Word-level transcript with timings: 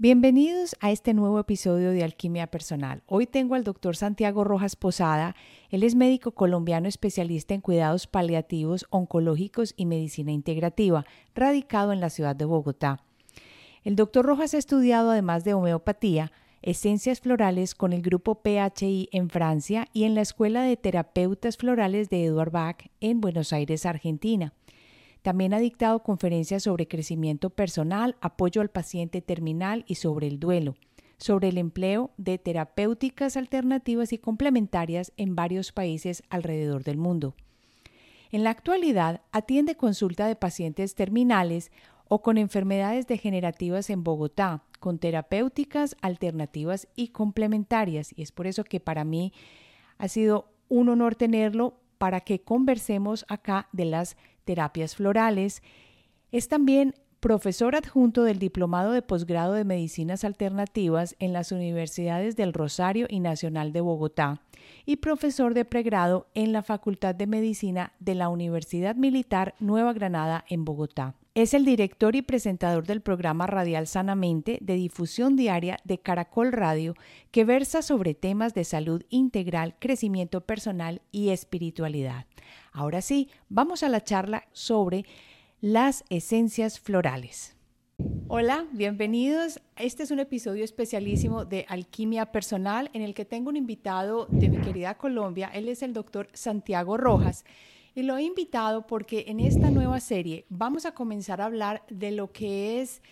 Bienvenidos 0.00 0.76
a 0.78 0.92
este 0.92 1.12
nuevo 1.12 1.40
episodio 1.40 1.90
de 1.90 2.04
Alquimia 2.04 2.46
Personal. 2.46 3.02
Hoy 3.06 3.26
tengo 3.26 3.56
al 3.56 3.64
doctor 3.64 3.96
Santiago 3.96 4.44
Rojas 4.44 4.76
Posada. 4.76 5.34
Él 5.70 5.82
es 5.82 5.96
médico 5.96 6.30
colombiano 6.30 6.86
especialista 6.86 7.52
en 7.52 7.60
cuidados 7.60 8.06
paliativos, 8.06 8.86
oncológicos 8.90 9.74
y 9.76 9.86
medicina 9.86 10.30
integrativa, 10.30 11.04
radicado 11.34 11.92
en 11.92 11.98
la 11.98 12.10
ciudad 12.10 12.36
de 12.36 12.44
Bogotá. 12.44 13.02
El 13.82 13.96
doctor 13.96 14.24
Rojas 14.24 14.54
ha 14.54 14.58
estudiado, 14.58 15.10
además 15.10 15.42
de 15.42 15.54
homeopatía, 15.54 16.30
esencias 16.62 17.18
florales 17.18 17.74
con 17.74 17.92
el 17.92 18.02
grupo 18.02 18.40
PHI 18.40 19.08
en 19.10 19.30
Francia 19.30 19.88
y 19.92 20.04
en 20.04 20.14
la 20.14 20.20
Escuela 20.20 20.62
de 20.62 20.76
Terapeutas 20.76 21.56
Florales 21.56 22.08
de 22.08 22.24
Edward 22.24 22.52
Bach 22.52 22.88
en 23.00 23.20
Buenos 23.20 23.52
Aires, 23.52 23.84
Argentina. 23.84 24.54
También 25.28 25.52
ha 25.52 25.58
dictado 25.58 26.02
conferencias 26.02 26.62
sobre 26.62 26.88
crecimiento 26.88 27.50
personal, 27.50 28.16
apoyo 28.22 28.62
al 28.62 28.70
paciente 28.70 29.20
terminal 29.20 29.84
y 29.86 29.96
sobre 29.96 30.26
el 30.26 30.40
duelo, 30.40 30.74
sobre 31.18 31.48
el 31.48 31.58
empleo 31.58 32.12
de 32.16 32.38
terapéuticas 32.38 33.36
alternativas 33.36 34.14
y 34.14 34.16
complementarias 34.16 35.12
en 35.18 35.36
varios 35.36 35.70
países 35.70 36.22
alrededor 36.30 36.82
del 36.82 36.96
mundo. 36.96 37.34
En 38.32 38.42
la 38.42 38.48
actualidad 38.48 39.20
atiende 39.30 39.74
consulta 39.74 40.26
de 40.26 40.34
pacientes 40.34 40.94
terminales 40.94 41.72
o 42.08 42.22
con 42.22 42.38
enfermedades 42.38 43.06
degenerativas 43.06 43.90
en 43.90 44.04
Bogotá, 44.04 44.62
con 44.80 44.98
terapéuticas 44.98 45.94
alternativas 46.00 46.88
y 46.96 47.08
complementarias. 47.08 48.14
Y 48.16 48.22
es 48.22 48.32
por 48.32 48.46
eso 48.46 48.64
que 48.64 48.80
para 48.80 49.04
mí 49.04 49.34
ha 49.98 50.08
sido 50.08 50.54
un 50.70 50.88
honor 50.88 51.16
tenerlo 51.16 51.74
para 51.98 52.20
que 52.20 52.40
conversemos 52.40 53.26
acá 53.28 53.68
de 53.72 53.84
las 53.84 54.16
terapias 54.48 54.96
florales. 54.96 55.62
Es 56.32 56.48
también 56.48 56.94
profesor 57.20 57.76
adjunto 57.76 58.24
del 58.24 58.38
Diplomado 58.38 58.92
de 58.92 59.02
Posgrado 59.02 59.52
de 59.52 59.64
Medicinas 59.64 60.24
Alternativas 60.24 61.16
en 61.18 61.34
las 61.34 61.52
Universidades 61.52 62.34
del 62.34 62.54
Rosario 62.54 63.06
y 63.10 63.20
Nacional 63.20 63.74
de 63.74 63.82
Bogotá 63.82 64.40
y 64.86 64.96
profesor 64.96 65.52
de 65.52 65.66
pregrado 65.66 66.28
en 66.32 66.54
la 66.54 66.62
Facultad 66.62 67.14
de 67.14 67.26
Medicina 67.26 67.92
de 68.00 68.14
la 68.14 68.30
Universidad 68.30 68.96
Militar 68.96 69.54
Nueva 69.60 69.92
Granada 69.92 70.46
en 70.48 70.64
Bogotá. 70.64 71.14
Es 71.38 71.54
el 71.54 71.64
director 71.64 72.16
y 72.16 72.22
presentador 72.22 72.84
del 72.84 73.00
programa 73.00 73.46
radial 73.46 73.86
Sanamente 73.86 74.58
de 74.60 74.74
difusión 74.74 75.36
diaria 75.36 75.76
de 75.84 75.98
Caracol 75.98 76.50
Radio, 76.50 76.96
que 77.30 77.44
versa 77.44 77.80
sobre 77.80 78.14
temas 78.14 78.54
de 78.54 78.64
salud 78.64 79.04
integral, 79.08 79.76
crecimiento 79.78 80.40
personal 80.40 81.00
y 81.12 81.28
espiritualidad. 81.28 82.26
Ahora 82.72 83.02
sí, 83.02 83.28
vamos 83.48 83.84
a 83.84 83.88
la 83.88 84.02
charla 84.02 84.48
sobre 84.50 85.04
las 85.60 86.02
esencias 86.10 86.80
florales. 86.80 87.54
Hola, 88.26 88.66
bienvenidos. 88.72 89.60
Este 89.76 90.02
es 90.02 90.10
un 90.10 90.18
episodio 90.18 90.64
especialísimo 90.64 91.44
de 91.44 91.66
Alquimia 91.68 92.32
Personal 92.32 92.90
en 92.94 93.02
el 93.02 93.14
que 93.14 93.24
tengo 93.24 93.50
un 93.50 93.56
invitado 93.56 94.26
de 94.26 94.48
mi 94.48 94.58
querida 94.58 94.98
Colombia. 94.98 95.52
Él 95.54 95.68
es 95.68 95.84
el 95.84 95.92
doctor 95.92 96.30
Santiago 96.32 96.96
Rojas. 96.96 97.44
Y 97.98 98.04
lo 98.04 98.16
he 98.16 98.22
invitado 98.22 98.86
porque 98.86 99.24
en 99.26 99.40
esta 99.40 99.72
nueva 99.72 99.98
serie 99.98 100.46
vamos 100.50 100.86
a 100.86 100.92
comenzar 100.92 101.40
a 101.40 101.46
hablar 101.46 101.82
de 101.90 102.12
lo 102.12 102.30
que 102.30 102.80
es 102.80 103.02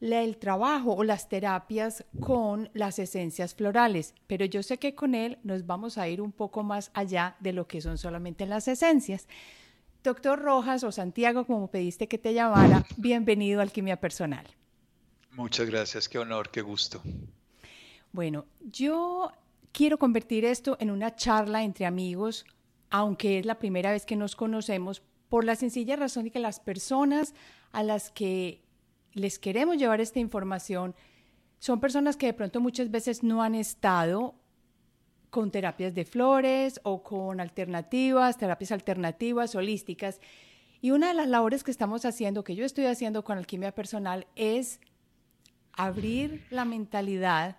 el 0.00 0.36
trabajo 0.36 0.94
o 0.94 1.02
las 1.02 1.28
terapias 1.28 2.04
con 2.20 2.70
las 2.72 3.00
esencias 3.00 3.56
florales, 3.56 4.14
pero 4.28 4.44
yo 4.44 4.62
sé 4.62 4.78
que 4.78 4.94
con 4.94 5.16
él 5.16 5.38
nos 5.42 5.66
vamos 5.66 5.98
a 5.98 6.06
ir 6.06 6.22
un 6.22 6.30
poco 6.30 6.62
más 6.62 6.92
allá 6.94 7.34
de 7.40 7.52
lo 7.52 7.66
que 7.66 7.80
son 7.80 7.98
solamente 7.98 8.46
las 8.46 8.68
esencias. 8.68 9.26
Doctor 10.04 10.38
Rojas 10.38 10.84
o 10.84 10.92
Santiago, 10.92 11.44
como 11.44 11.68
pediste 11.68 12.06
que 12.06 12.16
te 12.16 12.32
llamara, 12.32 12.86
bienvenido 12.98 13.58
a 13.58 13.64
Alquimia 13.64 13.98
Personal. 13.98 14.46
Muchas 15.32 15.68
gracias, 15.68 16.08
qué 16.08 16.20
honor, 16.20 16.50
qué 16.50 16.62
gusto. 16.62 17.02
Bueno, 18.12 18.46
yo 18.60 19.32
quiero 19.72 19.98
convertir 19.98 20.44
esto 20.44 20.76
en 20.78 20.92
una 20.92 21.16
charla 21.16 21.64
entre 21.64 21.84
amigos 21.84 22.46
aunque 22.90 23.38
es 23.38 23.46
la 23.46 23.58
primera 23.58 23.90
vez 23.90 24.06
que 24.06 24.16
nos 24.16 24.36
conocemos, 24.36 25.02
por 25.28 25.44
la 25.44 25.56
sencilla 25.56 25.96
razón 25.96 26.24
de 26.24 26.30
que 26.30 26.38
las 26.38 26.60
personas 26.60 27.34
a 27.72 27.82
las 27.82 28.10
que 28.10 28.62
les 29.12 29.38
queremos 29.38 29.76
llevar 29.76 30.00
esta 30.00 30.20
información 30.20 30.94
son 31.58 31.80
personas 31.80 32.16
que 32.16 32.26
de 32.26 32.34
pronto 32.34 32.60
muchas 32.60 32.90
veces 32.90 33.22
no 33.22 33.42
han 33.42 33.54
estado 33.54 34.34
con 35.30 35.50
terapias 35.50 35.94
de 35.94 36.04
flores 36.04 36.80
o 36.84 37.02
con 37.02 37.40
alternativas, 37.40 38.38
terapias 38.38 38.72
alternativas, 38.72 39.54
holísticas. 39.54 40.20
Y 40.80 40.92
una 40.92 41.08
de 41.08 41.14
las 41.14 41.28
labores 41.28 41.64
que 41.64 41.70
estamos 41.70 42.04
haciendo, 42.04 42.44
que 42.44 42.54
yo 42.54 42.64
estoy 42.64 42.86
haciendo 42.86 43.24
con 43.24 43.38
alquimia 43.38 43.74
personal, 43.74 44.26
es 44.36 44.80
abrir 45.72 46.46
la 46.50 46.64
mentalidad 46.64 47.56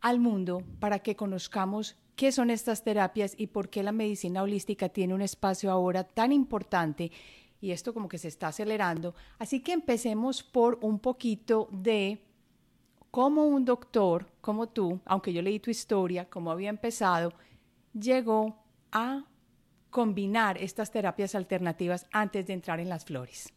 al 0.00 0.18
mundo 0.18 0.62
para 0.78 1.00
que 1.00 1.16
conozcamos 1.16 1.96
qué 2.20 2.32
son 2.32 2.50
estas 2.50 2.84
terapias 2.84 3.32
y 3.38 3.46
por 3.46 3.70
qué 3.70 3.82
la 3.82 3.92
medicina 3.92 4.42
holística 4.42 4.90
tiene 4.90 5.14
un 5.14 5.22
espacio 5.22 5.70
ahora 5.70 6.04
tan 6.04 6.32
importante 6.32 7.10
y 7.62 7.70
esto 7.70 7.94
como 7.94 8.10
que 8.10 8.18
se 8.18 8.28
está 8.28 8.48
acelerando. 8.48 9.14
Así 9.38 9.60
que 9.60 9.72
empecemos 9.72 10.42
por 10.42 10.78
un 10.82 10.98
poquito 10.98 11.70
de 11.72 12.22
cómo 13.10 13.46
un 13.46 13.64
doctor 13.64 14.26
como 14.42 14.68
tú, 14.68 15.00
aunque 15.06 15.32
yo 15.32 15.40
leí 15.40 15.60
tu 15.60 15.70
historia, 15.70 16.28
cómo 16.28 16.50
había 16.50 16.68
empezado, 16.68 17.32
llegó 17.98 18.54
a 18.92 19.24
combinar 19.88 20.58
estas 20.58 20.90
terapias 20.90 21.34
alternativas 21.34 22.06
antes 22.12 22.46
de 22.46 22.52
entrar 22.52 22.80
en 22.80 22.90
las 22.90 23.06
flores. 23.06 23.50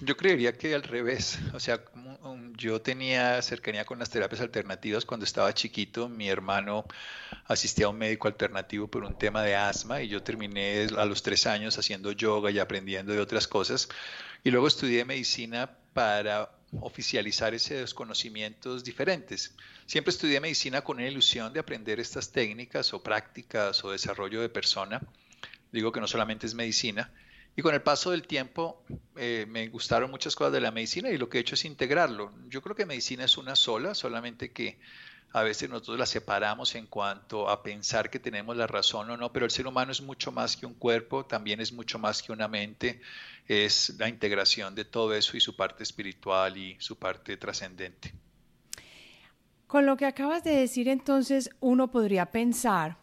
Yo 0.00 0.16
creería 0.16 0.52
que 0.52 0.74
al 0.74 0.82
revés, 0.82 1.38
o 1.52 1.60
sea, 1.60 1.82
yo 2.56 2.80
tenía 2.80 3.40
cercanía 3.42 3.84
con 3.84 3.98
las 3.98 4.10
terapias 4.10 4.40
alternativas 4.40 5.04
cuando 5.04 5.24
estaba 5.24 5.52
chiquito, 5.54 6.08
mi 6.08 6.28
hermano 6.28 6.84
asistía 7.46 7.86
a 7.86 7.90
un 7.90 7.98
médico 7.98 8.28
alternativo 8.28 8.88
por 8.88 9.04
un 9.04 9.16
tema 9.16 9.42
de 9.42 9.54
asma 9.54 10.02
y 10.02 10.08
yo 10.08 10.22
terminé 10.22 10.88
a 10.96 11.04
los 11.04 11.22
tres 11.22 11.46
años 11.46 11.78
haciendo 11.78 12.12
yoga 12.12 12.50
y 12.50 12.58
aprendiendo 12.58 13.12
de 13.12 13.20
otras 13.20 13.46
cosas 13.46 13.88
y 14.44 14.50
luego 14.50 14.66
estudié 14.66 15.04
medicina 15.04 15.70
para 15.92 16.50
oficializar 16.80 17.54
esos 17.54 17.94
conocimientos 17.94 18.84
diferentes. 18.84 19.54
Siempre 19.86 20.10
estudié 20.10 20.40
medicina 20.40 20.82
con 20.82 20.98
una 20.98 21.08
ilusión 21.08 21.52
de 21.52 21.60
aprender 21.60 21.98
estas 22.00 22.30
técnicas 22.30 22.92
o 22.92 23.02
prácticas 23.02 23.82
o 23.84 23.90
desarrollo 23.90 24.40
de 24.40 24.48
persona. 24.48 25.00
Digo 25.72 25.92
que 25.92 26.00
no 26.00 26.06
solamente 26.06 26.46
es 26.46 26.54
medicina, 26.54 27.10
y 27.58 27.62
con 27.62 27.74
el 27.74 27.82
paso 27.82 28.12
del 28.12 28.22
tiempo 28.22 28.84
eh, 29.16 29.44
me 29.48 29.66
gustaron 29.66 30.12
muchas 30.12 30.36
cosas 30.36 30.52
de 30.52 30.60
la 30.60 30.70
medicina 30.70 31.10
y 31.10 31.18
lo 31.18 31.28
que 31.28 31.38
he 31.38 31.40
hecho 31.40 31.56
es 31.56 31.64
integrarlo. 31.64 32.30
Yo 32.48 32.62
creo 32.62 32.76
que 32.76 32.86
medicina 32.86 33.24
es 33.24 33.36
una 33.36 33.56
sola, 33.56 33.96
solamente 33.96 34.52
que 34.52 34.78
a 35.32 35.42
veces 35.42 35.68
nosotros 35.68 35.98
la 35.98 36.06
separamos 36.06 36.76
en 36.76 36.86
cuanto 36.86 37.48
a 37.48 37.64
pensar 37.64 38.10
que 38.10 38.20
tenemos 38.20 38.56
la 38.56 38.68
razón 38.68 39.10
o 39.10 39.16
no, 39.16 39.32
pero 39.32 39.44
el 39.44 39.50
ser 39.50 39.66
humano 39.66 39.90
es 39.90 40.00
mucho 40.00 40.30
más 40.30 40.56
que 40.56 40.66
un 40.66 40.74
cuerpo, 40.74 41.26
también 41.26 41.60
es 41.60 41.72
mucho 41.72 41.98
más 41.98 42.22
que 42.22 42.30
una 42.30 42.46
mente, 42.46 43.00
es 43.48 43.92
la 43.98 44.08
integración 44.08 44.76
de 44.76 44.84
todo 44.84 45.12
eso 45.12 45.36
y 45.36 45.40
su 45.40 45.56
parte 45.56 45.82
espiritual 45.82 46.56
y 46.56 46.76
su 46.78 46.96
parte 46.96 47.36
trascendente. 47.36 48.14
Con 49.66 49.84
lo 49.84 49.96
que 49.96 50.06
acabas 50.06 50.44
de 50.44 50.52
decir 50.52 50.86
entonces, 50.86 51.50
uno 51.58 51.90
podría 51.90 52.26
pensar 52.26 52.98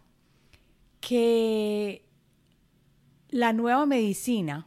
que 1.01 2.04
la 3.35 3.51
nueva 3.51 3.85
medicina 3.85 4.65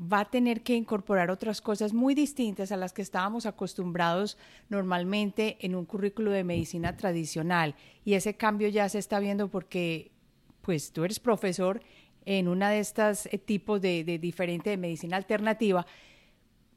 va 0.00 0.20
a 0.20 0.30
tener 0.30 0.62
que 0.62 0.76
incorporar 0.76 1.32
otras 1.32 1.60
cosas 1.60 1.92
muy 1.92 2.14
distintas 2.14 2.70
a 2.70 2.76
las 2.76 2.92
que 2.92 3.02
estábamos 3.02 3.44
acostumbrados 3.44 4.38
normalmente 4.68 5.56
en 5.62 5.74
un 5.74 5.84
currículo 5.84 6.30
de 6.30 6.44
medicina 6.44 6.96
tradicional. 6.96 7.74
Y 8.04 8.14
ese 8.14 8.36
cambio 8.36 8.68
ya 8.68 8.88
se 8.88 9.00
está 9.00 9.18
viendo 9.18 9.48
porque, 9.48 10.12
pues, 10.62 10.92
tú 10.92 11.02
eres 11.02 11.18
profesor 11.18 11.82
en 12.24 12.46
una 12.46 12.70
de 12.70 12.78
estas 12.78 13.26
eh, 13.26 13.36
tipos 13.36 13.80
de, 13.80 14.04
diferente 14.20 14.70
de 14.70 14.76
medicina 14.76 15.16
alternativa. 15.16 15.84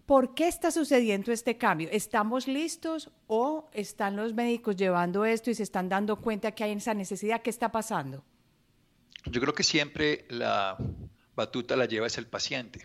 ¿Por 0.07 0.33
qué 0.33 0.47
está 0.47 0.71
sucediendo 0.71 1.31
este 1.31 1.55
cambio? 1.55 1.87
¿Estamos 1.91 2.47
listos 2.47 3.11
o 3.27 3.69
están 3.73 4.15
los 4.15 4.33
médicos 4.33 4.75
llevando 4.75 5.23
esto 5.23 5.51
y 5.51 5.53
se 5.53 5.61
están 5.61 5.87
dando 5.87 6.15
cuenta 6.15 6.51
que 6.53 6.63
hay 6.63 6.71
esa 6.71 6.95
necesidad? 6.95 7.43
¿Qué 7.43 7.51
está 7.51 7.71
pasando? 7.71 8.23
Yo 9.25 9.39
creo 9.39 9.53
que 9.53 9.61
siempre 9.61 10.25
la 10.29 10.77
batuta 11.45 11.75
la 11.75 11.85
lleva 11.85 12.07
es 12.07 12.17
el 12.17 12.27
paciente. 12.27 12.83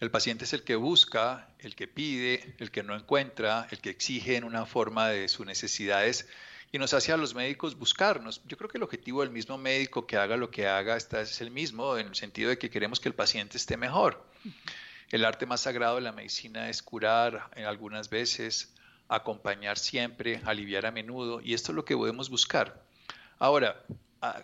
El 0.00 0.10
paciente 0.10 0.44
es 0.44 0.52
el 0.52 0.62
que 0.62 0.76
busca, 0.76 1.48
el 1.58 1.74
que 1.74 1.88
pide, 1.88 2.54
el 2.58 2.70
que 2.70 2.82
no 2.82 2.94
encuentra, 2.94 3.66
el 3.70 3.80
que 3.80 3.90
exige 3.90 4.36
en 4.36 4.44
una 4.44 4.66
forma 4.66 5.08
de 5.08 5.28
sus 5.28 5.46
necesidades 5.46 6.28
y 6.72 6.78
nos 6.78 6.92
hace 6.92 7.12
a 7.12 7.16
los 7.16 7.34
médicos 7.34 7.78
buscarnos. 7.78 8.42
Yo 8.46 8.56
creo 8.56 8.68
que 8.68 8.78
el 8.78 8.82
objetivo 8.82 9.22
del 9.22 9.30
mismo 9.30 9.56
médico 9.56 10.06
que 10.06 10.16
haga 10.16 10.36
lo 10.36 10.50
que 10.50 10.66
haga 10.66 10.96
está, 10.96 11.22
es 11.22 11.40
el 11.40 11.50
mismo, 11.50 11.96
en 11.96 12.08
el 12.08 12.14
sentido 12.14 12.50
de 12.50 12.58
que 12.58 12.68
queremos 12.68 13.00
que 13.00 13.08
el 13.08 13.14
paciente 13.14 13.56
esté 13.56 13.76
mejor. 13.76 14.22
El 15.10 15.24
arte 15.24 15.46
más 15.46 15.62
sagrado 15.62 15.94
de 15.94 16.02
la 16.02 16.12
medicina 16.12 16.68
es 16.68 16.82
curar 16.82 17.50
en 17.54 17.64
algunas 17.64 18.10
veces, 18.10 18.74
acompañar 19.08 19.78
siempre, 19.78 20.42
aliviar 20.44 20.84
a 20.84 20.90
menudo, 20.90 21.40
y 21.40 21.54
esto 21.54 21.72
es 21.72 21.76
lo 21.76 21.84
que 21.84 21.96
podemos 21.96 22.28
buscar. 22.28 22.82
Ahora, 23.38 23.82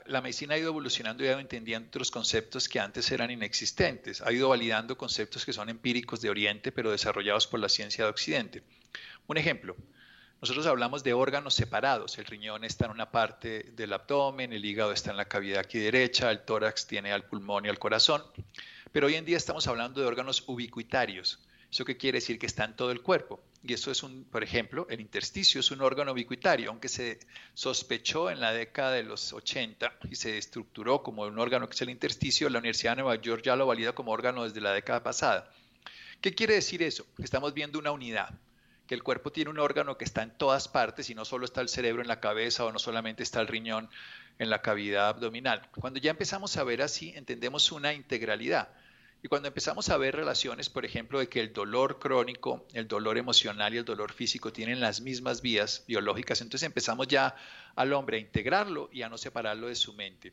la 0.07 0.21
medicina 0.21 0.55
ha 0.55 0.59
ido 0.59 0.69
evolucionando 0.69 1.25
y 1.25 1.29
ha 1.29 1.33
ido 1.33 1.41
entendiendo 1.41 1.89
otros 1.89 2.11
conceptos 2.11 2.69
que 2.69 2.79
antes 2.79 3.11
eran 3.11 3.31
inexistentes. 3.31 4.21
Ha 4.21 4.33
ido 4.33 4.49
validando 4.49 4.97
conceptos 4.97 5.45
que 5.45 5.53
son 5.53 5.69
empíricos 5.69 6.21
de 6.21 6.31
Oriente, 6.31 6.73
pero 6.73 6.91
desarrollados 6.91 7.47
por 7.47 7.61
la 7.61 7.69
ciencia 7.69 8.05
de 8.05 8.11
Occidente. 8.11 8.63
Un 9.27 9.39
ejemplo, 9.39 9.77
nosotros 10.43 10.67
hablamos 10.67 11.05
de 11.05 11.15
órganos 11.15 11.55
separados. 11.55 12.19
El 12.19 12.27
riñón 12.27 12.65
está 12.65 12.87
en 12.87 12.91
una 12.91 13.11
parte 13.11 13.71
del 13.77 13.93
abdomen, 13.93 14.53
el 14.53 14.65
hígado 14.65 14.93
está 14.93 15.13
en 15.13 15.17
la 15.17 15.29
cavidad 15.29 15.61
aquí 15.61 15.79
derecha, 15.79 16.31
el 16.31 16.41
tórax 16.41 16.87
tiene 16.87 17.13
al 17.13 17.25
pulmón 17.25 17.65
y 17.65 17.69
al 17.69 17.79
corazón. 17.79 18.23
Pero 18.91 19.07
hoy 19.07 19.15
en 19.15 19.25
día 19.25 19.37
estamos 19.37 19.67
hablando 19.69 20.01
de 20.01 20.07
órganos 20.07 20.45
ubicuitarios. 20.49 21.39
¿Eso 21.71 21.85
qué 21.85 21.97
quiere 21.97 22.19
decir? 22.19 22.39
Que 22.39 22.47
está 22.47 22.65
en 22.65 22.77
todo 22.77 22.91
el 22.91 23.01
cuerpo. 23.01 23.43
Y 23.65 23.75
eso 23.75 23.93
es 23.93 24.03
un, 24.03 24.25
por 24.25 24.43
ejemplo, 24.43 24.87
el 24.91 25.01
intersticio 25.01 25.61
es 25.61 25.71
un 25.71 25.83
órgano 25.83 26.13
ubicuitario, 26.13 26.71
aunque 26.71 26.89
se 26.89 27.21
sospechó 27.55 28.29
en 28.29 28.41
la 28.41 28.53
década 28.53 28.91
de 28.93 29.05
los 29.05 29.33
80 29.33 29.99
y 30.11 30.17
se 30.17 30.37
estructuró 30.37 31.03
como 31.03 31.23
un 31.23 31.39
órgano 31.39 31.69
que 31.69 31.75
es 31.75 31.83
el 31.83 31.91
intersticio, 31.91 32.51
la 32.51 32.59
Universidad 32.59 32.93
de 32.93 33.03
Nueva 33.03 33.21
York 33.23 33.43
ya 33.45 33.55
lo 33.55 33.67
valida 33.67 33.93
como 33.93 34.11
órgano 34.11 34.43
desde 34.43 34.61
la 34.61 34.73
década 34.73 35.05
pasada. 35.05 35.49
¿Qué 36.21 36.35
quiere 36.35 36.55
decir 36.55 36.83
eso? 36.83 37.07
Estamos 37.19 37.55
viendo 37.55 37.79
una 37.79 37.93
unidad, 37.93 38.35
que 38.89 38.97
el 38.97 39.05
cuerpo 39.05 39.31
tiene 39.31 39.51
un 39.51 39.61
órgano 39.61 39.97
que 39.97 40.05
está 40.05 40.23
en 40.23 40.37
todas 40.37 40.67
partes 40.67 41.09
y 41.09 41.15
no 41.15 41.25
solo 41.25 41.45
está 41.45 41.61
el 41.61 41.69
cerebro 41.69 42.03
en 42.03 42.09
la 42.09 42.21
cabeza 42.21 42.65
o 42.65 42.73
no 42.73 42.81
solamente 42.81 43.23
está 43.23 43.41
el 43.41 43.47
riñón 43.47 43.89
en 44.41 44.51
la 44.51 44.61
cavidad 44.61 45.09
abdominal. 45.09 45.69
Cuando 45.79 46.01
ya 46.01 46.11
empezamos 46.11 46.57
a 46.57 46.65
ver 46.65 46.83
así, 46.83 47.13
entendemos 47.15 47.71
una 47.71 47.93
integralidad. 47.93 48.71
Y 49.25 49.29
cuando 49.29 49.47
empezamos 49.47 49.89
a 49.89 49.97
ver 49.97 50.17
relaciones, 50.17 50.69
por 50.69 50.85
ejemplo, 50.85 51.21
de 51.21 51.29
que 51.29 51.39
el 51.39 51.53
dolor 51.53 52.01
crónico, 52.01 52.67
el 52.73 52.89
dolor 52.89 53.19
emocional 53.19 53.73
y 53.73 53.77
el 53.77 53.85
dolor 53.85 54.13
físico 54.13 54.53
tienen 54.53 54.81
las 54.81 55.01
mismas 55.01 55.43
vías 55.43 55.85
biológicas, 55.87 56.41
entonces 56.41 56.67
empezamos 56.67 57.07
ya 57.07 57.37
al 57.77 57.93
hombre 57.93 58.17
a 58.17 58.21
integrarlo 58.21 58.91
y 58.93 59.03
a 59.03 59.09
no 59.09 59.17
separarlo 59.17 59.69
de 59.69 59.77
su 59.77 59.95
mente. 59.95 60.33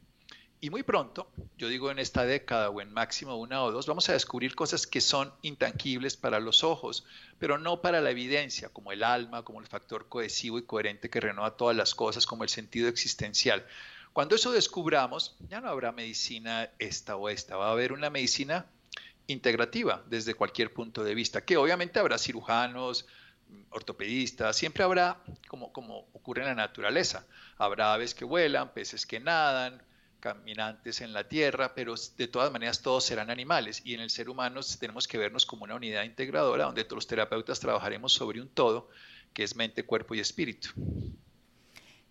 Y 0.60 0.72
muy 0.72 0.82
pronto, 0.82 1.32
yo 1.56 1.70
digo 1.70 1.92
en 1.92 2.00
esta 2.00 2.26
década 2.26 2.72
o 2.72 2.82
en 2.82 2.92
máximo 2.92 3.38
una 3.38 3.64
o 3.64 3.72
dos, 3.72 3.86
vamos 3.86 4.10
a 4.10 4.14
descubrir 4.14 4.56
cosas 4.56 4.88
que 4.88 5.02
son 5.02 5.32
intangibles 5.44 6.18
para 6.18 6.40
los 6.40 6.64
ojos, 6.64 7.06
pero 7.38 7.60
no 7.60 7.82
para 7.82 8.02
la 8.02 8.10
evidencia, 8.10 8.70
como 8.70 8.92
el 8.92 9.04
alma, 9.04 9.44
como 9.44 9.62
el 9.62 9.68
factor 9.68 10.10
cohesivo 10.10 10.58
y 10.58 10.64
coherente 10.64 11.12
que 11.12 11.22
renueva 11.22 11.56
todas 11.56 11.78
las 11.78 11.94
cosas, 11.94 12.26
como 12.26 12.44
el 12.44 12.50
sentido 12.50 12.90
existencial. 12.90 13.66
Cuando 14.14 14.36
eso 14.36 14.52
descubramos, 14.52 15.38
ya 15.48 15.62
no 15.62 15.70
habrá 15.70 15.92
medicina 15.92 16.72
esta 16.80 17.16
o 17.16 17.30
esta, 17.30 17.56
va 17.56 17.68
a 17.68 17.72
haber 17.72 17.94
una 17.94 18.10
medicina 18.10 18.66
integrativa 19.30 20.04
desde 20.08 20.34
cualquier 20.34 20.74
punto 20.74 21.04
de 21.04 21.16
vista, 21.16 21.42
que 21.46 21.58
obviamente 21.58 22.00
habrá 22.00 22.18
cirujanos, 22.18 23.06
ortopedistas, 23.72 24.56
siempre 24.56 24.84
habrá, 24.84 25.22
como, 25.48 25.72
como 25.72 26.08
ocurre 26.14 26.42
en 26.42 26.50
la 26.50 26.56
naturaleza, 26.56 27.26
habrá 27.58 27.94
aves 27.94 28.14
que 28.14 28.26
vuelan, 28.26 28.74
peces 28.74 29.06
que 29.06 29.20
nadan, 29.20 29.82
caminantes 30.20 31.02
en 31.02 31.14
la 31.14 31.28
tierra, 31.28 31.74
pero 31.74 31.96
de 32.18 32.28
todas 32.28 32.52
maneras 32.52 32.82
todos 32.82 33.06
serán 33.06 33.30
animales 33.30 33.82
y 33.86 33.94
en 33.94 34.02
el 34.02 34.10
ser 34.10 34.30
humano 34.30 34.62
tenemos 34.80 35.08
que 35.08 35.18
vernos 35.18 35.46
como 35.46 35.64
una 35.64 35.76
unidad 35.76 36.04
integradora 36.04 36.66
donde 36.66 36.84
todos 36.84 36.98
los 36.98 37.08
terapeutas 37.08 37.60
trabajaremos 37.60 38.14
sobre 38.14 38.42
un 38.42 38.50
todo 38.50 38.90
que 39.34 39.44
es 39.44 39.56
mente, 39.56 39.86
cuerpo 39.86 40.16
y 40.16 40.20
espíritu. 40.20 40.70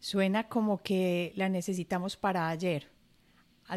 Suena 0.00 0.48
como 0.48 0.82
que 0.82 1.32
la 1.34 1.48
necesitamos 1.48 2.16
para 2.16 2.48
ayer. 2.48 2.88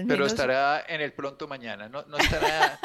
Pero 0.08 0.26
estará 0.26 0.86
en 0.88 1.02
el 1.02 1.14
pronto 1.14 1.48
mañana. 1.48 1.90
No, 1.90 2.04
no, 2.04 2.18
estará, 2.18 2.80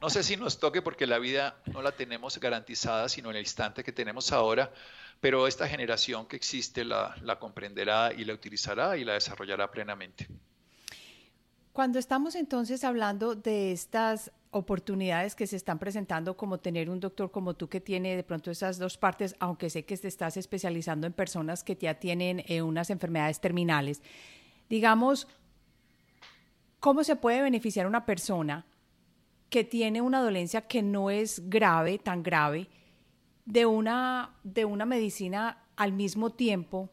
no 0.00 0.10
sé 0.10 0.22
si 0.22 0.36
nos 0.36 0.58
toque 0.58 0.82
porque 0.82 1.06
la 1.06 1.18
vida 1.18 1.56
no 1.72 1.82
la 1.82 1.92
tenemos 1.92 2.38
garantizada, 2.38 3.08
sino 3.08 3.30
en 3.30 3.36
el 3.36 3.42
instante 3.42 3.84
que 3.84 3.92
tenemos 3.92 4.32
ahora. 4.32 4.72
Pero 5.20 5.46
esta 5.46 5.68
generación 5.68 6.26
que 6.26 6.36
existe 6.36 6.84
la, 6.84 7.14
la 7.22 7.38
comprenderá 7.38 8.12
y 8.12 8.24
la 8.24 8.34
utilizará 8.34 8.96
y 8.96 9.04
la 9.04 9.14
desarrollará 9.14 9.70
plenamente. 9.70 10.26
Cuando 11.72 11.98
estamos 11.98 12.34
entonces 12.34 12.82
hablando 12.82 13.34
de 13.36 13.70
estas 13.70 14.32
oportunidades 14.50 15.36
que 15.36 15.46
se 15.46 15.56
están 15.56 15.78
presentando, 15.78 16.36
como 16.36 16.58
tener 16.58 16.90
un 16.90 16.98
doctor 16.98 17.30
como 17.30 17.54
tú 17.54 17.68
que 17.68 17.80
tiene 17.80 18.16
de 18.16 18.24
pronto 18.24 18.50
esas 18.50 18.78
dos 18.78 18.98
partes, 18.98 19.36
aunque 19.38 19.70
sé 19.70 19.84
que 19.84 19.96
te 19.96 20.08
estás 20.08 20.36
especializando 20.36 21.06
en 21.06 21.12
personas 21.12 21.62
que 21.62 21.76
ya 21.76 21.94
tienen 21.94 22.42
eh, 22.48 22.62
unas 22.62 22.90
enfermedades 22.90 23.40
terminales, 23.40 24.02
digamos, 24.68 25.28
¿Cómo 26.80 27.04
se 27.04 27.14
puede 27.14 27.42
beneficiar 27.42 27.86
una 27.86 28.06
persona 28.06 28.64
que 29.50 29.64
tiene 29.64 30.00
una 30.00 30.22
dolencia 30.22 30.62
que 30.62 30.82
no 30.82 31.10
es 31.10 31.50
grave, 31.50 31.98
tan 31.98 32.22
grave, 32.22 32.68
de 33.44 33.66
una, 33.66 34.34
de 34.44 34.64
una 34.64 34.86
medicina 34.86 35.58
al 35.76 35.92
mismo 35.92 36.30
tiempo, 36.30 36.88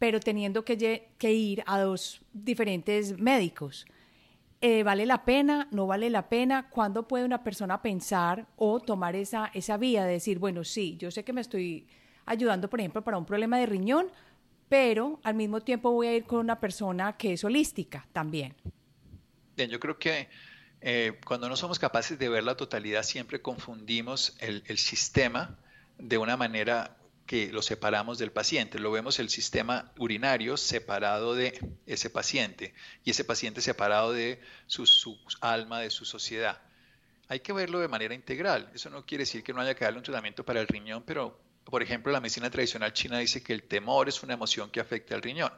pero 0.00 0.18
teniendo 0.18 0.64
que, 0.64 1.06
ir 1.20 1.62
a 1.64 1.78
dos 1.78 2.22
diferentes 2.32 3.16
médicos? 3.16 3.86
Eh, 4.60 4.82
¿Vale 4.82 5.06
la 5.06 5.24
pena? 5.24 5.68
¿No 5.70 5.86
vale 5.86 6.10
la 6.10 6.28
pena? 6.28 6.68
¿Cuándo 6.68 7.06
puede 7.06 7.24
una 7.24 7.44
persona 7.44 7.82
pensar 7.82 8.48
o 8.56 8.80
tomar 8.80 9.14
esa, 9.14 9.48
esa 9.54 9.76
vía 9.76 10.04
de 10.04 10.14
decir, 10.14 10.40
bueno, 10.40 10.64
sí, 10.64 10.96
yo 10.96 11.12
sé 11.12 11.22
que 11.22 11.32
me 11.32 11.40
estoy 11.40 11.86
ayudando, 12.26 12.68
por 12.68 12.80
ejemplo, 12.80 13.04
para 13.04 13.18
un 13.18 13.26
problema 13.26 13.58
de 13.58 13.66
riñón, 13.66 14.08
pero 14.68 15.20
al 15.22 15.36
mismo 15.36 15.60
tiempo 15.60 15.92
voy 15.92 16.08
a 16.08 16.16
ir 16.16 16.24
con 16.24 16.40
una 16.40 16.58
persona 16.58 17.16
que 17.16 17.34
es 17.34 17.44
holística 17.44 18.08
también? 18.12 18.54
Bien, 19.56 19.70
yo 19.70 19.78
creo 19.78 19.98
que 19.98 20.28
eh, 20.80 21.18
cuando 21.24 21.48
no 21.48 21.56
somos 21.56 21.78
capaces 21.78 22.18
de 22.18 22.28
ver 22.28 22.44
la 22.44 22.56
totalidad, 22.56 23.04
siempre 23.04 23.40
confundimos 23.40 24.36
el, 24.40 24.78
sistema 24.78 25.56
de 25.96 26.18
una 26.18 26.36
manera 26.36 26.96
que 27.24 27.52
lo 27.52 27.62
separamos 27.62 28.18
del 28.18 28.32
paciente. 28.32 28.78
Lo 28.78 28.90
vemos 28.90 29.18
el 29.18 29.30
sistema 29.30 29.92
urinario 29.96 30.56
separado 30.56 31.34
de 31.34 31.58
ese 31.86 32.10
paciente 32.10 32.74
y 33.04 33.10
ese 33.10 33.24
paciente 33.24 33.60
separado 33.62 34.12
de 34.12 34.40
su, 34.66 34.86
su 34.86 35.18
alma, 35.40 35.80
de 35.80 35.90
su 35.90 36.04
sociedad. 36.04 36.60
Hay 37.28 37.40
que 37.40 37.52
verlo 37.52 37.78
de 37.78 37.88
manera 37.88 38.14
integral. 38.14 38.70
Eso 38.74 38.90
no 38.90 39.06
quiere 39.06 39.22
decir 39.22 39.42
que 39.42 39.54
no 39.54 39.60
haya 39.60 39.74
que 39.74 39.84
darle 39.84 39.98
un 39.98 40.04
tratamiento 40.04 40.44
para 40.44 40.60
el 40.60 40.66
riñón, 40.66 41.04
pero 41.06 41.40
por 41.64 41.82
ejemplo, 41.82 42.12
la 42.12 42.20
medicina 42.20 42.50
tradicional 42.50 42.92
china 42.92 43.18
dice 43.18 43.42
que 43.42 43.52
el 43.52 43.62
temor 43.62 44.08
es 44.08 44.22
una 44.22 44.34
emoción 44.34 44.70
que 44.70 44.80
afecta 44.80 45.14
al 45.14 45.22
riñón, 45.22 45.52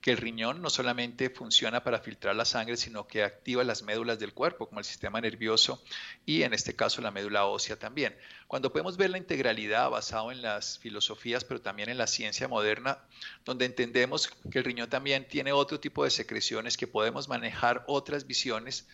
que 0.00 0.10
el 0.10 0.16
riñón 0.16 0.60
no 0.60 0.70
solamente 0.70 1.30
funciona 1.30 1.84
para 1.84 2.00
filtrar 2.00 2.34
la 2.34 2.44
sangre, 2.44 2.76
sino 2.76 3.06
que 3.06 3.22
activa 3.22 3.62
las 3.62 3.82
médulas 3.82 4.18
del 4.18 4.34
cuerpo, 4.34 4.66
como 4.66 4.80
el 4.80 4.84
sistema 4.84 5.20
nervioso 5.20 5.82
y 6.26 6.42
en 6.42 6.52
este 6.52 6.74
caso 6.74 7.00
la 7.00 7.12
médula 7.12 7.46
ósea 7.46 7.78
también. 7.78 8.16
Cuando 8.48 8.72
podemos 8.72 8.96
ver 8.96 9.10
la 9.10 9.18
integralidad 9.18 9.88
basado 9.88 10.32
en 10.32 10.42
las 10.42 10.78
filosofías, 10.78 11.44
pero 11.44 11.60
también 11.60 11.88
en 11.88 11.98
la 11.98 12.06
ciencia 12.06 12.48
moderna, 12.48 12.98
donde 13.44 13.64
entendemos 13.64 14.28
que 14.50 14.58
el 14.58 14.64
riñón 14.64 14.90
también 14.90 15.28
tiene 15.28 15.52
otro 15.52 15.78
tipo 15.78 16.02
de 16.04 16.10
secreciones, 16.10 16.76
que 16.76 16.88
podemos 16.88 17.28
manejar 17.28 17.84
otras 17.86 18.26
visiones, 18.26 18.88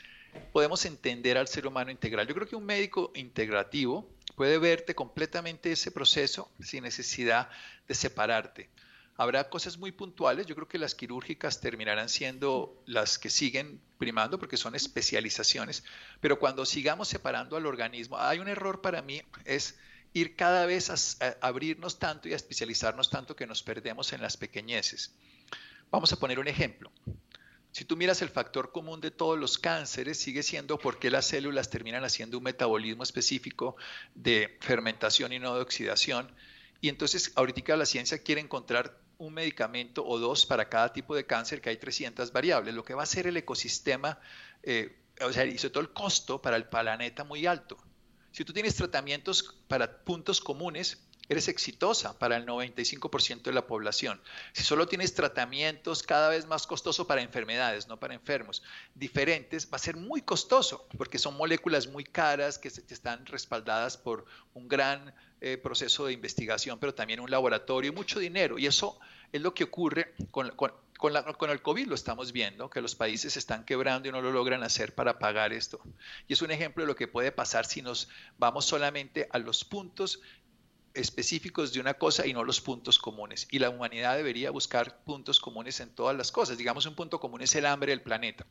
podemos 0.52 0.84
entender 0.84 1.38
al 1.38 1.48
ser 1.48 1.66
humano 1.66 1.90
integral. 1.90 2.26
Yo 2.26 2.34
creo 2.34 2.46
que 2.46 2.56
un 2.56 2.66
médico 2.66 3.10
integrativo, 3.14 4.08
puede 4.38 4.58
verte 4.58 4.94
completamente 4.94 5.72
ese 5.72 5.90
proceso 5.90 6.48
sin 6.60 6.84
necesidad 6.84 7.50
de 7.88 7.94
separarte. 7.96 8.70
Habrá 9.16 9.50
cosas 9.50 9.78
muy 9.78 9.90
puntuales, 9.90 10.46
yo 10.46 10.54
creo 10.54 10.68
que 10.68 10.78
las 10.78 10.94
quirúrgicas 10.94 11.60
terminarán 11.60 12.08
siendo 12.08 12.80
las 12.86 13.18
que 13.18 13.30
siguen 13.30 13.80
primando 13.98 14.38
porque 14.38 14.56
son 14.56 14.76
especializaciones, 14.76 15.82
pero 16.20 16.38
cuando 16.38 16.64
sigamos 16.66 17.08
separando 17.08 17.56
al 17.56 17.66
organismo, 17.66 18.16
hay 18.16 18.38
un 18.38 18.46
error 18.46 18.80
para 18.80 19.02
mí, 19.02 19.20
es 19.44 19.76
ir 20.12 20.36
cada 20.36 20.66
vez 20.66 20.88
a, 21.20 21.26
abrirnos 21.40 21.98
tanto 21.98 22.28
y 22.28 22.32
a 22.32 22.36
especializarnos 22.36 23.10
tanto 23.10 23.34
que 23.34 23.44
nos 23.44 23.64
perdemos 23.64 24.12
en 24.12 24.22
las 24.22 24.36
pequeñeces. 24.36 25.16
Vamos 25.90 26.12
a 26.12 26.16
poner 26.16 26.38
un 26.38 26.46
ejemplo. 26.46 26.92
Si 27.78 27.84
tú 27.84 27.96
miras 27.96 28.22
el 28.22 28.28
factor 28.28 28.72
común 28.72 29.00
de 29.00 29.12
todos 29.12 29.38
los 29.38 29.56
cánceres, 29.56 30.18
sigue 30.18 30.42
siendo 30.42 30.80
por 30.80 30.98
qué 30.98 31.12
las 31.12 31.26
células 31.26 31.70
terminan 31.70 32.02
haciendo 32.02 32.36
un 32.36 32.42
metabolismo 32.42 33.04
específico 33.04 33.76
de 34.16 34.58
fermentación 34.60 35.32
y 35.32 35.38
no 35.38 35.54
de 35.54 35.60
oxidación. 35.60 36.28
Y 36.80 36.88
entonces 36.88 37.30
ahorita 37.36 37.76
la 37.76 37.86
ciencia 37.86 38.18
quiere 38.18 38.40
encontrar 38.40 38.98
un 39.18 39.32
medicamento 39.32 40.04
o 40.04 40.18
dos 40.18 40.44
para 40.44 40.68
cada 40.68 40.92
tipo 40.92 41.14
de 41.14 41.24
cáncer, 41.24 41.60
que 41.60 41.70
hay 41.70 41.76
300 41.76 42.32
variables, 42.32 42.74
lo 42.74 42.84
que 42.84 42.94
va 42.94 43.02
a 43.02 43.04
hacer 43.04 43.28
el 43.28 43.36
ecosistema, 43.36 44.18
eh, 44.64 44.98
o 45.20 45.32
sea, 45.32 45.44
y 45.44 45.56
sobre 45.56 45.70
todo 45.74 45.82
el 45.84 45.90
costo 45.90 46.42
para 46.42 46.56
el 46.56 46.64
planeta 46.64 47.22
muy 47.22 47.46
alto. 47.46 47.78
Si 48.32 48.44
tú 48.44 48.52
tienes 48.52 48.74
tratamientos 48.74 49.54
para 49.68 49.98
puntos 50.02 50.40
comunes, 50.40 51.06
eres 51.28 51.48
exitosa 51.48 52.18
para 52.18 52.36
el 52.36 52.46
95% 52.46 53.42
de 53.42 53.52
la 53.52 53.66
población. 53.66 54.20
Si 54.52 54.62
solo 54.62 54.88
tienes 54.88 55.14
tratamientos 55.14 56.02
cada 56.02 56.28
vez 56.28 56.46
más 56.46 56.66
costosos 56.66 57.06
para 57.06 57.22
enfermedades, 57.22 57.88
no 57.88 57.98
para 57.98 58.14
enfermos, 58.14 58.62
diferentes, 58.94 59.66
va 59.66 59.76
a 59.76 59.78
ser 59.78 59.96
muy 59.96 60.22
costoso 60.22 60.86
porque 60.96 61.18
son 61.18 61.36
moléculas 61.36 61.86
muy 61.86 62.04
caras 62.04 62.58
que 62.58 62.68
están 62.68 63.26
respaldadas 63.26 63.96
por 63.96 64.24
un 64.54 64.68
gran 64.68 65.14
eh, 65.40 65.56
proceso 65.56 66.06
de 66.06 66.12
investigación, 66.12 66.80
pero 66.80 66.94
también 66.94 67.20
un 67.20 67.30
laboratorio 67.30 67.92
y 67.92 67.94
mucho 67.94 68.18
dinero. 68.18 68.58
Y 68.58 68.66
eso 68.66 68.98
es 69.32 69.40
lo 69.40 69.54
que 69.54 69.64
ocurre 69.64 70.14
con, 70.32 70.50
con, 70.50 70.72
con, 70.96 71.50
el 71.50 71.62
COVID, 71.62 71.86
lo 71.86 71.94
estamos 71.94 72.32
viendo, 72.32 72.68
que 72.68 72.80
los 72.80 72.96
países 72.96 73.36
están 73.36 73.64
quebrando 73.64 74.08
y 74.08 74.12
no 74.12 74.20
lo 74.20 74.32
logran 74.32 74.64
hacer 74.64 74.96
para 74.96 75.20
pagar 75.20 75.52
esto. 75.52 75.80
Y 76.26 76.32
es 76.32 76.42
un 76.42 76.50
ejemplo 76.50 76.82
de 76.82 76.88
lo 76.88 76.96
que 76.96 77.06
puede 77.06 77.30
pasar 77.30 77.66
si 77.66 77.82
nos 77.82 78.08
vamos 78.36 78.64
solamente 78.64 79.28
a 79.30 79.38
los 79.38 79.64
puntos 79.64 80.20
específicos 80.98 81.72
de 81.72 81.80
una 81.80 81.94
cosa 81.94 82.26
y 82.26 82.32
no 82.32 82.44
los 82.44 82.60
puntos 82.60 82.98
comunes. 82.98 83.48
Y 83.50 83.58
la 83.58 83.70
humanidad 83.70 84.16
debería 84.16 84.50
buscar 84.50 84.98
puntos 85.04 85.40
comunes 85.40 85.80
en 85.80 85.90
todas 85.90 86.16
las 86.16 86.32
cosas. 86.32 86.58
Digamos, 86.58 86.86
un 86.86 86.94
punto 86.94 87.20
común 87.20 87.42
es 87.42 87.54
el 87.54 87.66
hambre 87.66 87.92
del 87.92 88.02
planeta. 88.02 88.44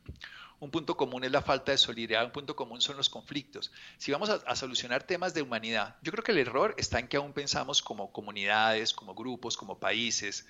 Un 0.60 0.70
punto 0.70 0.96
común 0.96 1.24
es 1.24 1.30
la 1.30 1.42
falta 1.42 1.72
de 1.72 1.78
solidaridad. 1.78 2.24
Un 2.24 2.32
punto 2.32 2.56
común 2.56 2.80
son 2.80 2.96
los 2.96 3.08
conflictos. 3.08 3.70
Si 3.98 4.10
vamos 4.10 4.30
a, 4.30 4.34
a 4.46 4.56
solucionar 4.56 5.04
temas 5.04 5.34
de 5.34 5.42
humanidad, 5.42 5.96
yo 6.02 6.10
creo 6.10 6.24
que 6.24 6.32
el 6.32 6.38
error 6.38 6.74
está 6.78 6.98
en 6.98 7.08
que 7.08 7.16
aún 7.16 7.32
pensamos 7.32 7.82
como 7.82 8.10
comunidades, 8.10 8.92
como 8.92 9.14
grupos, 9.14 9.56
como 9.56 9.78
países. 9.78 10.46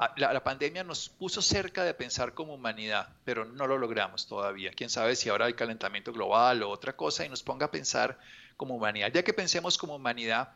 Ah, 0.00 0.14
la, 0.16 0.44
pandemia 0.44 0.84
nos 0.84 1.08
puso 1.08 1.42
cerca 1.42 1.82
de 1.82 1.92
pensar 1.92 2.32
como 2.32 2.54
humanidad, 2.54 3.08
pero 3.24 3.44
no 3.44 3.66
lo 3.66 3.78
logramos 3.78 4.28
todavía. 4.28 4.70
Quién 4.70 4.90
sabe 4.90 5.16
si 5.16 5.28
ahora 5.28 5.46
hay 5.46 5.54
calentamiento 5.54 6.12
global 6.12 6.62
o 6.62 6.70
otra 6.70 6.94
cosa 6.94 7.26
y 7.26 7.28
nos 7.28 7.42
ponga 7.42 7.66
a 7.66 7.70
pensar 7.72 8.16
como 8.56 8.76
humanidad. 8.76 9.10
Ya 9.12 9.24
que 9.24 9.32
pensemos 9.32 9.76
como 9.76 9.96
humanidad, 9.96 10.50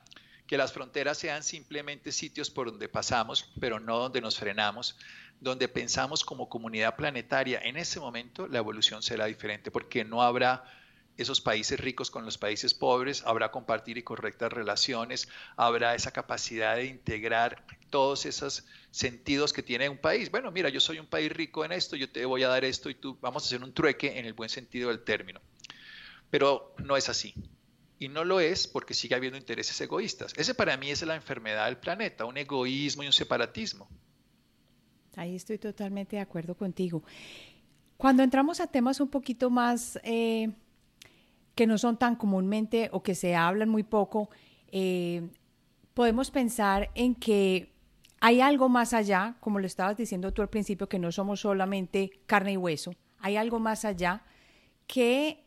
que 0.53 0.59
las 0.59 0.75
fronteras 0.75 1.17
sean 1.17 1.43
simplemente 1.43 2.13
sitios 2.13 2.51
por 2.51 2.71
donde 2.71 2.87
pasamos, 2.87 3.51
pero 3.59 3.81
no 3.81 3.99
donde 3.99 4.21
nos 4.21 4.37
frenamos, 4.37 4.99
donde 5.41 5.67
pensamos 5.67 6.27
como 6.27 6.51
comunidad 6.51 6.95
planetaria. 6.95 7.59
En 7.63 7.79
ese 7.79 8.01
momento 8.01 8.47
la 8.47 8.59
evolución 8.59 9.03
será 9.03 9.25
diferente 9.25 9.71
porque 9.71 10.05
no 10.05 10.21
habrá 10.21 10.63
esos 11.17 11.41
países 11.41 11.81
ricos 11.81 12.11
con 12.11 12.27
los 12.27 12.37
países 12.37 12.75
pobres, 12.75 13.23
habrá 13.25 13.51
compartir 13.51 13.97
y 13.97 14.03
correctas 14.03 14.53
relaciones, 14.53 15.27
habrá 15.57 15.95
esa 15.95 16.11
capacidad 16.11 16.77
de 16.77 16.85
integrar 16.85 17.65
todos 17.89 18.27
esos 18.27 18.67
sentidos 18.91 19.55
que 19.55 19.63
tiene 19.63 19.89
un 19.89 19.97
país. 19.97 20.31
Bueno, 20.31 20.51
mira, 20.51 20.69
yo 20.69 20.81
soy 20.81 20.99
un 20.99 21.07
país 21.07 21.33
rico 21.33 21.65
en 21.65 21.73
esto, 21.73 21.97
yo 21.97 22.11
te 22.11 22.27
voy 22.27 22.43
a 22.43 22.49
dar 22.49 22.63
esto 22.67 22.91
y 22.91 22.95
tú 22.95 23.17
vamos 23.23 23.45
a 23.45 23.47
hacer 23.47 23.65
un 23.65 23.73
trueque 23.73 24.19
en 24.19 24.27
el 24.27 24.35
buen 24.35 24.51
sentido 24.51 24.91
del 24.91 25.03
término. 25.03 25.41
Pero 26.29 26.75
no 26.85 26.99
es 26.99 27.09
así. 27.09 27.35
Y 28.03 28.09
no 28.09 28.25
lo 28.25 28.41
es 28.41 28.67
porque 28.67 28.95
sigue 28.95 29.15
habiendo 29.15 29.39
intereses 29.39 29.81
egoístas. 29.81 30.33
Ese 30.37 30.55
para 30.55 30.77
mí 30.77 30.91
es 30.91 31.03
la 31.03 31.15
enfermedad 31.15 31.67
del 31.67 31.77
planeta, 31.77 32.25
un 32.25 32.37
egoísmo 32.37 33.05
y 33.05 33.07
un 33.07 33.13
separatismo. 33.13 33.89
Ahí 35.15 35.37
estoy 35.37 35.59
totalmente 35.59 36.17
de 36.17 36.23
acuerdo 36.23 36.57
contigo. 36.57 37.05
Cuando 37.97 38.25
entramos 38.25 38.61
a 38.61 38.67
temas 38.67 38.99
un 38.99 39.09
poquito 39.09 39.51
más 39.51 40.01
eh, 40.03 40.51
que 41.55 41.65
no 41.69 41.79
son 41.79 41.97
tan 41.97 42.17
comúnmente 42.17 42.89
o 42.93 43.05
que 43.05 43.15
se 43.15 43.37
hablan 43.37 43.69
muy 43.69 43.85
poco, 43.85 44.31
eh, 44.73 45.29
podemos 45.95 46.33
pensar 46.33 46.91
en 46.97 47.15
que 47.15 47.73
hay 48.21 48.41
algo 48.41 48.69
más 48.69 48.95
allá, 48.95 49.37
como 49.39 49.61
lo 49.61 49.67
estabas 49.67 49.97
diciendo 49.97 50.33
tú 50.33 50.43
al 50.43 50.51
principio, 50.51 50.89
que 50.89 50.99
no 50.99 51.13
somos 51.13 51.39
solamente 51.39 52.11
carne 52.27 52.55
y 52.55 52.57
hueso, 52.57 52.95
hay 53.21 53.37
algo 53.37 53.61
más 53.61 53.85
allá 53.85 54.25
que 54.89 55.42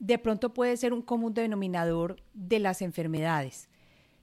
de 0.00 0.18
pronto 0.18 0.52
puede 0.52 0.76
ser 0.76 0.92
un 0.92 1.02
común 1.02 1.34
denominador 1.34 2.16
de 2.34 2.58
las 2.58 2.82
enfermedades. 2.82 3.68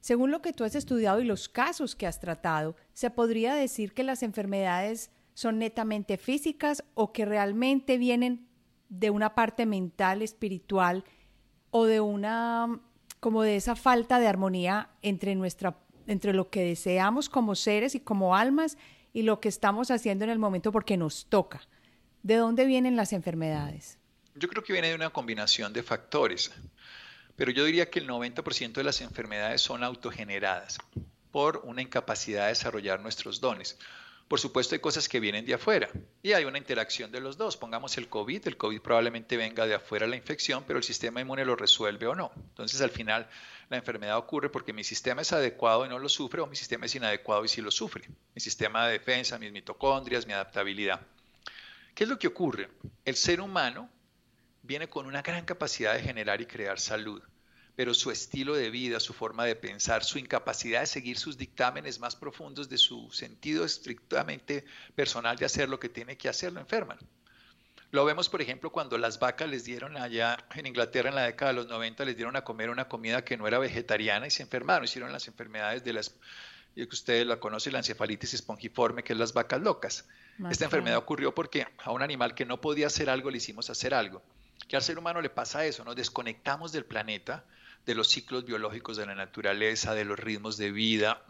Según 0.02 0.32
lo 0.32 0.42
que 0.42 0.52
tú 0.54 0.64
has 0.64 0.76
estudiado 0.76 1.22
y 1.22 1.26
los 1.26 1.48
casos 1.48 1.96
que 1.96 2.08
has 2.08 2.20
tratado, 2.20 2.76
¿se 2.94 3.10
podría 3.10 3.54
decir 3.54 3.94
que 3.94 4.04
las 4.04 4.24
enfermedades 4.24 5.12
son 5.34 5.60
netamente 5.60 6.18
físicas 6.18 6.84
o 6.96 7.14
que 7.14 7.26
realmente 7.26 7.98
vienen 7.98 8.48
de 8.90 9.12
una 9.12 9.36
parte 9.36 9.66
mental, 9.66 10.22
espiritual 10.22 11.04
o 11.72 11.86
de 11.86 12.02
una 12.02 12.82
como 13.20 13.44
de 13.44 13.56
esa 13.56 13.76
falta 13.76 14.20
de 14.20 14.28
armonía 14.28 14.90
entre 15.02 15.36
nuestra 15.36 15.78
entre 16.08 16.34
lo 16.34 16.50
que 16.50 16.62
deseamos 16.62 17.30
como 17.30 17.54
seres 17.54 17.94
y 17.94 18.00
como 18.00 18.36
almas 18.36 18.78
y 19.14 19.24
lo 19.24 19.40
que 19.40 19.50
estamos 19.50 19.92
haciendo 19.92 20.24
en 20.24 20.32
el 20.32 20.40
momento 20.40 20.72
porque 20.72 20.98
nos 20.98 21.26
toca. 21.28 21.62
¿De 22.24 22.36
dónde 22.36 22.66
vienen 22.66 22.96
las 22.96 23.14
enfermedades? 23.14 23.97
Yo 24.40 24.48
creo 24.48 24.64
que 24.64 24.74
viene 24.74 24.90
de 24.90 24.96
una 24.96 25.10
combinación 25.10 25.74
de 25.74 25.82
factores, 25.82 26.52
pero 27.36 27.50
yo 27.50 27.66
diría 27.66 27.90
que 27.90 27.98
el 27.98 28.08
90% 28.08 28.74
de 28.74 28.84
las 28.84 29.02
enfermedades 29.02 29.62
son 29.62 29.84
autogeneradas 29.84 30.78
por 31.32 31.62
una 31.64 31.82
incapacidad 31.82 32.44
de 32.44 32.50
desarrollar 32.50 33.00
nuestros 33.00 33.42
dones. 33.42 33.80
Por 34.28 34.40
supuesto, 34.40 34.76
hay 34.76 34.80
cosas 34.80 35.10
que 35.10 35.20
vienen 35.20 35.46
de 35.46 35.56
afuera 35.56 35.90
y 36.22 36.34
hay 36.34 36.46
una 36.46 36.60
interacción 36.60 37.12
de 37.12 37.20
los 37.20 37.38
dos. 37.38 37.58
Pongamos 37.58 37.98
el 37.98 38.10
COVID, 38.10 38.48
el 38.48 38.58
COVID 38.58 38.82
probablemente 38.82 39.38
venga 39.38 39.66
de 39.66 39.74
afuera 39.74 40.06
la 40.06 40.18
infección, 40.18 40.66
pero 40.68 40.78
el 40.78 40.84
sistema 40.84 41.22
inmune 41.22 41.44
lo 41.44 41.56
resuelve 41.56 42.06
o 42.06 42.14
no. 42.14 42.32
Entonces, 42.36 42.82
al 42.82 42.92
final, 42.92 43.28
la 43.70 43.78
enfermedad 43.78 44.18
ocurre 44.18 44.50
porque 44.50 44.74
mi 44.74 44.84
sistema 44.84 45.22
es 45.22 45.34
adecuado 45.34 45.86
y 45.86 45.90
no 45.90 45.98
lo 45.98 46.10
sufre 46.10 46.42
o 46.42 46.48
mi 46.48 46.56
sistema 46.56 46.86
es 46.86 46.94
inadecuado 46.94 47.44
y 47.44 47.48
sí 47.48 47.62
lo 47.62 47.72
sufre. 47.72 48.08
Mi 48.36 48.42
sistema 48.42 48.86
de 48.86 48.94
defensa, 48.94 49.40
mis 49.40 49.52
mitocondrias, 49.52 50.28
mi 50.28 50.34
adaptabilidad. 50.34 51.02
¿Qué 51.96 52.04
es 52.04 52.10
lo 52.10 52.20
que 52.20 52.28
ocurre? 52.28 52.70
El 53.06 53.16
ser 53.16 53.42
humano 53.42 53.90
viene 54.68 54.90
con 54.90 55.08
una 55.08 55.22
gran 55.22 55.46
capacidad 55.46 55.96
de 55.96 56.04
generar 56.04 56.42
y 56.42 56.46
crear 56.46 56.80
salud 56.80 57.24
pero 57.78 57.94
su 57.94 58.10
estilo 58.10 58.56
de 58.56 58.72
vida, 58.72 59.00
su 59.00 59.14
forma 59.14 59.46
de 59.46 59.56
pensar, 59.56 60.04
su 60.04 60.18
incapacidad 60.18 60.80
de 60.80 60.88
seguir 60.88 61.20
sus 61.20 61.38
dictámenes 61.38 62.00
más 62.00 62.16
profundos 62.16 62.70
de 62.70 62.80
su 62.80 63.12
sentido 63.12 63.64
estrictamente 63.64 64.66
personal 64.96 65.38
de 65.38 65.46
hacer 65.46 65.70
lo 65.70 65.80
que 65.80 65.88
tiene 65.88 66.18
que 66.18 66.28
hacer, 66.28 66.52
lo 66.52 66.60
enferman. 66.60 66.98
Lo 67.92 68.04
vemos, 68.04 68.30
por 68.30 68.42
ejemplo, 68.42 68.72
cuando 68.72 68.98
las 68.98 69.20
vacas 69.20 69.48
les 69.48 69.64
dieron 69.64 69.96
allá 69.96 70.44
en 70.56 70.66
Inglaterra 70.66 71.10
en 71.10 71.16
la 71.16 71.26
década 71.26 71.52
de 71.52 71.58
los 71.58 71.68
90, 71.68 72.04
les 72.06 72.18
dieron 72.18 72.36
a 72.36 72.44
comer 72.44 72.72
una 72.72 72.88
comida 72.88 73.24
que 73.24 73.38
no 73.38 73.48
era 73.48 73.60
vegetariana 73.60 74.26
y 74.26 74.32
se 74.32 74.42
enfermaron, 74.42 74.86
hicieron 74.86 75.12
las 75.14 75.28
enfermedades 75.28 75.84
de 75.84 75.94
las, 75.94 76.16
que 76.74 76.90
ustedes 76.92 77.28
la 77.28 77.40
conocen, 77.40 77.74
la 77.74 77.80
encefalitis 77.80 78.34
espongiforme, 78.34 79.04
que 79.04 79.14
es 79.14 79.20
las 79.20 79.34
vacas 79.34 79.62
locas. 79.62 80.08
Esta 80.50 80.66
enfermedad 80.66 80.98
ocurrió 80.98 81.36
porque 81.36 81.68
a 81.78 81.92
un 81.92 82.02
animal 82.02 82.34
que 82.34 82.46
no 82.46 82.60
podía 82.60 82.88
hacer 82.88 83.08
algo 83.08 83.30
le 83.30 83.38
hicimos 83.38 83.70
hacer 83.70 83.94
algo. 83.94 84.24
Que 84.68 84.76
al 84.76 84.82
ser 84.82 84.98
humano 85.00 85.22
le 85.22 85.30
pasa 85.30 85.66
eso, 85.66 85.84
nos 85.84 85.96
desconectamos 85.96 86.72
del 86.72 86.86
planeta, 86.86 87.46
de 87.86 87.96
los 87.96 88.10
ciclos 88.10 88.46
biológicos 88.46 88.98
de 88.98 89.06
la 89.06 89.16
naturaleza, 89.16 89.94
de 89.94 90.06
los 90.06 90.20
ritmos 90.20 90.58
de 90.58 90.72
vida. 90.72 91.24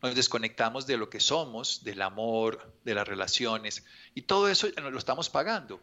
Nos 0.00 0.14
desconectamos 0.14 0.86
de 0.86 0.96
lo 0.96 1.10
que 1.10 1.18
somos, 1.18 1.82
del 1.82 2.02
amor, 2.02 2.72
de 2.84 2.94
las 2.94 3.06
relaciones, 3.06 3.84
y 4.14 4.22
todo 4.22 4.48
eso 4.48 4.68
lo 4.76 4.98
estamos 4.98 5.28
pagando. 5.28 5.80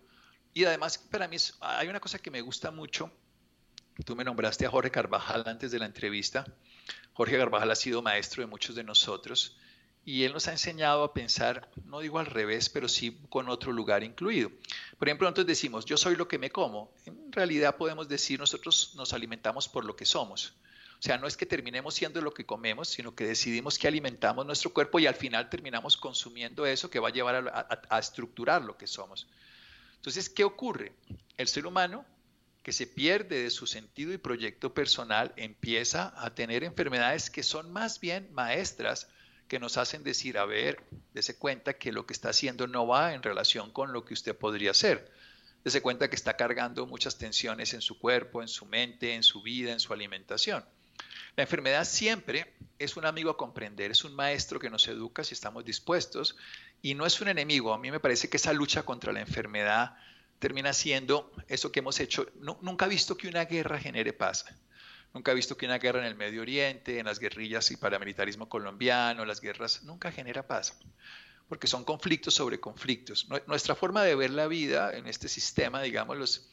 Y 0.53 0.63
además, 0.63 0.97
para 0.97 1.27
mí 1.27 1.35
hay 1.59 1.89
una 1.89 1.99
cosa 1.99 2.19
que 2.19 2.31
me 2.31 2.39
gusta 2.39 2.71
mucho. 2.71 3.11
Tú 4.05 4.15
me 4.15 4.23
nombraste 4.23 4.65
a 4.65 4.69
Jorge 4.69 4.89
Carvajal 4.89 5.43
antes 5.47 5.71
de 5.71 5.79
la 5.79 5.85
entrevista. 5.85 6.45
Jorge 7.13 7.37
Carvajal 7.37 7.71
ha 7.71 7.75
sido 7.75 8.01
maestro 8.01 8.41
de 8.41 8.47
muchos 8.47 8.75
de 8.75 8.83
nosotros 8.83 9.57
y 10.05 10.23
él 10.23 10.33
nos 10.33 10.47
ha 10.47 10.51
enseñado 10.51 11.03
a 11.03 11.13
pensar, 11.13 11.67
no 11.85 11.99
digo 11.99 12.19
al 12.19 12.27
revés, 12.27 12.69
pero 12.69 12.87
sí 12.87 13.19
con 13.27 13.49
otro 13.49 13.71
lugar 13.71 14.03
incluido. 14.03 14.51
Por 14.99 15.07
ejemplo, 15.07 15.25
nosotros 15.25 15.47
decimos, 15.47 15.83
yo 15.83 15.97
soy 15.97 16.15
lo 16.15 16.27
que 16.27 16.37
me 16.37 16.51
como. 16.51 16.93
En 17.07 17.31
realidad 17.31 17.75
podemos 17.75 18.07
decir, 18.07 18.39
nosotros 18.39 18.93
nos 18.95 19.13
alimentamos 19.13 19.67
por 19.67 19.83
lo 19.83 19.95
que 19.95 20.05
somos. 20.05 20.53
O 20.99 21.01
sea, 21.01 21.17
no 21.17 21.25
es 21.25 21.35
que 21.35 21.47
terminemos 21.47 21.95
siendo 21.95 22.21
lo 22.21 22.35
que 22.35 22.45
comemos, 22.45 22.87
sino 22.87 23.15
que 23.15 23.25
decidimos 23.25 23.79
que 23.79 23.87
alimentamos 23.87 24.45
nuestro 24.45 24.71
cuerpo 24.71 24.99
y 24.99 25.07
al 25.07 25.15
final 25.15 25.49
terminamos 25.49 25.97
consumiendo 25.97 26.67
eso 26.67 26.89
que 26.91 26.99
va 26.99 27.09
a 27.09 27.11
llevar 27.11 27.35
a, 27.35 27.79
a 27.89 27.99
estructurar 27.99 28.61
lo 28.61 28.77
que 28.77 28.85
somos. 28.85 29.27
Entonces, 29.95 30.29
¿qué 30.29 30.43
ocurre? 30.43 30.93
El 31.35 31.47
ser 31.47 31.65
humano 31.65 32.05
que 32.61 32.73
se 32.73 32.85
pierde 32.85 33.41
de 33.41 33.49
su 33.49 33.65
sentido 33.65 34.13
y 34.13 34.17
proyecto 34.19 34.73
personal 34.73 35.33
empieza 35.35 36.13
a 36.15 36.35
tener 36.35 36.63
enfermedades 36.63 37.31
que 37.31 37.41
son 37.41 37.71
más 37.73 37.99
bien 37.99 38.29
maestras 38.33 39.07
que 39.47 39.59
nos 39.59 39.77
hacen 39.77 40.03
decir, 40.03 40.37
a 40.37 40.45
ver, 40.45 40.81
dese 41.13 41.37
cuenta 41.37 41.73
que 41.73 41.91
lo 41.91 42.05
que 42.05 42.13
está 42.13 42.29
haciendo 42.29 42.67
no 42.67 42.87
va 42.87 43.13
en 43.13 43.23
relación 43.23 43.71
con 43.71 43.93
lo 43.93 44.05
que 44.05 44.13
usted 44.13 44.35
podría 44.35 44.71
hacer. 44.71 45.11
Dese 45.63 45.81
cuenta 45.81 46.09
que 46.09 46.15
está 46.15 46.35
cargando 46.35 46.85
muchas 46.85 47.17
tensiones 47.17 47.73
en 47.73 47.81
su 47.81 47.97
cuerpo, 47.99 48.41
en 48.41 48.47
su 48.47 48.65
mente, 48.65 49.13
en 49.13 49.23
su 49.23 49.41
vida, 49.41 49.71
en 49.71 49.79
su 49.79 49.93
alimentación. 49.93 50.65
La 51.35 51.43
enfermedad 51.43 51.85
siempre 51.85 52.53
es 52.79 52.95
un 52.97 53.05
amigo 53.05 53.29
a 53.29 53.37
comprender, 53.37 53.91
es 53.91 54.03
un 54.03 54.15
maestro 54.15 54.59
que 54.59 54.69
nos 54.69 54.87
educa 54.87 55.23
si 55.23 55.33
estamos 55.33 55.65
dispuestos 55.65 56.37
y 56.81 56.93
no 56.93 57.05
es 57.05 57.19
un 57.19 57.27
enemigo. 57.27 57.73
A 57.73 57.77
mí 57.77 57.91
me 57.91 57.99
parece 57.99 58.29
que 58.29 58.37
esa 58.37 58.53
lucha 58.53 58.83
contra 58.83 59.11
la 59.11 59.21
enfermedad 59.21 59.97
termina 60.39 60.71
siendo 60.73 61.31
eso 61.47 61.71
que 61.71 61.79
hemos 61.79 61.99
hecho. 61.99 62.27
nunca 62.61 62.85
he 62.85 62.89
visto 62.89 63.17
que 63.17 63.27
una 63.27 63.45
guerra 63.45 63.79
genere 63.79 64.13
paz. 64.13 64.45
Nunca 65.15 65.31
he 65.31 65.35
visto 65.35 65.55
que 65.55 65.65
una 65.65 65.79
guerra 65.79 66.01
en 66.01 66.07
el 66.07 66.15
Medio 66.15 66.41
Oriente, 66.41 66.99
en 66.99 67.05
las 67.05 67.19
guerrillas 67.19 67.71
y 67.71 67.77
paramilitarismo 67.77 68.49
colombiano, 68.49 69.23
las 69.23 69.39
guerras, 69.39 69.83
nunca 69.83 70.11
genera 70.11 70.45
paz, 70.45 70.77
porque 71.47 71.67
son 71.67 71.85
conflictos 71.85 72.33
sobre 72.33 72.59
conflictos. 72.59 73.25
Nuestra 73.47 73.75
forma 73.75 74.03
de 74.03 74.13
ver 74.13 74.31
la 74.31 74.47
vida 74.47 74.93
en 74.93 75.07
este 75.07 75.29
sistema, 75.29 75.81
digamos, 75.81 76.49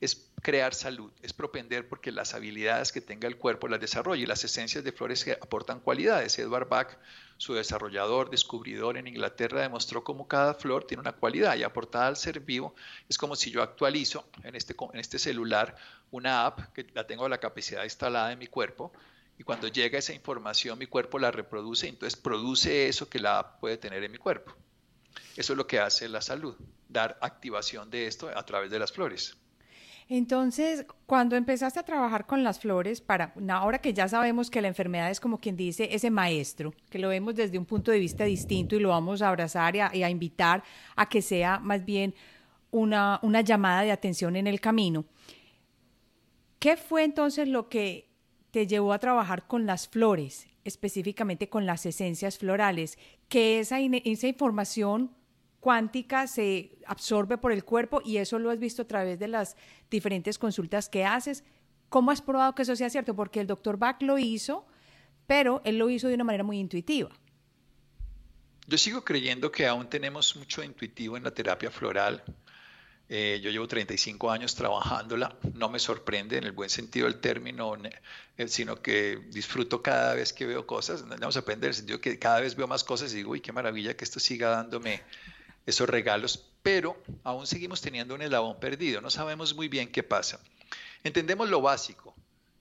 es 0.00 0.30
crear 0.42 0.74
salud, 0.74 1.10
es 1.22 1.32
propender 1.32 1.88
porque 1.88 2.12
las 2.12 2.34
habilidades 2.34 2.92
que 2.92 3.00
tenga 3.00 3.26
el 3.26 3.38
cuerpo 3.38 3.66
las 3.66 3.80
desarrolle 3.80 4.26
las 4.26 4.44
esencias 4.44 4.84
de 4.84 4.92
flores 4.92 5.24
que 5.24 5.32
aportan 5.32 5.80
cualidades. 5.80 6.38
Edward 6.38 6.68
Bach, 6.68 6.98
su 7.38 7.54
desarrollador, 7.54 8.30
descubridor 8.30 8.98
en 8.98 9.06
Inglaterra, 9.06 9.62
demostró 9.62 10.04
cómo 10.04 10.28
cada 10.28 10.54
flor 10.54 10.86
tiene 10.86 11.00
una 11.00 11.12
cualidad 11.12 11.56
y 11.56 11.62
aportada 11.62 12.08
al 12.08 12.16
ser 12.16 12.40
vivo 12.40 12.74
es 13.08 13.16
como 13.16 13.36
si 13.36 13.50
yo 13.50 13.62
actualizo 13.62 14.28
en 14.42 14.54
este, 14.54 14.74
en 14.92 15.00
este 15.00 15.18
celular 15.18 15.76
una 16.10 16.46
app 16.46 16.72
que 16.72 16.86
la 16.92 17.06
tengo 17.06 17.28
la 17.28 17.38
capacidad 17.38 17.84
instalada 17.84 18.32
en 18.32 18.38
mi 18.38 18.46
cuerpo 18.46 18.92
y 19.38 19.44
cuando 19.44 19.68
llega 19.68 19.98
esa 19.98 20.14
información 20.14 20.78
mi 20.78 20.86
cuerpo 20.86 21.18
la 21.18 21.30
reproduce 21.30 21.88
entonces 21.88 22.18
produce 22.18 22.88
eso 22.88 23.08
que 23.08 23.18
la 23.18 23.38
app 23.38 23.60
puede 23.60 23.78
tener 23.78 24.04
en 24.04 24.12
mi 24.12 24.18
cuerpo. 24.18 24.54
Eso 25.36 25.52
es 25.52 25.56
lo 25.56 25.66
que 25.66 25.80
hace 25.80 26.08
la 26.08 26.20
salud, 26.20 26.54
dar 26.88 27.18
activación 27.20 27.90
de 27.90 28.06
esto 28.06 28.30
a 28.34 28.46
través 28.46 28.70
de 28.70 28.78
las 28.78 28.92
flores. 28.92 29.36
Entonces, 30.08 30.86
cuando 31.06 31.34
empezaste 31.34 31.80
a 31.80 31.84
trabajar 31.84 32.26
con 32.26 32.44
las 32.44 32.60
flores, 32.60 33.00
para 33.00 33.34
ahora 33.50 33.80
que 33.80 33.92
ya 33.92 34.06
sabemos 34.06 34.50
que 34.50 34.60
la 34.60 34.68
enfermedad 34.68 35.10
es 35.10 35.18
como 35.18 35.38
quien 35.38 35.56
dice 35.56 35.88
ese 35.90 36.10
maestro, 36.10 36.72
que 36.90 37.00
lo 37.00 37.08
vemos 37.08 37.34
desde 37.34 37.58
un 37.58 37.64
punto 37.64 37.90
de 37.90 37.98
vista 37.98 38.24
distinto 38.24 38.76
y 38.76 38.80
lo 38.80 38.90
vamos 38.90 39.20
a 39.20 39.28
abrazar 39.28 39.74
y 39.74 39.80
a, 39.80 40.10
invitar 40.10 40.62
a 40.94 41.08
que 41.08 41.22
sea 41.22 41.58
más 41.58 41.84
bien 41.84 42.14
una, 42.70 43.18
una 43.22 43.40
llamada 43.40 43.82
de 43.82 43.90
atención 43.90 44.36
en 44.36 44.46
el 44.46 44.60
camino. 44.60 45.04
¿Qué 46.60 46.76
fue 46.76 47.02
entonces 47.02 47.48
lo 47.48 47.68
que 47.68 48.08
te 48.52 48.68
llevó 48.68 48.92
a 48.92 49.00
trabajar 49.00 49.48
con 49.48 49.66
las 49.66 49.88
flores, 49.88 50.46
específicamente 50.64 51.48
con 51.48 51.66
las 51.66 51.84
esencias 51.84 52.38
florales? 52.38 52.96
Que 53.28 53.58
esa, 53.58 53.80
esa 53.80 54.28
información 54.28 55.10
cuántica 55.66 56.28
se 56.28 56.78
absorbe 56.86 57.38
por 57.38 57.50
el 57.50 57.64
cuerpo 57.64 58.00
y 58.04 58.18
eso 58.18 58.38
lo 58.38 58.50
has 58.52 58.60
visto 58.60 58.82
a 58.82 58.84
través 58.84 59.18
de 59.18 59.26
las 59.26 59.56
diferentes 59.90 60.38
consultas 60.38 60.88
que 60.88 61.04
haces. 61.04 61.42
¿Cómo 61.88 62.12
has 62.12 62.22
probado 62.22 62.54
que 62.54 62.62
eso 62.62 62.76
sea 62.76 62.88
cierto? 62.88 63.16
Porque 63.16 63.40
el 63.40 63.48
doctor 63.48 63.76
Bach 63.76 64.00
lo 64.00 64.16
hizo, 64.16 64.64
pero 65.26 65.62
él 65.64 65.76
lo 65.76 65.90
hizo 65.90 66.06
de 66.06 66.14
una 66.14 66.22
manera 66.22 66.44
muy 66.44 66.60
intuitiva. 66.60 67.10
Yo 68.68 68.78
sigo 68.78 69.04
creyendo 69.04 69.50
que 69.50 69.66
aún 69.66 69.88
tenemos 69.90 70.36
mucho 70.36 70.62
intuitivo 70.62 71.16
en 71.16 71.24
la 71.24 71.32
terapia 71.32 71.72
floral. 71.72 72.22
Eh, 73.08 73.40
yo 73.42 73.50
llevo 73.50 73.66
35 73.66 74.30
años 74.30 74.54
trabajándola, 74.54 75.36
no 75.52 75.68
me 75.68 75.80
sorprende 75.80 76.38
en 76.38 76.44
el 76.44 76.52
buen 76.52 76.70
sentido 76.70 77.08
del 77.08 77.18
término, 77.18 77.74
eh, 78.36 78.46
sino 78.46 78.80
que 78.80 79.18
disfruto 79.32 79.82
cada 79.82 80.14
vez 80.14 80.32
que 80.32 80.46
veo 80.46 80.64
cosas, 80.64 81.04
no 81.04 81.26
me 81.26 81.32
sorprende 81.32 81.66
en 81.66 81.70
el 81.70 81.74
sentido 81.74 82.00
que 82.00 82.20
cada 82.20 82.38
vez 82.38 82.54
veo 82.54 82.68
más 82.68 82.84
cosas 82.84 83.12
y 83.12 83.16
digo, 83.16 83.32
uy, 83.32 83.40
qué 83.40 83.50
maravilla 83.52 83.96
que 83.96 84.04
esto 84.04 84.20
siga 84.20 84.50
dándome 84.50 85.02
esos 85.66 85.88
regalos, 85.88 86.46
pero 86.62 86.96
aún 87.24 87.46
seguimos 87.46 87.80
teniendo 87.80 88.14
un 88.14 88.22
eslabón 88.22 88.58
perdido, 88.58 89.00
no 89.00 89.10
sabemos 89.10 89.54
muy 89.54 89.68
bien 89.68 89.90
qué 89.90 90.02
pasa. 90.02 90.40
Entendemos 91.04 91.50
lo 91.50 91.60
básico, 91.60 92.14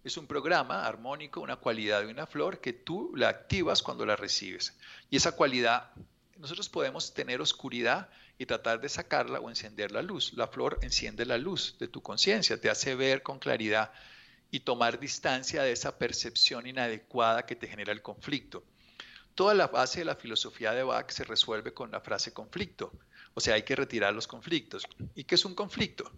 es 0.03 0.17
un 0.17 0.27
programa 0.27 0.85
armónico, 0.85 1.41
una 1.41 1.55
cualidad 1.55 2.01
de 2.01 2.11
una 2.11 2.27
flor 2.27 2.61
que 2.61 2.73
tú 2.73 3.11
la 3.15 3.29
activas 3.29 3.81
cuando 3.81 4.05
la 4.05 4.15
recibes. 4.15 4.77
Y 5.09 5.17
esa 5.17 5.31
cualidad, 5.31 5.89
nosotros 6.37 6.69
podemos 6.69 7.15
tener 7.15 7.41
oscuridad 7.41 8.09
y 8.37 8.45
tratar 8.45 8.81
de 8.81 8.89
sacarla 8.89 9.39
o 9.39 9.49
encender 9.49 9.91
la 9.91 10.03
luz. 10.03 10.33
La 10.33 10.47
flor 10.47 10.77
enciende 10.83 11.25
la 11.25 11.39
luz 11.39 11.77
de 11.79 11.87
tu 11.87 12.03
conciencia, 12.03 12.61
te 12.61 12.69
hace 12.69 12.93
ver 12.93 13.23
con 13.23 13.39
claridad 13.39 13.91
y 14.51 14.59
tomar 14.59 14.99
distancia 14.99 15.63
de 15.63 15.71
esa 15.71 15.97
percepción 15.97 16.67
inadecuada 16.67 17.47
que 17.47 17.55
te 17.55 17.67
genera 17.67 17.91
el 17.91 18.03
conflicto. 18.03 18.63
Toda 19.35 19.53
la 19.53 19.67
base 19.67 19.99
de 19.99 20.05
la 20.05 20.15
filosofía 20.15 20.71
de 20.71 20.83
Bach 20.83 21.11
se 21.11 21.25
resuelve 21.25 21.73
con 21.73 21.91
la 21.91 21.99
frase 21.99 22.33
conflicto. 22.33 22.91
O 23.33 23.41
sea, 23.41 23.55
hay 23.55 23.63
que 23.63 23.75
retirar 23.75 24.13
los 24.13 24.27
conflictos. 24.27 24.87
¿Y 25.13 25.25
qué 25.25 25.35
es 25.35 25.45
un 25.45 25.53
conflicto? 25.53 26.09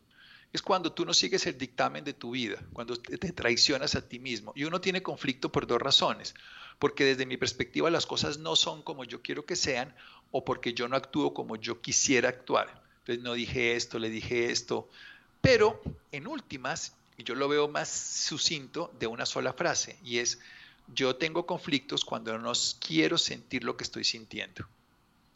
Es 0.53 0.61
cuando 0.61 0.93
tú 0.93 1.03
no 1.03 1.13
sigues 1.13 1.45
el 1.47 1.57
dictamen 1.57 2.03
de 2.03 2.13
tu 2.13 2.31
vida, 2.31 2.63
cuando 2.73 2.95
te 2.95 3.31
traicionas 3.33 3.95
a 3.95 4.07
ti 4.07 4.19
mismo. 4.19 4.53
Y 4.55 4.63
uno 4.63 4.79
tiene 4.79 5.03
conflicto 5.03 5.51
por 5.51 5.67
dos 5.67 5.81
razones. 5.81 6.35
Porque 6.79 7.05
desde 7.05 7.25
mi 7.25 7.37
perspectiva 7.37 7.89
las 7.89 8.05
cosas 8.05 8.37
no 8.37 8.55
son 8.55 8.83
como 8.83 9.03
yo 9.03 9.21
quiero 9.21 9.45
que 9.45 9.55
sean 9.55 9.95
o 10.31 10.45
porque 10.45 10.73
yo 10.73 10.87
no 10.87 10.95
actúo 10.95 11.33
como 11.33 11.55
yo 11.55 11.81
quisiera 11.81 12.29
actuar. 12.29 12.83
Entonces 12.99 13.23
no 13.23 13.33
dije 13.33 13.75
esto, 13.75 13.99
le 13.99 14.09
dije 14.09 14.51
esto. 14.51 14.89
Pero 15.41 15.81
en 16.11 16.27
últimas, 16.27 16.93
yo 17.17 17.33
lo 17.35 17.47
veo 17.47 17.67
más 17.67 17.89
sucinto 17.89 18.93
de 18.99 19.07
una 19.07 19.25
sola 19.25 19.53
frase, 19.53 19.97
y 20.03 20.19
es 20.19 20.39
yo 20.87 21.15
tengo 21.15 21.45
conflictos 21.45 22.05
cuando 22.05 22.37
no 22.37 22.53
quiero 22.79 23.17
sentir 23.17 23.63
lo 23.63 23.77
que 23.77 23.83
estoy 23.83 24.03
sintiendo. 24.03 24.67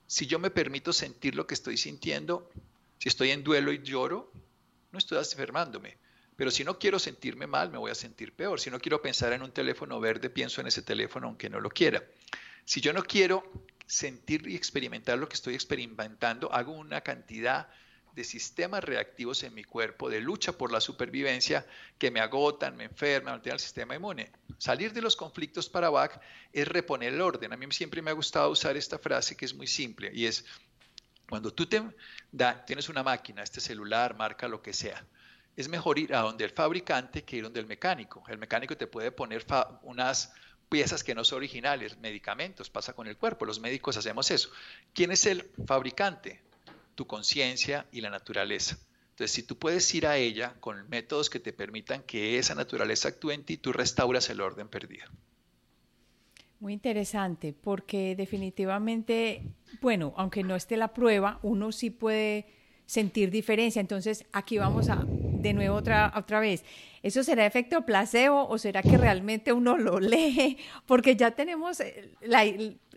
Si 0.07 0.27
yo 0.27 0.39
me 0.39 0.51
permito 0.51 0.93
sentir 0.93 1.35
lo 1.35 1.47
que 1.47 1.53
estoy 1.53 1.77
sintiendo, 1.77 2.49
si 2.97 3.09
estoy 3.09 3.31
en 3.31 3.43
duelo 3.43 3.71
y 3.71 3.81
lloro, 3.81 4.31
no 4.91 4.97
estoy 4.97 5.17
enfermándome. 5.17 5.97
Pero 6.35 6.51
si 6.51 6.63
no 6.63 6.79
quiero 6.79 6.99
sentirme 6.99 7.47
mal, 7.47 7.71
me 7.71 7.77
voy 7.77 7.91
a 7.91 7.95
sentir 7.95 8.33
peor. 8.33 8.59
Si 8.59 8.69
no 8.69 8.79
quiero 8.79 9.01
pensar 9.01 9.33
en 9.33 9.43
un 9.43 9.51
teléfono 9.51 9.99
verde, 9.99 10.29
pienso 10.29 10.61
en 10.61 10.67
ese 10.67 10.81
teléfono 10.81 11.27
aunque 11.27 11.49
no 11.49 11.59
lo 11.59 11.69
quiera. 11.69 12.03
Si 12.65 12.81
yo 12.81 12.93
no 12.93 13.03
quiero 13.03 13.43
sentir 13.85 14.47
y 14.47 14.55
experimentar 14.55 15.17
lo 15.17 15.27
que 15.27 15.35
estoy 15.35 15.53
experimentando, 15.53 16.51
hago 16.53 16.71
una 16.71 17.01
cantidad 17.01 17.69
sistemas 18.23 18.83
reactivos 18.83 19.43
en 19.43 19.53
mi 19.53 19.63
cuerpo 19.63 20.09
de 20.09 20.21
lucha 20.21 20.51
por 20.51 20.71
la 20.71 20.81
supervivencia 20.81 21.65
que 21.97 22.11
me 22.11 22.19
agotan, 22.19 22.75
me 22.75 22.85
enferman, 22.85 23.35
alteran 23.35 23.55
el 23.55 23.59
sistema 23.59 23.95
inmune. 23.95 24.31
Salir 24.57 24.93
de 24.93 25.01
los 25.01 25.15
conflictos 25.15 25.69
para 25.69 25.89
Bach 25.89 26.19
es 26.53 26.67
reponer 26.67 27.13
el 27.13 27.21
orden. 27.21 27.53
A 27.53 27.57
mí 27.57 27.65
siempre 27.71 28.01
me 28.01 28.11
ha 28.11 28.13
gustado 28.13 28.49
usar 28.49 28.77
esta 28.77 28.99
frase 28.99 29.35
que 29.35 29.45
es 29.45 29.53
muy 29.53 29.67
simple 29.67 30.11
y 30.13 30.25
es 30.25 30.45
cuando 31.29 31.53
tú 31.53 31.65
te 31.65 31.81
da, 32.31 32.65
tienes 32.65 32.89
una 32.89 33.03
máquina, 33.03 33.41
este 33.41 33.61
celular, 33.61 34.17
marca 34.17 34.49
lo 34.49 34.61
que 34.61 34.73
sea, 34.73 35.05
es 35.55 35.69
mejor 35.69 35.97
ir 35.97 36.13
a 36.13 36.19
donde 36.19 36.43
el 36.43 36.51
fabricante 36.51 37.23
que 37.23 37.37
ir 37.37 37.43
donde 37.43 37.59
el 37.59 37.67
mecánico. 37.67 38.23
El 38.27 38.37
mecánico 38.37 38.75
te 38.75 38.87
puede 38.87 39.11
poner 39.11 39.45
unas 39.83 40.33
piezas 40.69 41.03
que 41.03 41.13
no 41.15 41.23
son 41.23 41.37
originales, 41.37 41.97
medicamentos, 41.97 42.69
pasa 42.69 42.93
con 42.93 43.07
el 43.07 43.17
cuerpo, 43.17 43.45
los 43.45 43.59
médicos 43.59 43.97
hacemos 43.97 44.31
eso. 44.31 44.51
¿Quién 44.93 45.11
es 45.11 45.25
el 45.25 45.49
fabricante? 45.65 46.41
Tu 46.95 47.07
conciencia 47.07 47.87
y 47.91 48.01
la 48.01 48.09
naturaleza. 48.09 48.77
Entonces, 49.11 49.31
si 49.31 49.43
tú 49.43 49.57
puedes 49.57 49.93
ir 49.93 50.07
a 50.07 50.17
ella 50.17 50.55
con 50.59 50.89
métodos 50.89 51.29
que 51.29 51.39
te 51.39 51.53
permitan 51.53 52.03
que 52.03 52.37
esa 52.37 52.55
naturaleza 52.55 53.09
actúe 53.09 53.31
en 53.31 53.43
ti, 53.43 53.57
tú 53.57 53.71
restauras 53.71 54.29
el 54.29 54.41
orden 54.41 54.67
perdido. 54.67 55.05
Muy 56.59 56.73
interesante, 56.73 57.53
porque 57.53 58.15
definitivamente, 58.15 59.43
bueno, 59.81 60.13
aunque 60.15 60.43
no 60.43 60.55
esté 60.55 60.77
la 60.77 60.93
prueba, 60.93 61.39
uno 61.41 61.71
sí 61.71 61.89
puede 61.89 62.45
sentir 62.85 63.31
diferencia. 63.31 63.79
Entonces, 63.79 64.25
aquí 64.31 64.57
vamos 64.57 64.89
a, 64.89 65.03
de 65.07 65.53
nuevo 65.53 65.75
otra, 65.75 66.13
otra 66.15 66.39
vez. 66.39 66.63
¿Eso 67.03 67.23
será 67.23 67.45
efecto 67.45 67.85
placebo 67.85 68.47
o 68.47 68.57
será 68.57 68.83
que 68.83 68.97
realmente 68.97 69.53
uno 69.53 69.77
lo 69.77 69.99
lee? 70.11 70.57
Porque 70.85 71.15
ya 71.15 71.31
tenemos 71.31 71.79
eh, 71.79 72.11
la, 72.21 72.43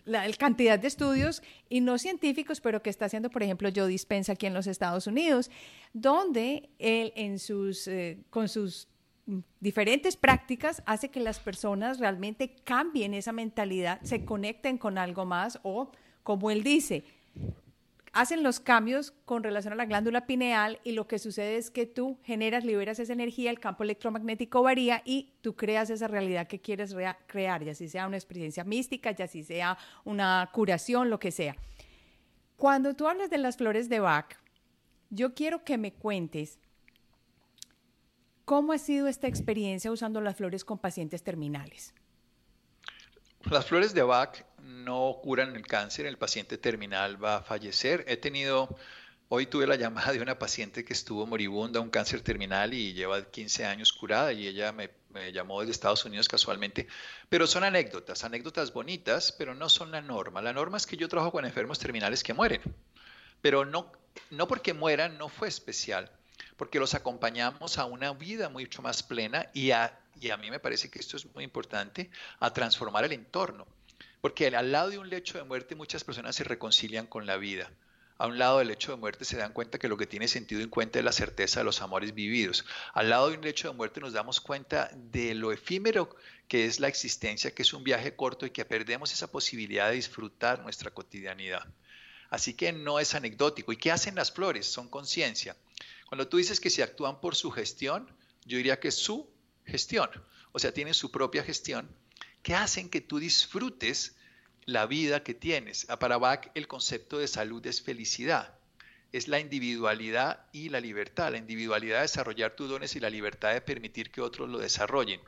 la, 0.05 0.31
cantidad 0.33 0.79
de 0.79 0.87
estudios 0.87 1.41
y 1.69 1.81
no 1.81 1.97
científicos, 1.97 2.61
pero 2.61 2.81
que 2.81 2.89
está 2.89 3.05
haciendo, 3.05 3.29
por 3.29 3.43
ejemplo, 3.43 3.69
Joe 3.75 3.87
Dispensa 3.87 4.33
aquí 4.33 4.45
en 4.45 4.53
los 4.53 4.67
Estados 4.67 5.07
Unidos, 5.07 5.51
donde 5.93 6.69
él 6.79 7.11
en 7.15 7.39
sus, 7.39 7.87
eh, 7.87 8.19
con 8.29 8.47
sus 8.47 8.87
diferentes 9.59 10.15
prácticas 10.15 10.83
hace 10.85 11.09
que 11.09 11.19
las 11.19 11.39
personas 11.39 11.99
realmente 11.99 12.55
cambien 12.63 13.13
esa 13.13 13.31
mentalidad, 13.31 13.99
se 14.03 14.23
conecten 14.23 14.77
con 14.77 14.97
algo 14.97 15.25
más 15.25 15.59
o, 15.63 15.91
como 16.23 16.51
él 16.51 16.63
dice, 16.63 17.03
hacen 18.15 18.43
los 18.43 18.61
cambios 18.61 19.11
con 19.25 19.43
relación 19.43 19.73
a 19.73 19.75
la 19.75 19.85
glándula 19.85 20.25
pineal 20.25 20.79
y 20.85 20.93
lo 20.93 21.05
que 21.05 21.19
sucede 21.19 21.57
es 21.57 21.69
que 21.69 21.85
tú 21.85 22.17
generas, 22.23 22.63
liberas 22.63 22.97
esa 22.97 23.11
energía, 23.11 23.51
el 23.51 23.59
campo 23.59 23.83
electromagnético 23.83 24.63
varía 24.63 25.01
y 25.03 25.33
tú 25.41 25.57
creas 25.57 25.89
esa 25.89 26.07
realidad 26.07 26.47
que 26.47 26.61
quieres 26.61 26.95
crear, 27.27 27.65
ya 27.65 27.75
si 27.75 27.89
sea 27.89 28.07
una 28.07 28.15
experiencia 28.15 28.63
mística, 28.63 29.11
ya 29.11 29.27
si 29.27 29.43
sea 29.43 29.77
una 30.05 30.49
curación, 30.53 31.09
lo 31.09 31.19
que 31.19 31.31
sea. 31.31 31.57
Cuando 32.55 32.93
tú 32.95 33.09
hablas 33.09 33.29
de 33.29 33.37
las 33.37 33.57
flores 33.57 33.89
de 33.89 33.99
Bach, 33.99 34.37
yo 35.09 35.33
quiero 35.33 35.65
que 35.65 35.77
me 35.77 35.91
cuentes 35.91 36.57
cómo 38.45 38.71
ha 38.71 38.77
sido 38.77 39.09
esta 39.09 39.27
experiencia 39.27 39.91
usando 39.91 40.21
las 40.21 40.37
flores 40.37 40.63
con 40.63 40.79
pacientes 40.79 41.21
terminales. 41.21 41.93
Las 43.51 43.65
flores 43.65 43.93
de 43.93 44.03
Bach 44.03 44.45
no 44.65 45.19
curan 45.21 45.55
el 45.55 45.65
cáncer, 45.65 46.05
el 46.05 46.17
paciente 46.17 46.57
terminal 46.57 47.23
va 47.23 47.37
a 47.37 47.41
fallecer. 47.43 48.03
He 48.07 48.17
tenido, 48.17 48.75
hoy 49.29 49.45
tuve 49.45 49.67
la 49.67 49.75
llamada 49.75 50.11
de 50.11 50.21
una 50.21 50.39
paciente 50.39 50.83
que 50.83 50.93
estuvo 50.93 51.25
moribunda, 51.25 51.79
un 51.79 51.89
cáncer 51.89 52.21
terminal 52.21 52.73
y 52.73 52.93
lleva 52.93 53.23
15 53.23 53.65
años 53.65 53.93
curada 53.93 54.33
y 54.33 54.47
ella 54.47 54.71
me, 54.71 54.89
llamó 55.31 55.61
desde 55.61 55.71
Estados 55.71 56.03
Unidos 56.05 56.27
casualmente. 56.27 56.87
Pero 57.29 57.47
son 57.47 57.63
anécdotas, 57.63 58.23
anécdotas 58.23 58.73
bonitas, 58.73 59.31
pero 59.31 59.55
no 59.55 59.69
son 59.69 59.91
la 59.91 60.01
norma. 60.01 60.41
La 60.41 60.53
norma 60.53 60.77
es 60.77 60.85
que 60.85 60.97
yo 60.97 61.07
trabajo 61.07 61.31
con 61.31 61.45
enfermos 61.45 61.79
terminales 61.79 62.23
que 62.23 62.33
mueren, 62.33 62.61
pero 63.41 63.65
no, 63.65 63.91
no 64.31 64.47
porque 64.47 64.73
mueran, 64.73 65.17
no 65.17 65.29
fue 65.29 65.47
especial, 65.47 66.11
porque 66.57 66.79
los 66.79 66.95
acompañamos 66.95 67.77
a 67.77 67.85
una 67.85 68.13
vida 68.13 68.49
mucho 68.49 68.81
más 68.81 69.03
plena 69.03 69.49
y 69.53 69.71
a 69.71 69.99
y 70.19 70.29
a 70.29 70.37
mí 70.37 70.49
me 70.49 70.59
parece 70.59 70.89
que 70.89 70.99
esto 70.99 71.17
es 71.17 71.25
muy 71.33 71.43
importante, 71.43 72.09
a 72.39 72.53
transformar 72.53 73.03
el 73.05 73.11
entorno. 73.11 73.67
Porque 74.25 74.47
al 74.47 74.71
lado 74.71 74.89
de 74.89 74.97
un 74.97 75.11
lecho 75.11 75.37
de 75.37 75.43
muerte 75.43 75.75
muchas 75.75 76.03
personas 76.03 76.35
se 76.35 76.43
reconcilian 76.43 77.05
con 77.05 77.27
la 77.27 77.37
vida. 77.37 77.71
A 78.17 78.25
un 78.25 78.39
lado 78.39 78.57
del 78.57 78.69
lecho 78.69 78.91
de 78.91 78.97
muerte 78.97 79.23
se 79.23 79.37
dan 79.37 79.53
cuenta 79.53 79.77
que 79.77 79.87
lo 79.87 79.97
que 79.97 80.07
tiene 80.07 80.27
sentido 80.27 80.61
en 80.61 80.69
cuenta 80.71 80.97
es 80.97 81.05
la 81.05 81.11
certeza 81.11 81.59
de 81.59 81.63
los 81.63 81.79
amores 81.83 82.15
vividos. 82.15 82.65
Al 82.95 83.11
lado 83.11 83.29
de 83.29 83.37
un 83.37 83.43
lecho 83.43 83.67
de 83.67 83.75
muerte 83.75 84.01
nos 84.01 84.13
damos 84.13 84.41
cuenta 84.41 84.89
de 84.95 85.35
lo 85.35 85.51
efímero 85.51 86.09
que 86.47 86.65
es 86.65 86.79
la 86.79 86.87
existencia, 86.87 87.53
que 87.53 87.61
es 87.61 87.71
un 87.71 87.83
viaje 87.83 88.15
corto 88.15 88.47
y 88.47 88.49
que 88.49 88.65
perdemos 88.65 89.13
esa 89.13 89.31
posibilidad 89.31 89.89
de 89.89 89.97
disfrutar 89.97 90.59
nuestra 90.63 90.89
cotidianidad. 90.89 91.63
Así 92.31 92.55
que 92.55 92.71
no 92.71 92.99
es 92.99 93.13
anecdótico. 93.13 93.73
¿Y 93.73 93.77
qué 93.77 93.91
hacen 93.91 94.15
las 94.15 94.31
flores? 94.31 94.65
Son 94.65 94.89
conciencia. 94.89 95.55
Cuando 96.07 96.27
tú 96.27 96.37
dices 96.37 96.59
que 96.59 96.71
se 96.71 96.81
actúan 96.81 97.21
por 97.21 97.35
su 97.35 97.51
gestión, 97.51 98.09
yo 98.43 98.57
diría 98.57 98.79
que 98.79 98.87
es 98.87 98.95
su 98.95 99.29
gestión, 99.67 100.09
o 100.51 100.57
sea, 100.57 100.73
tienen 100.73 100.95
su 100.95 101.11
propia 101.11 101.43
gestión, 101.43 101.87
que 102.45 102.53
hacen 102.53 102.91
que 102.91 103.01
tú 103.01 103.17
disfrutes 103.17 104.15
la 104.65 104.85
vida 104.85 105.23
que 105.23 105.33
tienes. 105.33 105.87
Para 105.99 106.19
Bach 106.19 106.51
el 106.53 106.67
concepto 106.67 107.17
de 107.17 107.27
salud 107.27 107.65
es 107.65 107.81
felicidad. 107.81 108.53
es 109.11 109.27
la 109.27 109.39
individualidad 109.39 110.45
y 110.51 110.69
la 110.69 110.79
libertad. 110.79 111.31
La 111.31 111.39
individualidad 111.39 111.95
de 111.95 112.01
desarrollar 112.03 112.55
tus 112.55 112.69
dones 112.69 112.95
y 112.95 112.99
la 112.99 113.09
libertad 113.09 113.51
de 113.51 113.61
permitir 113.61 114.11
que 114.11 114.21
otros 114.21 114.47
lo 114.47 114.59
desarrollen. 114.59 115.21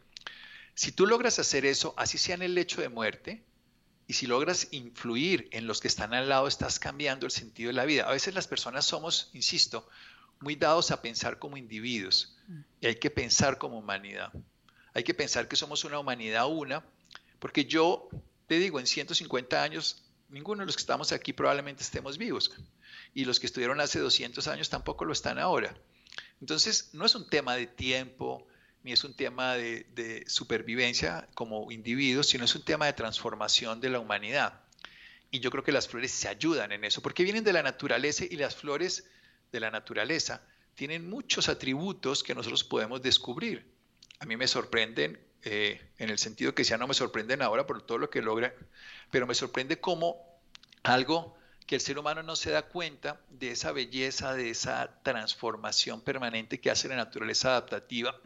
Si 0.76 0.92
tú 0.92 1.08
logras 1.08 1.40
hacer 1.40 1.66
eso, 1.66 1.96
así 1.98 2.20
sea 2.20 2.36
en 2.36 2.44
el 2.44 2.54
lecho 2.54 2.82
de 2.82 2.90
muerte, 2.90 3.44
y 4.06 4.14
si 4.14 4.28
logras 4.28 4.68
influir 4.70 5.48
en 5.52 5.66
los 5.66 5.82
que 5.82 5.88
están 5.88 6.14
al 6.14 6.30
lado, 6.30 6.48
estás 6.48 6.78
cambiando 6.78 7.26
el 7.26 7.32
sentido 7.32 7.70
de 7.70 7.74
la 7.74 7.86
vida. 7.86 8.04
A 8.04 8.12
veces 8.12 8.36
las 8.36 8.48
personas 8.48 8.86
somos, 8.86 9.32
insisto, 9.34 9.90
muy 10.40 10.56
dados 10.56 10.92
a 10.92 11.02
pensar 11.02 11.40
como 11.40 11.58
individuos 11.58 12.38
y 12.80 12.86
hay 12.86 12.98
que 12.98 13.10
pensar 13.10 13.58
como 13.58 13.80
humanidad. 13.80 14.32
Hay 14.94 15.04
que 15.04 15.16
pensar 15.16 15.48
que 15.48 15.56
somos 15.56 15.84
una 15.84 15.98
humanidad 15.98 16.48
una, 16.48 16.84
porque 17.40 17.66
yo 17.66 18.10
te 18.48 18.60
digo, 18.60 18.80
en 18.80 18.88
150 18.88 19.62
años, 19.62 20.04
ninguno 20.30 20.62
de 20.62 20.68
los 20.68 20.76
que 20.76 20.82
estamos 20.82 21.12
aquí 21.12 21.34
probablemente 21.34 21.84
estemos 21.84 22.18
vivos 22.18 22.52
y 23.14 23.26
los 23.26 23.40
que 23.40 23.48
estuvieron 23.48 23.80
hace 23.82 24.00
200 24.00 24.48
años 24.48 24.70
tampoco 24.70 25.06
lo 25.06 25.14
están 25.14 25.40
ahora. 25.40 25.76
Entonces, 26.40 26.92
no 26.94 27.06
es 27.06 27.16
un 27.16 27.28
tema 27.30 27.56
de 27.56 27.68
tiempo, 27.68 28.48
ni 28.84 28.92
es 28.92 29.04
un 29.04 29.14
tema 29.14 29.56
de, 29.56 30.24
supervivencia 30.28 31.28
como 31.34 31.72
individuos, 31.72 32.28
sino 32.28 32.46
es 32.46 32.56
un 32.56 32.64
tema 32.64 32.86
de 32.86 32.94
transformación 32.94 33.82
de 33.82 33.90
la 33.90 34.00
humanidad. 34.00 34.62
Y 35.32 35.40
yo 35.40 35.52
creo 35.52 35.64
que 35.64 35.72
las 35.72 35.88
flores 35.88 36.12
se 36.12 36.28
ayudan 36.28 36.72
en 36.72 36.84
eso, 36.84 37.02
porque 37.02 37.24
vienen 37.24 37.44
de 37.44 37.54
la 37.54 37.64
naturaleza 37.64 38.24
y 38.24 38.36
las 38.36 38.56
flores 38.56 39.10
de 39.52 39.60
la 39.60 39.72
naturaleza 39.72 40.42
tienen 40.76 41.10
muchos 41.10 41.50
atributos 41.50 42.24
que 42.24 42.36
nosotros 42.36 42.64
podemos 42.64 43.02
descubrir. 43.02 43.66
A 44.20 44.26
mí 44.26 44.38
me 44.38 44.48
sorprenden, 44.48 45.20
eh, 45.50 45.82
en 45.98 46.10
el 46.10 46.20
sentido 46.20 46.54
que 46.54 46.66
ya 46.66 46.78
no 46.78 46.88
me 46.88 46.94
sorprenden 46.94 47.42
ahora 47.42 47.66
por 47.66 47.82
todo 47.82 47.98
lo 47.98 48.10
que 48.10 48.22
logran, 48.22 48.52
pero 49.12 49.26
me 49.26 49.34
sorprende 49.34 49.80
cómo 49.80 50.18
algo 50.84 51.38
que 51.66 51.76
el 51.76 51.82
ser 51.82 51.98
humano 51.98 52.22
no 52.22 52.36
se 52.36 52.52
da 52.52 52.64
cuenta 52.64 53.22
de 53.30 53.52
esa 53.52 53.72
belleza, 53.72 54.34
de 54.34 54.50
esa 54.50 55.00
transformación 55.04 56.02
permanente 56.02 56.60
que 56.60 56.70
hace 56.70 56.90
la 56.90 56.98
naturaleza 56.98 57.52
adaptativa, 57.52 58.20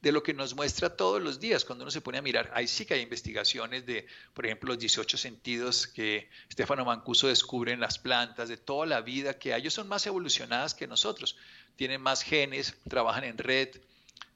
de 0.00 0.10
lo 0.10 0.24
que 0.24 0.34
nos 0.34 0.56
muestra 0.56 0.96
todos 0.96 1.22
los 1.22 1.38
días 1.38 1.64
cuando 1.64 1.84
uno 1.84 1.92
se 1.92 2.00
pone 2.00 2.18
a 2.18 2.22
mirar. 2.22 2.50
Ahí 2.54 2.66
sí 2.66 2.86
que 2.86 2.94
hay 2.94 3.02
investigaciones 3.02 3.86
de, 3.86 4.08
por 4.34 4.44
ejemplo, 4.44 4.68
los 4.68 4.80
18 4.80 5.16
sentidos 5.16 5.86
que 5.86 6.28
Stefano 6.50 6.84
Mancuso 6.84 7.28
descubre 7.28 7.70
en 7.70 7.78
las 7.78 8.00
plantas, 8.00 8.48
de 8.48 8.56
toda 8.56 8.84
la 8.86 9.00
vida 9.00 9.38
que 9.38 9.54
hay. 9.54 9.60
Ellos 9.60 9.74
son 9.74 9.86
más 9.86 10.04
evolucionadas 10.08 10.74
que 10.74 10.88
nosotros, 10.88 11.36
tienen 11.76 12.00
más 12.00 12.22
genes, 12.22 12.76
trabajan 12.88 13.22
en 13.22 13.38
red, 13.38 13.68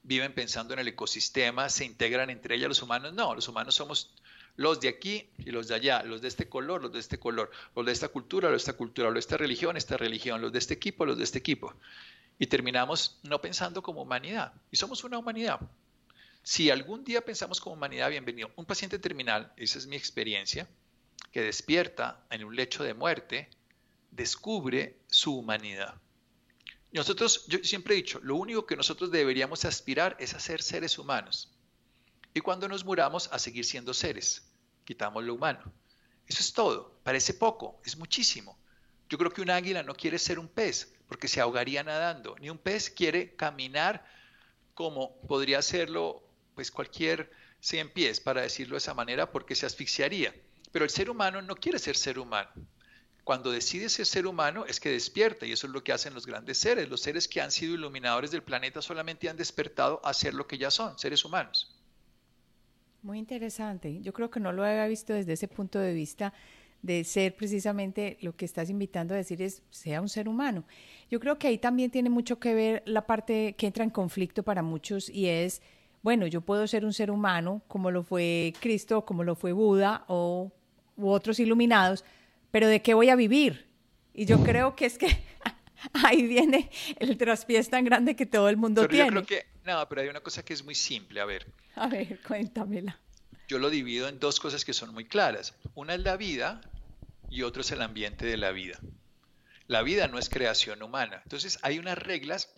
viven 0.07 0.33
pensando 0.33 0.73
en 0.73 0.81
el 0.81 0.89
ecosistema, 0.89 1.69
se 1.69 1.85
integran 1.85 2.31
entre 2.31 2.55
ellas 2.55 2.69
los 2.69 2.83
humanos. 2.83 3.13
No, 3.13 3.35
los 3.35 3.49
humanos 3.49 3.75
somos 3.75 4.15
los 4.55 4.81
de 4.81 4.89
aquí 4.89 5.29
y 5.39 5.51
los 5.51 5.69
de 5.69 5.75
allá, 5.75 6.03
los 6.05 6.23
de 6.23 6.29
este 6.29 6.49
color, 6.49 6.81
los 6.81 6.93
de 6.93 7.01
este 7.01 7.19
color, 7.19 7.51
los 7.75 7.85
de 7.85 7.93
esta 7.93 8.09
cultura, 8.09 8.49
los 8.49 8.63
de 8.63 8.71
esta 8.71 8.79
cultura, 8.79 9.09
los 9.09 9.15
de 9.15 9.21
esta 9.21 9.37
religión, 9.37 9.77
esta 9.77 9.97
religión, 9.97 10.41
los 10.41 10.53
de 10.53 10.59
este 10.59 10.75
equipo, 10.75 11.05
los 11.05 11.19
de 11.19 11.25
este 11.25 11.39
equipo. 11.39 11.75
Y 12.39 12.47
terminamos 12.47 13.19
no 13.25 13.41
pensando 13.41 13.83
como 13.83 14.03
humanidad. 14.03 14.53
Y 14.71 14.77
somos 14.77 15.03
una 15.03 15.19
humanidad. 15.19 15.61
Si 16.43 16.71
algún 16.71 17.03
día 17.03 17.25
pensamos 17.25 17.61
como 17.61 17.75
humanidad, 17.75 18.09
bienvenido. 18.09 18.51
Un 18.55 18.65
paciente 18.65 19.01
terminal, 19.01 19.53
esa 19.57 19.79
es 19.79 19.89
mi 19.89 19.97
experiencia, 19.97 20.69
que 21.33 21.43
despierta 21.43 22.25
en 22.31 22.45
un 22.45 22.55
lecho 22.55 22.85
de 22.85 22.95
muerte, 22.95 23.51
descubre 24.13 24.97
su 25.09 25.37
humanidad. 25.37 25.97
Nosotros, 26.93 27.45
yo 27.49 27.59
siempre 27.63 27.95
he 27.95 27.97
dicho, 27.97 28.21
lo 28.23 28.37
único 28.37 28.65
que 28.65 28.77
nosotros 28.77 29.11
deberíamos 29.11 29.65
aspirar 29.65 30.17
es 30.19 30.35
a 30.35 30.41
ser 30.41 30.63
seres 30.63 30.99
humanos 30.99 31.53
y 32.37 32.41
cuando 32.41 32.69
nos 32.69 32.85
muramos 32.85 33.29
a 33.33 33.39
seguir 33.39 33.65
siendo 33.65 33.95
seres. 33.95 34.47
Quitamos 34.85 35.25
lo 35.25 35.33
humano. 35.33 35.73
Eso 36.27 36.41
es 36.41 36.53
todo. 36.53 37.01
Parece 37.03 37.33
poco, 37.33 37.81
es 37.83 37.97
muchísimo. 37.97 38.59
Yo 39.09 39.17
creo 39.17 39.31
que 39.31 39.41
un 39.41 39.49
águila 39.49 39.83
no 39.83 39.95
quiere 39.95 40.19
ser 40.19 40.39
un 40.39 40.49
pez 40.49 40.93
porque 41.09 41.29
se 41.29 41.41
ahogaría 41.41 41.83
nadando, 41.83 42.37
ni 42.39 42.51
un 42.51 42.59
pez 42.59 42.91
quiere 42.91 43.37
caminar 43.37 44.05
como 44.75 45.17
podría 45.23 45.61
hacerlo 45.61 46.23
pues 46.55 46.71
cualquier 46.71 47.31
100 47.61 47.93
pies, 47.95 48.21
para 48.21 48.43
decirlo 48.43 48.75
de 48.75 48.79
esa 48.79 48.93
manera, 48.93 49.33
porque 49.33 49.55
se 49.55 49.65
asfixiaría. 49.65 50.35
Pero 50.73 50.85
el 50.85 50.91
ser 50.91 51.09
humano 51.09 51.41
no 51.41 51.57
quiere 51.57 51.79
ser 51.79 51.97
ser 51.97 52.19
humano. 52.19 52.51
Cuando 53.27 53.51
decide 53.51 53.89
ser 53.89 54.07
ser 54.07 54.25
humano 54.25 54.67
es 54.67 54.79
que 54.79 54.89
despierta 54.89 55.47
y 55.47 55.51
eso 55.51 55.67
es 55.67 55.73
lo 55.73 55.83
que 55.83 55.93
hacen 55.93 56.15
los 56.15 56.27
grandes 56.27 56.59
seres. 56.59 56.89
Los 56.89 57.01
seres 57.01 57.27
que 57.27 57.41
han 57.41 57.51
sido 57.51 57.75
iluminadores 57.75 58.31
del 58.31 58.45
planeta 58.45 58.81
solamente 58.81 59.29
han 59.29 59.37
despertado 59.37 60.01
a 60.05 60.15
ser 60.15 60.33
lo 60.33 60.47
que 60.47 60.59
ya 60.59 60.71
son, 60.71 60.97
seres 60.97 61.25
humanos. 61.25 61.77
Muy 63.03 63.19
interesante. 63.19 64.01
Yo 64.01 64.13
creo 64.13 64.31
que 64.31 64.39
no 64.39 64.53
lo 64.53 64.63
había 64.63 64.87
visto 64.87 65.13
desde 65.13 65.33
ese 65.33 65.49
punto 65.49 65.81
de 65.81 65.93
vista 65.93 66.33
de 66.83 67.03
ser 67.03 67.35
precisamente 67.35 68.17
lo 68.21 68.37
que 68.37 68.45
estás 68.45 68.71
invitando 68.71 69.13
a 69.13 69.17
decir 69.17 69.43
es 69.43 69.61
sea 69.71 70.01
un 70.01 70.09
ser 70.09 70.29
humano. 70.29 70.63
Yo 71.11 71.19
creo 71.19 71.37
que 71.37 71.49
ahí 71.49 71.59
también 71.59 71.91
tiene 71.91 72.11
mucho 72.11 72.39
que 72.39 72.55
ver 72.55 72.85
la 72.87 73.09
parte 73.09 73.57
que 73.59 73.67
entra 73.67 73.83
en 73.83 73.91
conflicto 73.91 74.45
para 74.45 74.63
muchos 74.63 75.09
y 75.11 75.27
es, 75.27 75.63
bueno, 76.01 76.29
yo 76.29 76.43
puedo 76.43 76.65
ser 76.69 76.85
un 76.85 76.93
ser 76.93 77.11
humano 77.11 77.61
como 77.67 77.91
lo 77.91 78.05
fue 78.05 78.55
Cristo, 78.61 79.05
como 79.05 79.25
lo 79.25 79.35
fue 79.35 79.51
Buda 79.51 80.05
o 80.07 80.53
u 80.97 81.09
otros 81.09 81.41
iluminados, 81.41 82.05
pero 82.57 82.69
¿de 82.69 82.81
qué 82.81 82.95
voy 82.95 83.11
a 83.11 83.17
vivir? 83.17 83.67
Y 84.15 84.25
yo 84.25 84.43
creo 84.43 84.75
que 84.75 84.87
es 84.87 84.97
que 84.97 85.09
ahí 85.93 86.27
viene 86.27 86.71
el 86.99 87.19
traspiés 87.19 87.69
tan 87.69 87.85
grande 87.85 88.17
que 88.17 88.25
todo 88.25 88.49
el 88.49 88.57
mundo 88.57 88.89
tiene. 88.89 89.05
Yo 89.05 89.11
creo 89.11 89.27
que, 89.27 89.47
no, 89.67 89.87
pero 89.91 90.01
hay 90.01 90.09
una 90.09 90.23
cosa 90.23 90.43
que 90.43 90.55
es 90.55 90.65
muy 90.65 90.75
simple, 90.75 91.21
a 91.21 91.27
ver. 91.27 91.53
A 91.75 91.87
ver, 91.87 92.19
cuéntamela. 92.27 92.99
Yo 93.47 93.59
lo 93.59 93.69
divido 93.69 94.09
en 94.09 94.19
dos 94.19 94.41
cosas 94.41 94.65
que 94.65 94.73
son 94.73 94.95
muy 94.95 95.05
claras. 95.05 95.55
Una 95.75 95.97
es 95.97 96.01
la 96.01 96.17
vida 96.17 96.63
y 97.29 97.43
otro 97.43 97.61
es 97.61 97.71
el 97.73 97.83
ambiente 97.83 98.25
de 98.25 98.39
la 98.39 98.53
vida. 98.53 98.81
La 99.67 99.83
vida 99.83 100.09
no 100.09 100.19
es 100.19 100.31
creación 100.31 100.83
humana. 100.83 101.21
Entonces 101.25 101.59
hay 101.61 101.79
unas 101.79 101.99
reglas, 101.99 102.55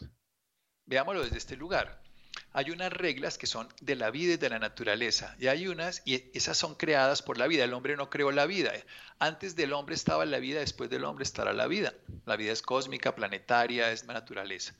veámoslo 0.86 1.24
desde 1.24 1.38
este 1.38 1.56
lugar. 1.56 2.00
Hay 2.52 2.70
unas 2.70 2.92
reglas 2.92 3.36
que 3.36 3.46
son 3.46 3.68
de 3.80 3.94
la 3.94 4.10
vida 4.10 4.34
y 4.34 4.36
de 4.36 4.48
la 4.48 4.58
naturaleza. 4.58 5.36
Y 5.38 5.48
hay 5.48 5.68
unas, 5.68 6.02
y 6.04 6.30
esas 6.36 6.56
son 6.56 6.74
creadas 6.74 7.22
por 7.22 7.38
la 7.38 7.46
vida. 7.46 7.64
El 7.64 7.74
hombre 7.74 7.96
no 7.96 8.08
creó 8.08 8.32
la 8.32 8.46
vida. 8.46 8.72
Antes 9.18 9.54
del 9.54 9.72
hombre 9.72 9.94
estaba 9.94 10.24
la 10.24 10.38
vida, 10.38 10.60
después 10.60 10.88
del 10.88 11.04
hombre 11.04 11.24
estará 11.24 11.52
la 11.52 11.66
vida. 11.66 11.94
La 12.24 12.36
vida 12.36 12.52
es 12.52 12.62
cósmica, 12.62 13.14
planetaria, 13.14 13.92
es 13.92 14.04
naturaleza. 14.06 14.74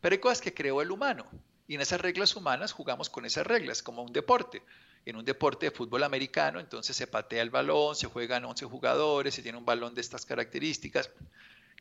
Pero 0.00 0.14
hay 0.14 0.18
cosas 0.18 0.40
que 0.40 0.54
creó 0.54 0.80
el 0.80 0.90
humano. 0.90 1.26
Y 1.68 1.74
en 1.74 1.82
esas 1.82 2.00
reglas 2.00 2.34
humanas 2.34 2.72
jugamos 2.72 3.10
con 3.10 3.24
esas 3.26 3.46
reglas, 3.46 3.82
como 3.82 4.02
un 4.02 4.12
deporte. 4.12 4.62
En 5.06 5.16
un 5.16 5.24
deporte 5.24 5.66
de 5.66 5.72
fútbol 5.72 6.02
americano, 6.02 6.58
entonces 6.58 6.96
se 6.96 7.06
patea 7.06 7.42
el 7.42 7.50
balón, 7.50 7.96
se 7.96 8.06
juegan 8.06 8.44
11 8.44 8.66
jugadores, 8.66 9.34
se 9.34 9.42
tiene 9.42 9.56
un 9.56 9.64
balón 9.64 9.94
de 9.94 10.00
estas 10.00 10.26
características. 10.26 11.10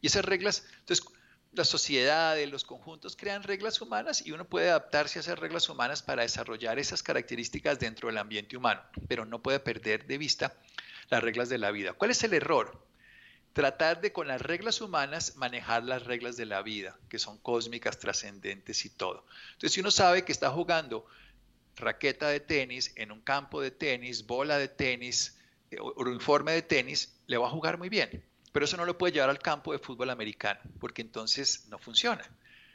Y 0.02 0.08
esas 0.08 0.24
reglas, 0.26 0.66
entonces 0.80 1.06
las 1.52 1.68
sociedades, 1.68 2.50
los 2.50 2.64
conjuntos 2.64 3.16
crean 3.16 3.44
reglas 3.44 3.82
humanas 3.82 4.26
y 4.26 4.32
uno 4.32 4.46
puede 4.46 4.70
adaptarse 4.70 5.20
a 5.20 5.22
esas 5.22 5.40
reglas 5.40 5.68
humanas 5.70 6.02
para 6.02 6.24
desarrollar 6.24 6.80
esas 6.80 7.04
características 7.04 7.80
dentro 7.80 8.08
del 8.08 8.18
ambiente 8.18 8.56
humano, 8.56 8.82
pero 9.08 9.26
no 9.26 9.42
puede 9.42 9.60
perder 9.60 10.06
de 10.06 10.18
vista 10.18 10.54
las 11.10 11.24
reglas 11.24 11.50
de 11.50 11.58
la 11.58 11.72
vida. 11.72 11.94
¿Cuál 11.94 12.12
es 12.12 12.24
el 12.24 12.34
error? 12.34 12.90
tratar 13.54 14.00
de 14.00 14.14
con 14.14 14.28
las 14.28 14.42
reglas 14.42 14.80
humanas 14.80 15.36
manejar 15.36 15.84
las 15.84 16.04
reglas 16.04 16.38
de 16.38 16.46
la 16.46 16.62
vida, 16.62 16.98
que 17.10 17.20
son 17.20 17.38
cósmicas, 17.40 18.00
trascendentes 18.00 18.86
y 18.86 18.90
todo. 18.90 19.26
Entonces, 19.54 19.74
si 19.74 19.82
uno 19.82 19.92
sabe 19.92 20.24
que 20.24 20.32
está 20.32 20.50
jugando 20.52 21.06
raqueta 21.76 22.30
de 22.30 22.40
tenis 22.40 22.94
en 22.96 23.12
un 23.12 23.22
campo 23.22 23.62
de 23.62 23.72
tenis, 23.72 24.26
bola 24.26 24.58
de 24.58 24.68
tenis, 24.68 25.38
eh, 25.72 25.78
uniforme 25.98 26.52
de 26.52 26.62
tenis, 26.62 27.20
le 27.28 27.38
va 27.38 27.48
a 27.48 27.52
jugar 27.52 27.78
muy 27.78 27.90
bien. 27.90 28.24
Pero 28.52 28.66
eso 28.66 28.78
no 28.78 28.86
lo 28.86 28.98
puede 28.98 29.14
llevar 29.14 29.30
al 29.30 29.40
campo 29.40 29.72
de 29.72 29.80
fútbol 29.80 30.10
americano, 30.10 30.60
porque 30.80 31.02
entonces 31.02 31.66
no 31.70 31.78
funciona. 31.78 32.24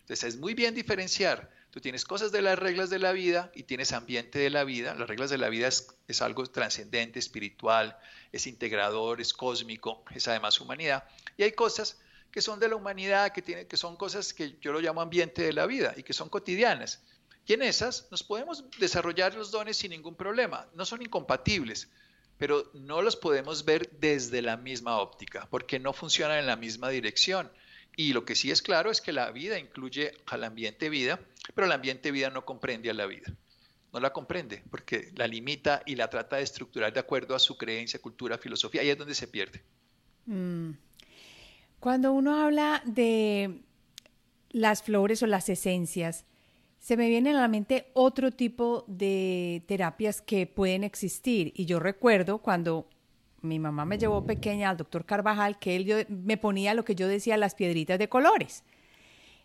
Entonces 0.01 0.35
es 0.35 0.37
muy 0.39 0.55
bien 0.55 0.75
diferenciar. 0.75 1.51
Tú 1.71 1.81
tienes 1.81 2.05
cosas 2.05 2.31
de 2.31 2.43
las 2.43 2.59
reglas 2.59 2.91
de 2.91 2.99
la 3.01 3.13
vida 3.13 3.51
y 3.55 3.65
tienes 3.65 3.93
ambiente 3.93 4.39
de 4.39 4.51
la 4.51 4.63
vida. 4.63 4.95
Las 4.95 5.09
reglas 5.09 5.31
de 5.31 5.39
la 5.39 5.49
vida 5.49 5.67
es, 5.67 5.89
es 6.07 6.23
algo 6.23 6.47
trascendente, 6.47 7.19
espiritual, 7.19 7.99
es 8.31 8.47
integrador, 8.47 9.21
es 9.21 9.33
cósmico, 9.33 10.05
es 10.15 10.29
además 10.29 10.61
humanidad. 10.61 11.05
Y 11.37 11.43
hay 11.43 11.53
cosas 11.53 11.99
que 12.31 12.43
son 12.43 12.61
de 12.61 12.69
la 12.69 12.77
humanidad, 12.77 13.33
que, 13.33 13.43
tiene, 13.43 13.67
que 13.67 13.77
son 13.77 13.97
cosas 13.97 14.35
que 14.35 14.57
yo 14.61 14.73
lo 14.73 14.81
llamo 14.81 15.01
ambiente 15.01 15.43
de 15.43 15.53
la 15.53 15.67
vida 15.67 15.95
y 15.97 16.03
que 16.03 16.13
son 16.13 16.29
cotidianas. 16.29 17.01
Y 17.47 17.53
en 17.53 17.63
esas 17.63 18.09
nos 18.11 18.23
podemos 18.23 18.65
desarrollar 18.79 19.35
los 19.35 19.51
dones 19.51 19.77
sin 19.77 19.91
ningún 19.91 20.15
problema. 20.15 20.69
No 20.75 20.85
son 20.85 21.03
incompatibles, 21.03 21.89
pero 22.39 22.71
no 22.75 23.03
los 23.03 23.17
podemos 23.17 23.65
ver 23.65 23.91
desde 23.99 24.43
la 24.43 24.57
misma 24.57 24.99
óptica, 24.99 25.47
porque 25.51 25.79
no 25.79 25.93
funcionan 25.93 26.39
en 26.39 26.47
la 26.47 26.57
misma 26.57 26.89
dirección. 26.89 27.51
Y 27.97 28.13
lo 28.13 28.25
que 28.25 28.35
sí 28.35 28.51
es 28.51 28.61
claro 28.61 28.91
es 28.91 29.01
que 29.01 29.13
la 29.13 29.31
vida 29.31 29.59
incluye 29.59 30.13
al 30.27 30.45
ambiente 30.45 30.89
vida, 30.89 31.21
pero 31.55 31.67
el 31.67 31.73
ambiente 31.73 32.11
vida 32.11 32.31
no 32.31 32.45
comprende 32.45 32.91
a 32.91 32.95
la 32.95 33.07
vida 33.07 33.35
no 33.95 34.01
la 34.01 34.13
comprende 34.13 34.63
porque 34.71 35.13
la 35.15 35.29
limita 35.29 35.83
y 35.87 35.95
la 35.95 36.11
trata 36.11 36.37
de 36.37 36.43
estructurar 36.43 36.93
de 36.93 36.99
acuerdo 36.99 37.37
a 37.37 37.39
su 37.39 37.57
creencia, 37.57 38.03
cultura, 38.03 38.37
filosofía, 38.37 38.81
ahí 38.81 38.91
es 38.91 38.99
donde 38.99 39.15
se 39.15 39.29
pierde. 39.29 39.63
Mm. 40.27 40.73
Cuando 41.79 42.13
uno 42.13 42.43
habla 42.43 42.83
de 42.85 43.61
las 44.51 44.83
flores 44.83 45.23
o 45.23 45.29
las 45.29 45.49
esencias, 45.49 46.25
se 46.85 46.99
me 46.99 47.09
viene 47.09 47.31
a 47.31 47.33
la 47.33 47.49
mente 47.49 47.87
otro 47.95 48.31
tipo 48.31 48.85
de 48.87 49.65
terapias 49.67 50.21
que 50.21 50.47
pueden 50.47 50.85
existir. 50.85 51.51
Y 51.57 51.65
yo 51.65 51.81
recuerdo 51.81 52.41
cuando 52.41 52.91
mi 53.41 53.59
mamá 53.59 53.87
me 53.87 53.97
llevó 53.97 54.27
pequeña 54.27 54.69
al 54.69 54.77
doctor 54.77 55.07
Carvajal, 55.07 55.59
que 55.59 55.77
él 55.77 56.07
me 56.11 56.37
ponía 56.37 56.75
lo 56.75 56.85
que 56.85 56.95
yo 56.95 57.09
decía, 57.09 57.39
las 57.39 57.55
piedritas 57.55 57.99
de 57.99 58.11
colores. 58.11 58.65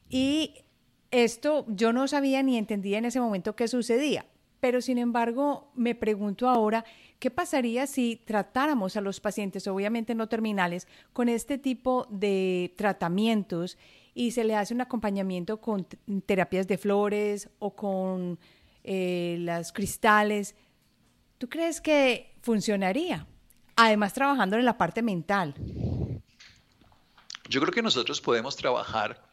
Y 0.09 0.65
esto 1.11 1.63
yo 1.69 1.93
no 1.93 2.09
sabía 2.09 2.43
ni 2.43 2.57
entendía 2.57 2.97
en 2.97 3.05
ese 3.05 3.21
momento 3.21 3.55
qué 3.55 3.69
sucedía. 3.69 4.25
Pero 4.59 4.81
sin 4.81 4.97
embargo, 4.97 5.71
me 5.75 5.95
pregunto 5.95 6.49
ahora, 6.49 6.83
¿qué 7.19 7.31
pasaría 7.31 7.87
si 7.87 8.17
tratáramos 8.17 8.97
a 8.97 9.01
los 9.01 9.21
pacientes, 9.21 9.65
obviamente 9.67 10.13
no 10.13 10.27
terminales, 10.27 10.89
con 11.13 11.29
este 11.29 11.57
tipo 11.57 12.05
de 12.09 12.73
tratamientos 12.75 13.77
y 14.19 14.31
se 14.31 14.43
le 14.43 14.53
hace 14.53 14.73
un 14.73 14.81
acompañamiento 14.81 15.61
con 15.61 15.87
terapias 16.25 16.67
de 16.67 16.77
flores 16.77 17.49
o 17.57 17.73
con 17.73 18.37
eh, 18.83 19.63
cristales? 19.73 20.55
¿Tú 21.37 21.47
crees 21.47 21.79
que 21.79 22.35
funcionaría? 22.41 23.25
Además, 23.77 24.13
trabajando 24.13 24.57
en 24.57 24.65
la 24.65 24.77
parte 24.77 25.01
mental. 25.01 25.55
Yo 27.47 27.61
creo 27.61 27.71
que 27.71 27.81
nosotros 27.81 28.19
podemos 28.19 28.57
trabajar 28.57 29.23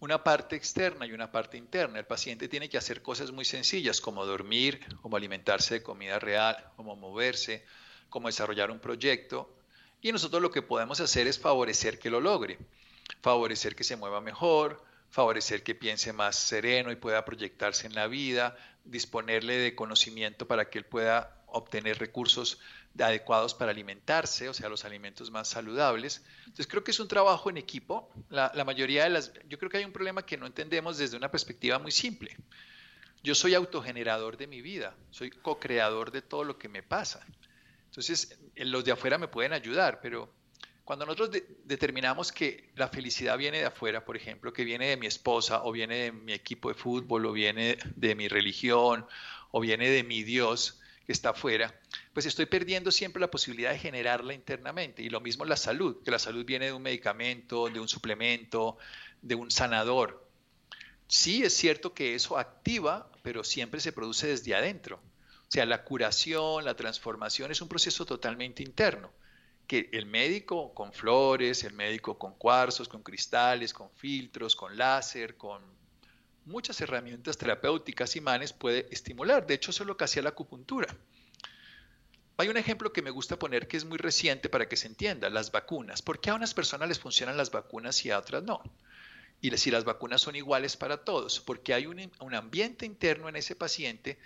una 0.00 0.24
parte 0.24 0.56
externa 0.56 1.04
y 1.04 1.12
una 1.12 1.30
parte 1.30 1.58
interna. 1.58 1.98
El 1.98 2.06
paciente 2.06 2.48
tiene 2.48 2.70
que 2.70 2.78
hacer 2.78 3.02
cosas 3.02 3.32
muy 3.32 3.44
sencillas 3.44 4.00
como 4.00 4.24
dormir, 4.24 4.80
como 5.02 5.18
alimentarse 5.18 5.74
de 5.74 5.82
comida 5.82 6.18
real, 6.18 6.56
como 6.74 6.96
moverse, 6.96 7.66
como 8.08 8.28
desarrollar 8.28 8.70
un 8.70 8.78
proyecto. 8.78 9.54
Y 10.00 10.10
nosotros 10.10 10.40
lo 10.40 10.50
que 10.50 10.62
podemos 10.62 11.00
hacer 11.00 11.26
es 11.26 11.38
favorecer 11.38 11.98
que 11.98 12.08
lo 12.08 12.22
logre, 12.22 12.56
favorecer 13.20 13.74
que 13.74 13.84
se 13.84 13.96
mueva 13.96 14.20
mejor, 14.20 14.84
favorecer 15.10 15.62
que 15.62 15.74
piense 15.74 16.12
más 16.12 16.36
sereno 16.36 16.92
y 16.92 16.96
pueda 16.96 17.24
proyectarse 17.24 17.86
en 17.86 17.94
la 17.94 18.06
vida, 18.06 18.56
disponerle 18.84 19.58
de 19.58 19.74
conocimiento 19.74 20.46
para 20.46 20.70
que 20.70 20.78
él 20.78 20.84
pueda 20.84 21.36
obtener 21.46 21.98
recursos 21.98 22.60
adecuados 22.98 23.54
para 23.54 23.70
alimentarse, 23.70 24.48
o 24.48 24.54
sea, 24.54 24.68
los 24.68 24.84
alimentos 24.84 25.30
más 25.30 25.48
saludables. 25.48 26.24
Entonces 26.40 26.66
creo 26.66 26.84
que 26.84 26.90
es 26.90 27.00
un 27.00 27.08
trabajo 27.08 27.50
en 27.50 27.56
equipo. 27.56 28.10
La, 28.28 28.52
mayoría 28.64 29.04
de 29.04 29.10
las, 29.10 29.32
yo 29.48 29.58
creo 29.58 29.70
que 29.70 29.78
hay 29.78 29.84
un 29.84 29.92
problema 29.92 30.24
que 30.24 30.36
no 30.36 30.46
entendemos 30.46 30.98
desde 30.98 31.16
una 31.16 31.30
perspectiva 31.30 31.78
muy 31.78 31.90
simple. 31.90 32.36
Yo 33.22 33.34
soy 33.34 33.54
autogenerador 33.54 34.36
de 34.36 34.46
mi 34.46 34.62
vida, 34.62 34.96
soy 35.10 35.30
co-creador 35.30 36.10
de 36.10 36.22
todo 36.22 36.44
lo 36.44 36.58
que 36.58 36.68
me 36.68 36.82
pasa. 36.82 37.24
Entonces, 37.86 38.38
los 38.56 38.84
de 38.84 38.92
afuera 38.92 39.18
me 39.18 39.28
pueden 39.28 39.52
ayudar, 39.52 40.00
pero 40.00 40.32
cuando 40.90 41.06
nosotros 41.06 41.40
determinamos 41.66 42.32
que 42.32 42.68
la 42.74 42.88
felicidad 42.88 43.38
viene 43.38 43.58
de 43.58 43.66
afuera, 43.66 44.04
por 44.04 44.16
ejemplo, 44.16 44.52
que 44.52 44.64
viene 44.64 44.88
de 44.88 44.96
mi 44.96 45.06
esposa, 45.06 45.62
o 45.62 45.70
viene 45.70 45.96
de 45.98 46.10
mi 46.10 46.32
equipo 46.32 46.68
de 46.68 46.74
fútbol, 46.74 47.26
o 47.26 47.32
viene 47.32 47.78
de 47.94 48.16
mi 48.16 48.26
religión, 48.26 49.06
o 49.52 49.60
viene 49.60 49.88
de 49.88 50.02
mi 50.02 50.24
Dios, 50.24 50.80
que 51.06 51.12
está 51.12 51.30
afuera, 51.30 51.80
pues 52.12 52.26
estoy 52.26 52.46
perdiendo 52.46 52.90
siempre 52.90 53.20
la 53.20 53.30
posibilidad 53.30 53.70
de 53.70 53.78
generarla 53.78 54.34
internamente. 54.34 55.00
Y 55.04 55.10
lo 55.10 55.20
mismo 55.20 55.44
la 55.44 55.56
salud, 55.56 56.02
que 56.02 56.10
la 56.10 56.18
salud 56.18 56.44
viene 56.44 56.66
de 56.66 56.72
un 56.72 56.82
medicamento, 56.82 57.68
de 57.68 57.78
un 57.78 57.86
suplemento, 57.86 58.76
de 59.22 59.36
un 59.36 59.52
sanador. 59.52 60.26
Sí 61.06 61.44
es 61.44 61.56
cierto 61.56 61.94
que 61.94 62.16
eso 62.16 62.36
activa, 62.36 63.12
pero 63.22 63.44
siempre 63.44 63.78
se 63.78 63.92
produce 63.92 64.26
desde 64.26 64.56
adentro. 64.56 64.96
O 64.96 65.52
sea, 65.52 65.66
la 65.66 65.84
curación, 65.84 66.64
la 66.64 66.74
transformación 66.74 67.52
es 67.52 67.62
un 67.62 67.68
proceso 67.68 68.04
totalmente 68.04 68.64
interno, 68.64 69.12
que 69.70 69.88
el 69.92 70.06
médico 70.06 70.74
con 70.74 70.92
flores, 70.92 71.62
el 71.62 71.74
médico 71.74 72.18
con 72.18 72.34
cuarzos, 72.34 72.88
con 72.88 73.04
cristales, 73.04 73.72
con 73.72 73.88
filtros, 73.92 74.56
con 74.56 74.76
láser, 74.76 75.36
con 75.36 75.62
muchas 76.44 76.80
herramientas 76.80 77.38
terapéuticas 77.38 78.16
y 78.16 78.20
manes 78.20 78.52
puede 78.52 78.88
estimular. 78.90 79.46
De 79.46 79.54
hecho, 79.54 79.70
eso 79.70 79.84
es 79.84 79.86
lo 79.86 79.96
hacía 80.00 80.22
la 80.22 80.30
acupuntura. 80.30 80.88
Hay 82.38 82.48
un 82.48 82.56
ejemplo 82.56 82.92
que 82.92 83.00
me 83.00 83.10
gusta 83.10 83.38
poner 83.38 83.68
que 83.68 83.76
es 83.76 83.84
muy 83.84 83.96
reciente 83.96 84.48
para 84.48 84.68
que 84.68 84.76
se 84.76 84.88
entienda, 84.88 85.30
las 85.30 85.52
vacunas. 85.52 86.02
¿Por 86.02 86.20
qué 86.20 86.30
a 86.30 86.34
unas 86.34 86.52
personas 86.52 86.88
les 86.88 86.98
funcionan 86.98 87.36
las 87.36 87.52
vacunas 87.52 88.04
y 88.04 88.10
a 88.10 88.18
otras 88.18 88.42
no? 88.42 88.60
Y 89.40 89.56
si 89.56 89.70
las 89.70 89.84
vacunas 89.84 90.20
son 90.20 90.34
iguales 90.34 90.76
para 90.76 91.04
todos, 91.04 91.38
porque 91.38 91.74
hay 91.74 91.86
un, 91.86 92.10
un 92.18 92.34
ambiente 92.34 92.86
interno 92.86 93.28
en 93.28 93.36
ese 93.36 93.54
paciente 93.54 94.18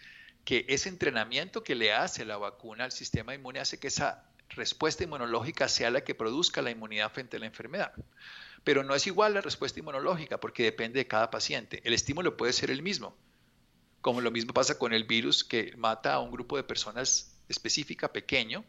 que 0.47 0.65
ese 0.71 0.89
entrenamiento 0.89 1.63
que 1.63 1.75
le 1.75 1.93
hace 1.93 2.25
la 2.25 2.39
vacuna 2.39 2.85
al 2.85 2.93
sistema 2.93 3.35
inmune 3.35 3.61
hace 3.61 3.79
que 3.79 3.89
esa 3.89 4.25
respuesta 4.51 5.05
inmunológica 5.05 5.69
sea 5.69 5.91
la 5.91 6.03
que 6.03 6.15
produzca 6.15 6.63
la 6.63 6.71
inmunidad 6.71 7.13
frente 7.13 7.37
a 7.37 7.41
la 7.41 7.47
enfermedad. 7.47 7.93
Pero 8.63 8.83
no 8.83 8.95
es 8.95 9.07
igual 9.07 9.35
la 9.35 9.41
respuesta 9.41 9.81
inmunológica 9.81 10.39
porque 10.39 10.63
depende 10.63 10.99
de 10.99 11.07
cada 11.07 11.31
paciente. 11.31 11.81
El 11.85 11.93
estímulo 11.93 12.37
puede 12.37 12.53
ser 12.53 12.71
el 12.71 12.83
mismo, 12.83 13.17
como 14.01 14.21
lo 14.21 14.31
mismo 14.31 14.53
pasa 14.53 14.79
con 14.79 14.93
el 14.93 15.05
virus 15.05 15.45
que 15.45 15.73
mata 15.77 16.15
a 16.15 16.21
un 16.21 16.31
grupo 16.31 16.57
de 16.57 16.63
personas 16.63 17.35
específica, 17.49 18.13
pequeño, 18.13 18.65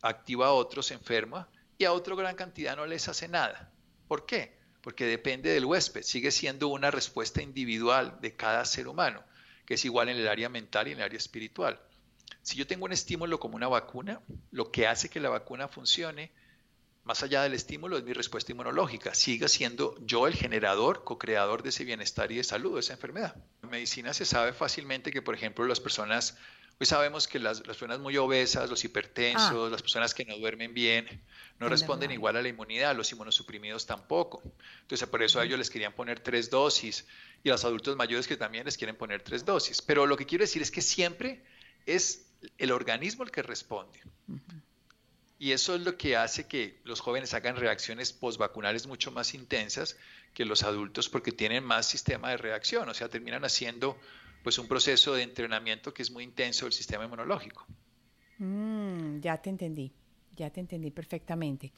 activa 0.00 0.46
a 0.46 0.52
otros, 0.52 0.90
enferma, 0.90 1.48
y 1.78 1.84
a 1.84 1.92
otra 1.92 2.14
gran 2.14 2.36
cantidad 2.36 2.76
no 2.76 2.86
les 2.86 3.08
hace 3.08 3.28
nada. 3.28 3.70
¿Por 4.08 4.24
qué? 4.26 4.56
Porque 4.80 5.04
depende 5.04 5.50
del 5.50 5.64
huésped, 5.64 6.02
sigue 6.02 6.30
siendo 6.30 6.68
una 6.68 6.90
respuesta 6.90 7.42
individual 7.42 8.18
de 8.20 8.34
cada 8.34 8.64
ser 8.64 8.88
humano, 8.88 9.22
que 9.66 9.74
es 9.74 9.84
igual 9.84 10.08
en 10.08 10.16
el 10.16 10.28
área 10.28 10.48
mental 10.48 10.88
y 10.88 10.92
en 10.92 10.98
el 10.98 11.04
área 11.04 11.18
espiritual. 11.18 11.80
Si 12.40 12.56
yo 12.56 12.66
tengo 12.66 12.84
un 12.86 12.92
estímulo 12.92 13.38
como 13.38 13.56
una 13.56 13.68
vacuna, 13.68 14.20
lo 14.50 14.70
que 14.70 14.86
hace 14.86 15.08
que 15.08 15.20
la 15.20 15.28
vacuna 15.28 15.68
funcione 15.68 16.32
más 17.04 17.22
allá 17.22 17.42
del 17.42 17.54
estímulo 17.54 17.98
es 17.98 18.04
mi 18.04 18.12
respuesta 18.12 18.52
inmunológica. 18.52 19.14
Siga 19.14 19.48
siendo 19.48 19.96
yo 20.06 20.28
el 20.28 20.34
generador, 20.34 21.02
co-creador 21.04 21.62
de 21.62 21.70
ese 21.70 21.84
bienestar 21.84 22.30
y 22.30 22.36
de 22.36 22.44
salud, 22.44 22.74
de 22.74 22.80
esa 22.80 22.92
enfermedad. 22.92 23.34
En 23.62 23.70
medicina 23.70 24.14
se 24.14 24.24
sabe 24.24 24.52
fácilmente 24.52 25.10
que, 25.10 25.20
por 25.20 25.34
ejemplo, 25.34 25.64
las 25.66 25.80
personas, 25.80 26.38
hoy 26.78 26.86
sabemos 26.86 27.26
que 27.26 27.40
las, 27.40 27.60
personas 27.62 27.98
muy 27.98 28.16
obesas, 28.18 28.70
los 28.70 28.84
hipertensos, 28.84 29.66
ah. 29.68 29.70
las 29.70 29.82
personas 29.82 30.14
que 30.14 30.24
no 30.24 30.38
duermen 30.38 30.74
bien, 30.74 31.24
no 31.58 31.68
responden 31.68 32.12
igual 32.12 32.36
a 32.36 32.42
la 32.42 32.48
inmunidad, 32.48 32.94
los 32.94 33.10
inmunosuprimidos 33.10 33.84
tampoco. 33.84 34.40
Entonces, 34.82 35.08
por 35.08 35.24
eso 35.24 35.40
a 35.40 35.44
ellos 35.44 35.58
les 35.58 35.70
querían 35.70 35.94
poner 35.94 36.20
tres 36.20 36.50
dosis 36.50 37.04
y 37.42 37.48
a 37.48 37.52
los 37.52 37.64
adultos 37.64 37.96
mayores 37.96 38.28
que 38.28 38.36
también 38.36 38.64
les 38.64 38.76
quieren 38.76 38.94
poner 38.94 39.22
tres 39.22 39.44
dosis. 39.44 39.82
Pero 39.82 40.06
lo 40.06 40.16
que 40.16 40.26
quiero 40.26 40.42
decir 40.42 40.62
es 40.62 40.70
que 40.70 40.82
siempre 40.82 41.42
es 41.86 42.26
el 42.58 42.72
organismo 42.72 43.24
el 43.24 43.30
que 43.30 43.42
responde. 43.42 44.00
Y 45.38 45.50
eso 45.50 45.74
es 45.74 45.80
lo 45.80 45.96
que 45.96 46.16
hace 46.16 46.46
que 46.46 46.78
los 46.84 47.00
jóvenes 47.00 47.34
hagan 47.34 47.56
reacciones 47.56 48.12
postvacunales 48.12 48.86
mucho 48.86 49.10
más 49.10 49.34
intensas 49.34 49.96
que 50.34 50.44
los 50.44 50.62
adultos 50.62 51.08
porque 51.08 51.32
tienen 51.32 51.64
más 51.64 51.86
sistema 51.86 52.30
de 52.30 52.36
reacción, 52.36 52.88
o 52.88 52.94
sea, 52.94 53.08
terminan 53.08 53.44
haciendo 53.44 53.98
pues 54.44 54.58
un 54.58 54.68
proceso 54.68 55.14
de 55.14 55.22
entrenamiento 55.22 55.92
que 55.92 56.02
es 56.02 56.10
muy 56.10 56.24
intenso 56.24 56.66
del 56.66 56.72
sistema 56.72 57.04
inmunológico. 57.04 57.66
Mm, 58.38 59.20
ya 59.20 59.36
te 59.38 59.50
entendí, 59.50 59.92
ya 60.36 60.50
te 60.50 60.60
entendí 60.60 60.90
perfectamente. 60.90 61.72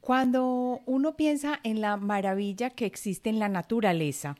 Cuando 0.00 0.82
uno 0.84 1.16
piensa 1.16 1.60
en 1.62 1.80
la 1.80 1.96
maravilla 1.96 2.68
que 2.70 2.84
existe 2.84 3.30
en 3.30 3.38
la 3.38 3.48
naturaleza, 3.48 4.36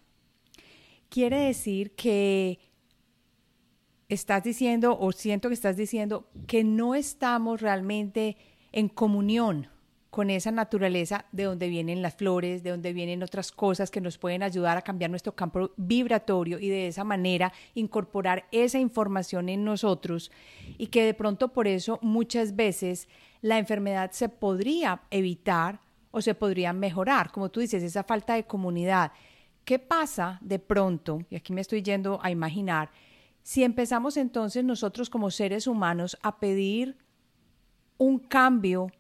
quiere 1.08 1.38
decir 1.46 1.92
que 1.92 2.58
estás 4.08 4.42
diciendo, 4.42 4.96
o 4.98 5.12
siento 5.12 5.48
que 5.48 5.54
estás 5.54 5.76
diciendo, 5.76 6.28
que 6.46 6.64
no 6.64 6.94
estamos 6.94 7.60
realmente 7.60 8.36
en 8.72 8.88
comunión 8.88 9.68
con 10.14 10.30
esa 10.30 10.52
naturaleza 10.52 11.24
de 11.32 11.42
donde 11.42 11.68
vienen 11.68 12.00
las 12.00 12.14
flores, 12.14 12.62
de 12.62 12.70
donde 12.70 12.92
vienen 12.92 13.24
otras 13.24 13.50
cosas 13.50 13.90
que 13.90 14.00
nos 14.00 14.16
pueden 14.16 14.44
ayudar 14.44 14.76
a 14.76 14.82
cambiar 14.82 15.10
nuestro 15.10 15.34
campo 15.34 15.72
vibratorio 15.76 16.60
y 16.60 16.68
de 16.68 16.86
esa 16.86 17.02
manera 17.02 17.52
incorporar 17.74 18.46
esa 18.52 18.78
información 18.78 19.48
en 19.48 19.64
nosotros 19.64 20.30
y 20.78 20.86
que 20.86 21.04
de 21.04 21.14
pronto 21.14 21.48
por 21.52 21.66
eso 21.66 21.98
muchas 22.00 22.54
veces 22.54 23.08
la 23.40 23.58
enfermedad 23.58 24.12
se 24.12 24.28
podría 24.28 25.02
evitar 25.10 25.80
o 26.12 26.22
se 26.22 26.36
podría 26.36 26.72
mejorar, 26.72 27.32
como 27.32 27.48
tú 27.50 27.58
dices, 27.58 27.82
esa 27.82 28.04
falta 28.04 28.34
de 28.34 28.44
comunidad. 28.44 29.10
¿Qué 29.64 29.80
pasa 29.80 30.38
de 30.42 30.60
pronto? 30.60 31.22
Y 31.28 31.34
aquí 31.34 31.52
me 31.52 31.60
estoy 31.60 31.82
yendo 31.82 32.20
a 32.22 32.30
imaginar 32.30 32.92
si 33.44 33.62
empezamos 33.62 34.16
entonces 34.16 34.64
nosotros 34.64 35.10
como 35.10 35.30
seres 35.30 35.66
humanos 35.66 36.18
a 36.22 36.40
pedir 36.40 36.96
un 37.98 38.18
cambio 38.18 38.90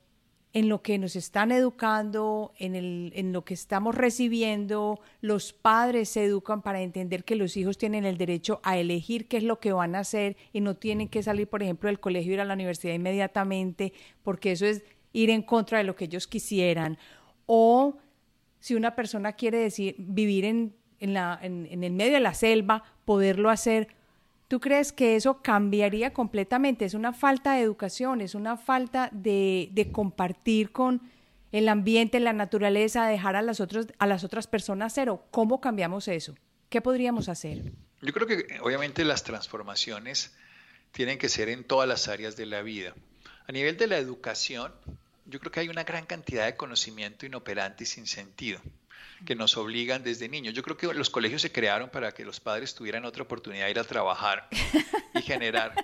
en 0.52 0.68
lo 0.68 0.82
que 0.82 0.98
nos 0.98 1.16
están 1.16 1.50
educando, 1.50 2.52
en, 2.58 2.76
el, 2.76 3.10
en 3.16 3.32
lo 3.32 3.42
que 3.44 3.54
estamos 3.54 3.94
recibiendo, 3.94 5.00
los 5.22 5.54
padres 5.54 6.10
se 6.10 6.24
educan 6.24 6.60
para 6.60 6.82
entender 6.82 7.24
que 7.24 7.36
los 7.36 7.56
hijos 7.56 7.78
tienen 7.78 8.04
el 8.04 8.18
derecho 8.18 8.60
a 8.62 8.76
elegir 8.76 9.28
qué 9.28 9.38
es 9.38 9.44
lo 9.44 9.60
que 9.60 9.72
van 9.72 9.94
a 9.94 10.00
hacer 10.00 10.36
y 10.52 10.60
no 10.60 10.76
tienen 10.76 11.08
que 11.08 11.22
salir, 11.22 11.48
por 11.48 11.62
ejemplo, 11.62 11.88
del 11.88 11.98
colegio 11.98 12.32
y 12.32 12.34
ir 12.34 12.40
a 12.42 12.44
la 12.44 12.54
universidad 12.54 12.92
inmediatamente, 12.92 13.94
porque 14.22 14.52
eso 14.52 14.66
es 14.66 14.82
ir 15.14 15.30
en 15.30 15.40
contra 15.40 15.78
de 15.78 15.84
lo 15.84 15.96
que 15.96 16.04
ellos 16.04 16.26
quisieran. 16.26 16.98
O 17.46 17.96
si 18.60 18.74
una 18.74 18.94
persona 18.94 19.32
quiere 19.32 19.58
decir 19.58 19.96
vivir 19.98 20.44
en, 20.44 20.76
en, 21.00 21.14
la, 21.14 21.38
en 21.42 21.82
el 21.82 21.92
medio 21.94 22.12
de 22.12 22.20
la 22.20 22.34
selva, 22.34 22.84
poderlo 23.06 23.48
hacer 23.48 23.88
¿Tú 24.54 24.60
crees 24.60 24.92
que 24.92 25.16
eso 25.16 25.42
cambiaría 25.42 26.12
completamente? 26.12 26.84
Es 26.84 26.94
una 26.94 27.12
falta 27.12 27.54
de 27.54 27.62
educación, 27.62 28.20
es 28.20 28.36
una 28.36 28.56
falta 28.56 29.10
de, 29.10 29.90
compartir 29.90 30.70
con 30.70 31.02
el 31.50 31.68
ambiente, 31.68 32.20
la 32.20 32.32
naturaleza, 32.32 33.08
dejar 33.08 33.34
a 33.34 33.42
las, 33.42 33.58
otras, 33.58 33.88
a 33.98 34.06
las 34.06 34.22
otras 34.22 34.46
personas 34.46 34.92
cero. 34.94 35.26
¿Cómo 35.32 35.60
cambiamos 35.60 36.06
eso? 36.06 36.36
¿Qué 36.68 36.80
podríamos 36.80 37.28
hacer? 37.28 37.72
Yo 38.00 38.12
creo 38.12 38.28
que 38.28 38.46
obviamente 38.62 39.04
las 39.04 39.24
transformaciones 39.24 40.36
tienen 40.92 41.18
que 41.18 41.28
ser 41.28 41.48
en 41.48 41.64
todas 41.64 41.88
las 41.88 42.06
áreas 42.06 42.36
de 42.36 42.46
la 42.46 42.62
vida. 42.62 42.94
A 43.48 43.50
nivel 43.50 43.76
de 43.76 43.88
la 43.88 43.98
educación, 43.98 44.72
yo 45.26 45.40
creo 45.40 45.50
que 45.50 45.58
hay 45.58 45.68
una 45.68 45.82
gran 45.82 46.06
cantidad 46.06 46.46
de 46.46 46.54
conocimiento 46.54 47.26
inoperante 47.26 47.82
y 47.82 47.86
sin 47.88 48.06
sentido 48.06 48.60
que 49.24 49.34
nos 49.34 49.56
obligan 49.56 50.02
desde 50.02 50.28
niños. 50.28 50.54
Yo 50.54 50.62
creo 50.62 50.76
que 50.76 50.92
los 50.92 51.10
colegios 51.10 51.42
se 51.42 51.52
crearon 51.52 51.90
para 51.90 52.12
que 52.12 52.24
los 52.24 52.40
padres 52.40 52.74
tuvieran 52.74 53.04
otra 53.04 53.22
oportunidad 53.22 53.66
de 53.66 53.70
ir 53.70 53.78
a 53.78 53.84
trabajar 53.84 54.48
y 55.14 55.22
generar. 55.22 55.74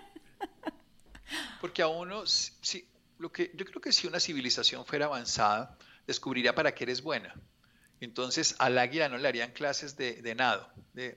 Porque 1.60 1.82
a 1.82 1.88
uno, 1.88 2.26
si, 2.26 2.86
lo 3.18 3.30
que, 3.32 3.50
yo 3.54 3.64
creo 3.64 3.80
que 3.80 3.92
si 3.92 4.06
una 4.06 4.20
civilización 4.20 4.84
fuera 4.84 5.06
avanzada, 5.06 5.76
descubriría 6.06 6.54
para 6.54 6.74
qué 6.74 6.84
eres 6.84 7.02
buena. 7.02 7.34
Entonces 8.00 8.56
al 8.58 8.78
águila 8.78 9.08
no 9.08 9.18
le 9.18 9.28
harían 9.28 9.52
clases 9.52 9.96
de, 9.96 10.34
nado. 10.34 10.66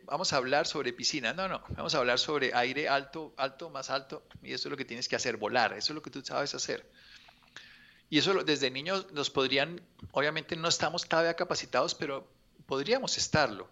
vamos 0.04 0.34
a 0.34 0.38
hablar 0.38 0.68
sobre 0.68 0.92
piscina. 0.92 1.34
No, 1.34 1.48
no, 1.48 1.64
vamos 1.70 1.96
a 1.96 2.00
hablar 2.00 2.20
sobre 2.20 2.54
aire 2.54 2.90
alto, 2.90 3.34
alto, 3.38 3.70
más 3.70 3.90
alto. 3.90 4.28
Y 4.42 4.52
eso 4.52 4.68
es 4.68 4.72
lo 4.72 4.78
que 4.78 4.86
tienes 4.86 5.08
que 5.08 5.16
hacer, 5.16 5.38
volar. 5.38 5.74
Eso 5.74 5.94
es 5.94 5.96
lo 5.96 6.02
que 6.02 6.12
tú 6.12 6.22
sabes 6.24 6.54
hacer. 6.54 6.90
Y 8.10 8.20
eso 8.20 8.44
desde 8.44 8.70
niños 8.70 9.12
nos 9.12 9.30
podrían, 9.30 9.82
obviamente 10.12 10.56
no 10.56 10.68
estamos 10.68 11.08
todavía 11.08 11.36
capacitados, 11.36 11.96
pero 11.96 12.28
podríamos 12.66 13.18
estarlo. 13.18 13.70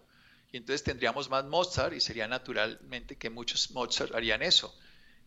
Y 0.52 0.58
entonces 0.58 0.82
tendríamos 0.82 1.30
más 1.30 1.44
Mozart 1.44 1.94
y 1.94 2.00
sería 2.00 2.28
naturalmente 2.28 3.16
que 3.16 3.30
muchos 3.30 3.70
Mozart 3.70 4.14
harían 4.14 4.42
eso. 4.42 4.76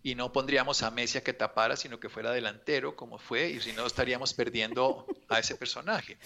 Y 0.04 0.13
no 0.13 0.32
pondríamos 0.32 0.84
a 0.84 0.91
Messi 0.91 1.18
a 1.18 1.24
que 1.24 1.34
tapara, 1.34 1.76
sino 1.76 2.00
que 2.00 2.10
fuera 2.10 2.32
delantero, 2.32 2.96
como 2.96 3.18
fue, 3.18 3.50
y 3.50 3.60
si 3.60 3.74
no 3.74 3.88
estaríamos 3.88 4.36
perdiendo 4.36 5.08
a 5.30 5.39
ese 5.39 5.56
personaje. 5.56 6.20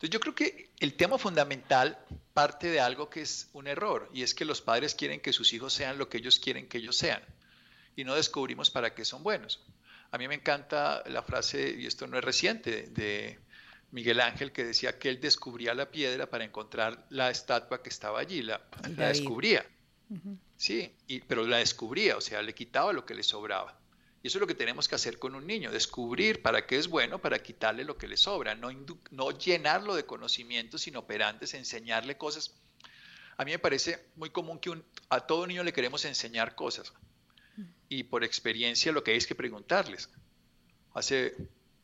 Entonces 0.00 0.10
yo 0.10 0.20
creo 0.20 0.34
que 0.34 0.70
el 0.78 0.94
tema 0.94 1.18
fundamental 1.18 1.98
parte 2.32 2.68
de 2.68 2.80
algo 2.80 3.10
que 3.10 3.22
es 3.22 3.48
un 3.52 3.66
error, 3.66 4.08
y 4.14 4.22
es 4.22 4.34
que 4.34 4.44
los 4.44 4.62
padres 4.62 4.94
quieren 4.94 5.20
que 5.20 5.32
sus 5.32 5.52
hijos 5.52 5.74
sean 5.74 5.98
lo 5.98 6.08
que 6.08 6.18
ellos 6.18 6.38
quieren 6.38 6.68
que 6.68 6.78
ellos 6.78 6.96
sean, 6.96 7.22
y 7.96 8.04
no 8.04 8.14
descubrimos 8.14 8.70
para 8.70 8.94
qué 8.94 9.04
son 9.04 9.22
buenos. 9.22 9.60
A 10.12 10.18
mí 10.18 10.26
me 10.26 10.34
encanta 10.34 11.02
la 11.06 11.22
frase, 11.22 11.76
y 11.78 11.86
esto 11.86 12.06
no 12.06 12.18
es 12.18 12.24
reciente, 12.24 12.88
de 12.88 13.38
Miguel 13.92 14.20
Ángel 14.20 14.50
que 14.50 14.64
decía 14.64 14.98
que 14.98 15.08
él 15.08 15.20
descubría 15.20 15.72
la 15.74 15.90
piedra 15.90 16.28
para 16.28 16.44
encontrar 16.44 17.06
la 17.10 17.30
estatua 17.30 17.82
que 17.82 17.90
estaba 17.90 18.18
allí, 18.18 18.42
la, 18.42 18.60
descubría. 18.96 19.64
Sí, 20.56 20.92
pero 21.28 21.46
la 21.46 21.58
descubría, 21.58 22.16
o 22.16 22.20
sea, 22.20 22.42
le 22.42 22.54
quitaba 22.54 22.92
lo 22.92 23.04
que 23.04 23.14
le 23.14 23.22
sobraba. 23.22 23.78
Y 24.22 24.26
eso 24.26 24.38
es 24.38 24.40
lo 24.40 24.46
que 24.46 24.54
tenemos 24.54 24.88
que 24.88 24.96
hacer 24.96 25.18
con 25.18 25.34
un 25.34 25.46
niño, 25.46 25.70
descubrir 25.70 26.42
para 26.42 26.66
qué 26.66 26.76
es 26.76 26.88
bueno, 26.88 27.20
para 27.20 27.38
quitarle 27.38 27.84
lo 27.84 27.96
que 27.96 28.08
le 28.08 28.16
sobra, 28.16 28.54
no, 28.54 28.68
no 29.12 29.30
llenarlo 29.30 29.94
de 29.94 30.04
conocimientos 30.04 30.86
inoperantes, 30.88 31.54
enseñarle 31.54 32.18
cosas. 32.18 32.54
A 33.36 33.44
mí 33.44 33.52
me 33.52 33.58
parece 33.58 34.04
muy 34.16 34.30
común 34.30 34.58
que 34.58 34.82
a 35.08 35.20
todo 35.20 35.46
niño 35.46 35.62
le 35.62 35.72
queremos 35.72 36.04
enseñar 36.04 36.54
cosas 36.54 36.92
y 37.90 38.04
por 38.04 38.24
experiencia 38.24 38.92
lo 38.92 39.02
que 39.02 39.10
hay 39.10 39.18
es 39.18 39.26
que 39.26 39.34
preguntarles. 39.34 40.08
Hace, 40.94 41.34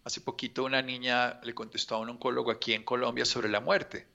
hace 0.04 0.20
poquito 0.20 0.64
una 0.64 0.80
niña 0.80 1.40
le 1.42 1.52
contestó 1.52 1.96
a 1.96 1.98
un 1.98 2.08
oncólogo 2.08 2.52
aquí 2.52 2.72
en 2.72 2.84
Colombia 2.84 3.24
sobre 3.24 3.48
la 3.48 3.60
muerte, 3.60 4.06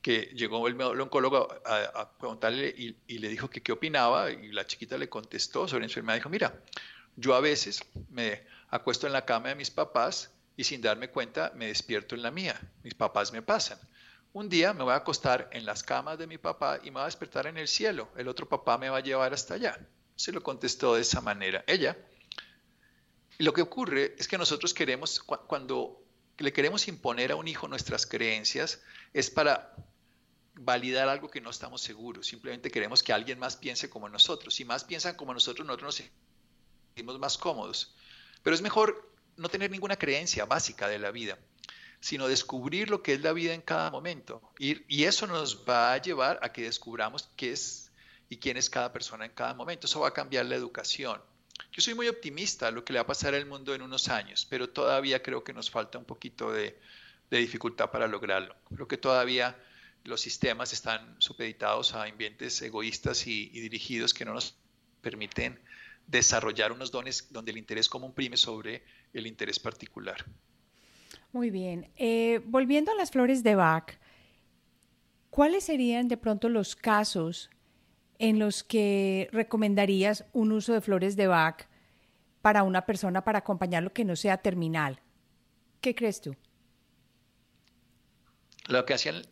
que 0.00 0.32
llegó 0.34 0.66
el, 0.66 0.80
oncólogo 0.80 1.48
a, 1.66 2.18
preguntarle 2.18 2.74
y, 3.06 3.18
le 3.18 3.28
dijo 3.28 3.50
que 3.50 3.62
qué 3.62 3.72
opinaba 3.72 4.30
y 4.30 4.52
la 4.52 4.66
chiquita 4.66 4.96
le 4.96 5.10
contestó 5.10 5.68
sobre 5.68 5.80
la 5.80 5.86
enfermedad. 5.86 6.16
Dijo, 6.16 6.30
mira, 6.30 6.58
yo 7.14 7.34
a 7.34 7.40
veces 7.40 7.84
me 8.08 8.42
acuesto 8.70 9.06
en 9.06 9.12
la 9.12 9.26
cama 9.26 9.50
de 9.50 9.54
mis 9.54 9.70
papás 9.70 10.30
y 10.56 10.64
sin 10.64 10.80
darme 10.80 11.10
cuenta 11.10 11.52
me 11.54 11.66
despierto 11.66 12.14
en 12.14 12.22
la 12.22 12.30
mía. 12.30 12.58
Mis 12.82 12.94
papás 12.94 13.34
me 13.34 13.42
pasan. 13.42 13.78
Un 14.32 14.48
día 14.48 14.72
me 14.72 14.82
voy 14.82 14.94
a 14.94 14.96
acostar 14.96 15.50
en 15.52 15.66
las 15.66 15.82
camas 15.82 16.16
de 16.16 16.26
mi 16.26 16.38
papá 16.38 16.78
y 16.82 16.86
me 16.86 16.92
voy 16.92 17.02
a 17.02 17.04
despertar 17.04 17.46
en 17.46 17.58
el 17.58 17.68
cielo. 17.68 18.08
El 18.16 18.28
otro 18.28 18.48
papá 18.48 18.78
me 18.78 18.88
va 18.88 18.96
a 18.96 19.02
llevar 19.02 19.34
hasta 19.34 19.54
allá. 19.54 19.78
Se 20.22 20.30
lo 20.30 20.40
contestó 20.40 20.94
de 20.94 21.00
esa 21.00 21.20
manera 21.20 21.64
ella. 21.66 21.98
Lo 23.38 23.52
que 23.52 23.60
ocurre 23.60 24.14
es 24.16 24.28
que 24.28 24.38
nosotros 24.38 24.72
queremos, 24.72 25.18
cuando 25.18 26.00
le 26.38 26.52
queremos 26.52 26.86
imponer 26.86 27.32
a 27.32 27.34
un 27.34 27.48
hijo 27.48 27.66
nuestras 27.66 28.06
creencias, 28.06 28.80
es 29.12 29.30
para 29.30 29.74
validar 30.54 31.08
algo 31.08 31.28
que 31.28 31.40
no 31.40 31.50
estamos 31.50 31.82
seguros. 31.82 32.28
Simplemente 32.28 32.70
queremos 32.70 33.02
que 33.02 33.12
alguien 33.12 33.40
más 33.40 33.56
piense 33.56 33.90
como 33.90 34.08
nosotros. 34.08 34.54
Si 34.54 34.64
más 34.64 34.84
piensan 34.84 35.16
como 35.16 35.34
nosotros, 35.34 35.66
nosotros 35.66 35.98
nos 35.98 36.08
sentimos 36.94 37.18
más 37.18 37.36
cómodos. 37.36 37.96
Pero 38.44 38.54
es 38.54 38.62
mejor 38.62 39.12
no 39.36 39.48
tener 39.48 39.72
ninguna 39.72 39.96
creencia 39.96 40.44
básica 40.44 40.86
de 40.86 41.00
la 41.00 41.10
vida, 41.10 41.36
sino 41.98 42.28
descubrir 42.28 42.90
lo 42.90 43.02
que 43.02 43.14
es 43.14 43.22
la 43.22 43.32
vida 43.32 43.54
en 43.54 43.62
cada 43.62 43.90
momento. 43.90 44.40
Y, 44.56 44.84
y 44.86 45.02
eso 45.02 45.26
nos 45.26 45.68
va 45.68 45.92
a 45.92 46.00
llevar 46.00 46.38
a 46.42 46.52
que 46.52 46.62
descubramos 46.62 47.28
qué 47.34 47.50
es 47.50 47.81
y 48.32 48.38
quién 48.38 48.56
es 48.56 48.70
cada 48.70 48.90
persona 48.90 49.26
en 49.26 49.32
cada 49.32 49.52
momento. 49.52 49.86
Eso 49.86 50.00
va 50.00 50.08
a 50.08 50.14
cambiar 50.14 50.46
la 50.46 50.54
educación. 50.54 51.20
Yo 51.70 51.82
soy 51.82 51.94
muy 51.94 52.08
optimista 52.08 52.70
lo 52.70 52.82
que 52.82 52.94
le 52.94 52.98
va 52.98 53.02
a 53.02 53.06
pasar 53.06 53.34
al 53.34 53.44
mundo 53.44 53.74
en 53.74 53.82
unos 53.82 54.08
años, 54.08 54.46
pero 54.48 54.70
todavía 54.70 55.22
creo 55.22 55.44
que 55.44 55.52
nos 55.52 55.70
falta 55.70 55.98
un 55.98 56.06
poquito 56.06 56.50
de, 56.50 56.78
dificultad 57.28 57.90
para 57.90 58.06
lograrlo. 58.08 58.56
Creo 58.74 58.88
que 58.88 58.96
todavía 58.96 59.54
los 60.04 60.22
sistemas 60.22 60.72
están 60.72 61.14
supeditados 61.18 61.92
a 61.92 62.04
ambientes 62.04 62.62
egoístas 62.62 63.26
y, 63.26 63.48
dirigidos 63.50 64.14
que 64.14 64.24
no 64.24 64.32
nos 64.32 64.56
permiten 65.02 65.60
desarrollar 66.06 66.72
unos 66.72 66.90
dones 66.90 67.28
donde 67.30 67.52
el 67.52 67.58
interés 67.58 67.86
común 67.86 68.14
prime 68.14 68.38
sobre 68.38 68.82
el 69.12 69.26
interés 69.26 69.58
particular. 69.58 70.24
Muy 71.32 71.50
bien. 71.50 71.90
Eh, 71.96 72.40
volviendo 72.46 72.92
a 72.92 72.94
las 72.94 73.10
flores 73.10 73.42
de 73.42 73.56
Bach, 73.56 73.92
¿cuáles 75.28 75.64
serían 75.64 76.08
de 76.08 76.16
pronto 76.16 76.48
los 76.48 76.74
casos 76.76 77.50
en 78.18 78.38
los 78.38 78.62
que 78.62 79.28
recomendarías 79.32 80.24
un 80.32 80.52
uso 80.52 80.72
de 80.72 80.80
flores 80.80 81.16
de 81.16 81.26
Bach 81.26 81.66
para 82.40 82.62
una 82.62 82.86
persona 82.86 83.24
para 83.24 83.40
acompañarlo 83.40 83.92
que 83.92 84.04
no 84.04 84.16
sea 84.16 84.38
terminal? 84.38 85.00
¿Qué 85.80 85.94
crees 85.94 86.20
tú? 86.20 86.36
Lo 88.68 88.84
que 88.84 88.94
hacía 88.94 89.22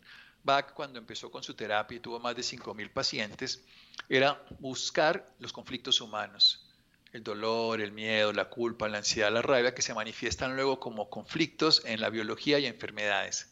Bach 0.42 0.72
cuando 0.72 0.98
empezó 0.98 1.30
con 1.30 1.42
su 1.42 1.54
terapia 1.54 1.96
y 1.96 2.00
tuvo 2.00 2.18
más 2.18 2.34
de 2.34 2.42
5.000 2.42 2.90
pacientes 2.92 3.64
era 4.08 4.42
buscar 4.58 5.34
los 5.38 5.52
conflictos 5.52 6.00
humanos, 6.00 6.66
el 7.12 7.22
dolor, 7.22 7.80
el 7.80 7.92
miedo, 7.92 8.32
la 8.32 8.48
culpa, 8.48 8.88
la 8.88 8.98
ansiedad, 8.98 9.32
la 9.32 9.42
rabia, 9.42 9.74
que 9.74 9.82
se 9.82 9.94
manifiestan 9.94 10.56
luego 10.56 10.80
como 10.80 11.10
conflictos 11.10 11.82
en 11.84 12.00
la 12.00 12.10
biología 12.10 12.58
y 12.58 12.66
enfermedades. 12.66 13.49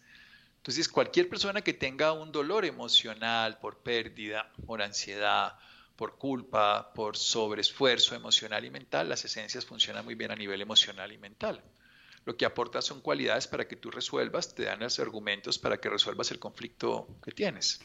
Entonces, 0.68 0.90
cualquier 0.90 1.30
persona 1.30 1.62
que 1.62 1.72
tenga 1.72 2.12
un 2.12 2.30
dolor 2.30 2.66
emocional 2.66 3.58
por 3.58 3.78
pérdida, 3.78 4.52
por 4.66 4.82
ansiedad, 4.82 5.54
por 5.96 6.18
culpa, 6.18 6.92
por 6.92 7.16
sobreesfuerzo 7.16 8.14
emocional 8.14 8.66
y 8.66 8.70
mental, 8.70 9.08
las 9.08 9.24
esencias 9.24 9.64
funcionan 9.64 10.04
muy 10.04 10.14
bien 10.14 10.30
a 10.30 10.36
nivel 10.36 10.60
emocional 10.60 11.10
y 11.10 11.16
mental. 11.16 11.64
Lo 12.26 12.36
que 12.36 12.44
aporta 12.44 12.82
son 12.82 13.00
cualidades 13.00 13.46
para 13.46 13.66
que 13.66 13.76
tú 13.76 13.90
resuelvas, 13.90 14.54
te 14.54 14.64
dan 14.64 14.80
los 14.80 14.98
argumentos 14.98 15.58
para 15.58 15.78
que 15.78 15.88
resuelvas 15.88 16.30
el 16.32 16.38
conflicto 16.38 17.16
que 17.24 17.32
tienes. 17.32 17.80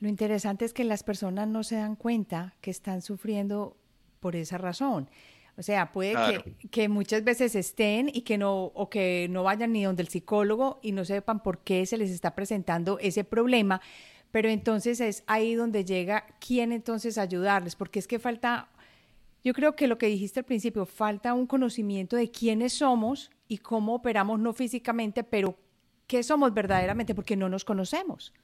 Lo 0.00 0.08
interesante 0.08 0.64
es 0.64 0.72
que 0.72 0.82
las 0.82 1.04
personas 1.04 1.46
no 1.46 1.62
se 1.62 1.76
dan 1.76 1.94
cuenta 1.94 2.56
que 2.60 2.72
están 2.72 3.02
sufriendo 3.02 3.76
por 4.18 4.34
esa 4.34 4.58
razón. 4.58 5.08
O 5.58 5.62
sea, 5.62 5.90
puede 5.90 6.14
que, 6.70 6.88
muchas 6.88 7.24
veces 7.24 7.54
estén 7.54 8.10
y 8.12 8.22
que 8.22 8.36
no, 8.36 8.64
o 8.74 8.90
que 8.90 9.26
no 9.30 9.42
vayan 9.42 9.72
ni 9.72 9.84
donde 9.84 10.02
el 10.02 10.08
psicólogo 10.08 10.78
y 10.82 10.92
no 10.92 11.04
sepan 11.04 11.42
por 11.42 11.60
qué 11.60 11.86
se 11.86 11.96
les 11.96 12.10
está 12.10 12.34
presentando 12.34 12.98
ese 12.98 13.24
problema, 13.24 13.80
pero 14.32 14.50
entonces 14.50 15.00
es 15.00 15.24
ahí 15.26 15.54
donde 15.54 15.86
llega 15.86 16.26
quién 16.46 16.72
entonces 16.72 17.16
ayudarles, 17.16 17.74
porque 17.74 17.98
es 17.98 18.06
que 18.06 18.18
falta, 18.18 18.68
yo 19.42 19.54
creo 19.54 19.76
que 19.76 19.86
lo 19.86 19.96
que 19.96 20.08
dijiste 20.08 20.40
al 20.40 20.44
principio, 20.44 20.84
falta 20.84 21.32
un 21.32 21.46
conocimiento 21.46 22.16
de 22.16 22.30
quiénes 22.30 22.74
somos 22.74 23.30
y 23.48 23.58
cómo 23.58 23.94
operamos 23.94 24.38
no 24.38 24.52
físicamente, 24.52 25.24
pero 25.24 25.56
qué 26.06 26.22
somos 26.22 26.52
verdaderamente, 26.52 27.14
porque 27.14 27.34
no 27.34 27.48
nos 27.48 27.64
conocemos. 27.64 28.34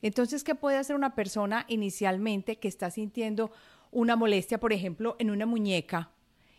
Entonces, 0.00 0.44
¿qué 0.44 0.54
puede 0.54 0.78
hacer 0.78 0.96
una 0.96 1.14
persona 1.14 1.66
inicialmente 1.68 2.56
que 2.56 2.68
está 2.68 2.90
sintiendo 2.90 3.50
una 3.96 4.14
molestia, 4.14 4.60
por 4.60 4.74
ejemplo, 4.74 5.16
en 5.18 5.30
una 5.30 5.46
muñeca, 5.46 6.10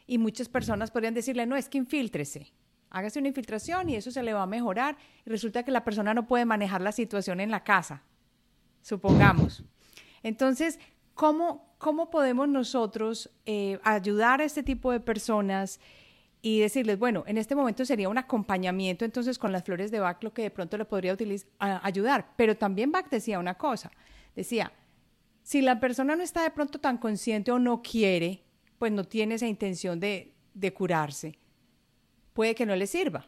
y 0.07 0.17
muchas 0.17 0.49
personas 0.49 0.89
podrían 0.89 1.13
decirle, 1.13 1.45
no, 1.45 1.55
es 1.55 1.69
que 1.69 1.77
infíltrese, 1.77 2.51
hágase 2.89 3.19
una 3.19 3.27
infiltración 3.27 3.89
y 3.89 3.95
eso 3.95 4.09
se 4.09 4.23
le 4.23 4.33
va 4.33 4.41
a 4.41 4.47
mejorar, 4.47 4.97
y 5.23 5.29
resulta 5.29 5.61
que 5.61 5.69
la 5.69 5.83
persona 5.83 6.15
no 6.15 6.25
puede 6.25 6.45
manejar 6.45 6.81
la 6.81 6.91
situación 6.91 7.39
en 7.39 7.51
la 7.51 7.63
casa, 7.63 8.01
supongamos. 8.81 9.63
Entonces, 10.23 10.79
¿cómo, 11.13 11.75
cómo 11.77 12.09
podemos 12.09 12.49
nosotros 12.49 13.29
eh, 13.45 13.79
ayudar 13.83 14.41
a 14.41 14.43
este 14.43 14.63
tipo 14.63 14.91
de 14.91 14.99
personas? 14.99 15.79
y 16.39 16.59
decirles, 16.59 16.99
bueno, 16.99 17.23
en 17.25 17.39
este 17.39 17.55
momento 17.55 17.83
sería 17.83 18.07
un 18.07 18.17
acompañamiento 18.19 19.03
entonces 19.03 19.39
con 19.39 19.51
las 19.51 19.63
flores 19.63 19.89
de 19.89 19.99
Bach 19.99 20.21
lo 20.21 20.33
que 20.33 20.43
de 20.43 20.51
pronto 20.51 20.77
le 20.77 20.85
podría 20.85 21.11
utilizar, 21.11 21.49
ayudar. 21.59 22.29
Pero 22.37 22.55
también 22.55 22.91
Bach 22.91 23.09
decía 23.09 23.39
una 23.39 23.55
cosa, 23.55 23.91
decía, 24.35 24.71
si 25.47 25.61
la 25.61 25.79
persona 25.79 26.17
no 26.17 26.23
está 26.23 26.43
de 26.43 26.51
pronto 26.51 26.77
tan 26.77 26.97
consciente 26.97 27.51
o 27.51 27.57
no 27.57 27.81
quiere, 27.81 28.43
pues 28.77 28.91
no 28.91 29.05
tiene 29.05 29.35
esa 29.35 29.47
intención 29.47 29.97
de, 29.97 30.33
curarse, 30.73 31.39
puede 32.33 32.53
que 32.53 32.65
no 32.65 32.75
le 32.75 32.85
sirva. 32.85 33.25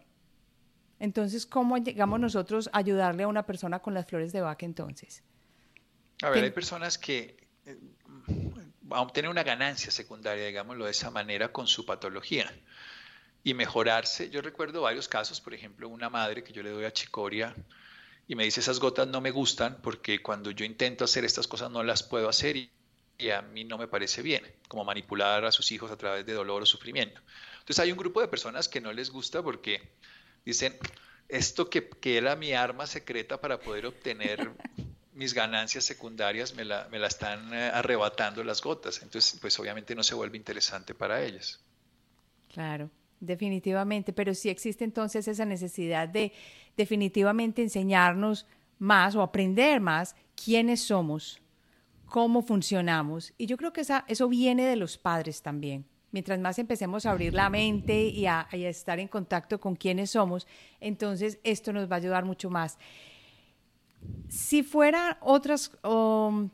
Entonces, 1.00 1.46
¿cómo 1.46 1.78
llegamos 1.78 2.20
nosotros 2.20 2.70
a 2.74 2.80
ayudarle 2.80 3.24
a 3.24 3.30
una 3.30 3.46
persona 3.46 3.80
con 3.80 3.94
las 3.94 4.06
flores 4.06 4.34
de 4.34 4.42
vaca 4.42 4.66
entonces? 4.66 5.24
A 6.22 6.30
ver, 6.30 6.44
hay 6.44 6.52
personas 6.52 6.98
que, 6.98 7.38
eh, 7.66 7.80
a 8.92 9.00
obtener 9.00 9.32
una 9.32 9.44
ganancia 9.44 9.90
secundaria, 9.90 10.46
digámoslo 10.46 10.84
de 10.84 10.92
esa 10.92 11.12
manera, 11.12 11.54
con 11.54 11.68
su 11.68 11.86
patología 11.86 12.54
y 13.46 13.54
mejorarse. 13.54 14.30
Yo 14.30 14.42
recuerdo 14.42 14.82
varios 14.82 15.08
casos, 15.08 15.40
por 15.40 15.54
ejemplo, 15.54 15.88
una 15.88 16.10
madre 16.10 16.44
que 16.44 16.52
yo 16.52 16.64
le 16.64 16.72
doy 16.72 16.84
a 16.84 16.92
chicoria 16.92 17.56
y 18.30 18.36
me 18.36 18.44
dice 18.44 18.60
esas 18.60 18.80
gotas 18.80 19.08
no 19.08 19.22
me 19.22 19.32
gustan 19.32 19.80
porque 19.82 20.22
cuando 20.22 20.52
yo 20.52 20.64
intento 20.64 21.04
hacer 21.04 21.26
estas 21.26 21.48
cosas 21.48 21.72
no 21.72 21.82
las 21.82 22.04
puedo 22.04 22.30
hacer 22.30 22.56
y, 22.56 22.72
a 23.32 23.42
mí 23.42 23.66
no 23.66 23.78
me 23.78 23.88
parece 23.88 24.22
bien, 24.22 24.44
como 24.70 24.86
manipular 24.86 25.44
a 25.44 25.52
sus 25.52 25.72
hijos 25.74 25.92
a 25.92 25.98
través 25.98 26.26
de 26.26 26.34
dolor 26.34 26.62
o 26.62 26.66
sufrimiento. 26.66 27.20
Entonces 27.54 27.80
hay 27.80 27.92
un 27.92 27.98
grupo 27.98 28.22
de 28.22 28.30
personas 28.30 28.70
que 28.70 28.80
no 28.80 28.94
les 28.94 29.10
gusta 29.10 29.42
porque 29.42 29.82
dicen, 30.46 30.78
esto 31.28 31.70
que, 31.70 31.90
que 31.90 32.18
era 32.18 32.36
mi 32.36 32.54
arma 32.54 32.86
secreta 32.86 33.42
para 33.42 33.60
poder 33.60 33.88
obtener 33.88 34.52
mis 35.14 35.34
ganancias 35.34 35.84
secundarias 35.84 36.54
me 36.54 36.64
la, 36.64 36.88
me 36.92 37.00
la 37.00 37.08
están 37.08 37.52
eh, 37.52 37.72
arrebatando 37.74 38.44
las 38.44 38.62
gotas. 38.62 39.02
Entonces, 39.02 39.40
pues 39.42 39.60
obviamente 39.60 39.96
no 39.96 40.04
se 40.04 40.14
vuelve 40.14 40.38
interesante 40.38 40.94
para 40.94 41.22
ellas. 41.24 41.60
Claro. 42.54 42.92
Definitivamente, 43.20 44.14
pero 44.14 44.34
sí 44.34 44.48
existe 44.48 44.86
entonces 44.86 45.28
esa 45.28 45.44
necesidad 45.44 46.08
de 46.08 46.32
definitivamente 46.80 47.62
enseñarnos 47.62 48.48
más 48.78 49.14
o 49.14 49.22
aprender 49.22 49.82
más 49.82 50.16
quiénes 50.34 50.80
somos, 50.80 51.42
cómo 52.06 52.42
funcionamos. 52.42 53.34
Y 53.38 53.48
yo 53.48 53.58
creo 53.58 53.74
que 53.74 53.84
eso 54.08 54.30
viene 54.30 54.64
de 54.66 54.78
los 54.78 54.98
padres 54.98 55.42
también. 55.42 55.86
Mientras 56.12 56.40
más 56.40 56.58
empecemos 56.58 57.06
a 57.06 57.12
abrir 57.12 57.34
la 57.34 57.50
mente 57.50 58.04
y 58.04 58.28
a, 58.28 58.48
estar 58.54 58.98
en 58.98 59.10
contacto 59.10 59.60
con 59.60 59.76
quiénes 59.76 60.12
somos, 60.12 60.48
entonces 60.80 61.38
esto 61.44 61.74
nos 61.74 61.92
va 61.92 61.96
a 61.96 61.98
ayudar 61.98 62.24
mucho 62.24 62.50
más. 62.50 62.80
Si 64.30 64.64
fueran 64.64 65.18
otras 65.20 65.72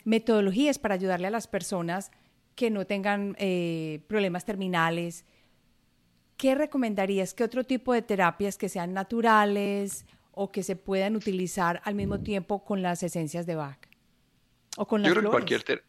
metodologías 0.05 0.80
para 0.80 0.95
ayudarle 0.95 1.28
a 1.28 1.38
las 1.38 1.45
personas 1.45 2.09
que 2.55 2.71
no 2.71 2.88
tengan 2.88 3.36
eh, 3.38 4.01
problemas 4.07 4.43
terminales, 4.43 5.23
¿qué 6.38 6.55
recomendarías? 6.55 7.33
¿Qué 7.33 7.43
otro 7.43 7.63
tipo 7.63 7.93
de 7.93 8.01
terapias 8.01 8.57
que 8.57 8.69
sean 8.69 8.93
naturales 8.93 10.05
o 10.31 10.51
que 10.51 10.63
se 10.63 10.75
puedan 10.75 11.15
utilizar 11.15 11.81
al 11.86 11.95
mismo 11.95 12.21
tiempo 12.21 12.63
con 12.63 12.81
las 12.81 13.03
esencias 13.03 13.45
de 13.45 13.55
Bach? 13.55 13.79
¿O 14.77 14.88
con 14.88 15.01
las 15.01 15.09
Yo 15.09 15.15
creo 15.15 15.31
que 15.31 15.33
cualquier, 15.33 15.83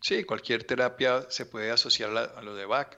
sí, 0.00 0.24
cualquier 0.24 0.64
terapia 0.64 1.26
se 1.28 1.46
puede 1.46 1.70
asociar 1.70 2.16
a 2.16 2.42
lo 2.42 2.54
de 2.54 2.66
Bach. 2.66 2.96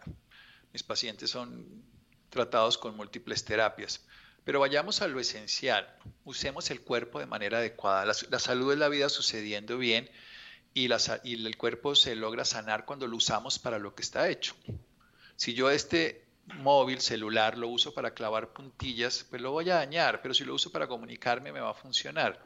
Mis 0.73 0.83
pacientes 0.83 1.31
son 1.31 1.83
tratados 2.31 2.79
con 2.79 2.97
múltiples 2.97 3.45
terapias. 3.45 4.05
Pero 4.45 4.61
vayamos 4.61 5.03
a 5.03 5.09
lo 5.09 5.21
esencial. 5.21 5.89
Usemos 6.25 6.71
el 6.71 6.81
cuerpo 6.81 7.21
de 7.21 7.27
manera 7.27 7.59
adecuada. 7.59 8.05
La, 8.05 8.39
salud 8.39 8.73
es 8.73 8.79
la 8.79 8.89
vida 8.89 9.09
sucediendo 9.09 9.79
bien 9.79 10.11
y, 10.75 10.89
y 11.23 11.47
el 11.47 11.57
cuerpo 11.57 11.95
se 11.95 12.17
logra 12.17 12.45
sanar 12.45 12.85
cuando 12.85 13.07
lo 13.07 13.17
usamos 13.17 13.59
para 13.59 13.79
lo 13.79 13.95
que 13.95 14.03
está 14.03 14.29
hecho. 14.29 14.57
Si 15.37 15.55
yo 15.55 15.71
este 15.71 16.25
móvil, 16.59 17.01
celular, 17.01 17.57
lo 17.57 17.69
uso 17.69 17.95
para 17.95 18.15
clavar 18.15 18.53
puntillas, 18.53 19.27
pues 19.29 19.41
lo 19.41 19.53
voy 19.53 19.71
a 19.71 19.77
dañar, 19.77 20.21
pero 20.23 20.35
si 20.35 20.45
lo 20.45 20.55
uso 20.55 20.71
para 20.71 20.87
comunicarme 20.87 21.53
me 21.53 21.61
va 21.61 21.71
a 21.71 21.75
funcionar. 21.75 22.45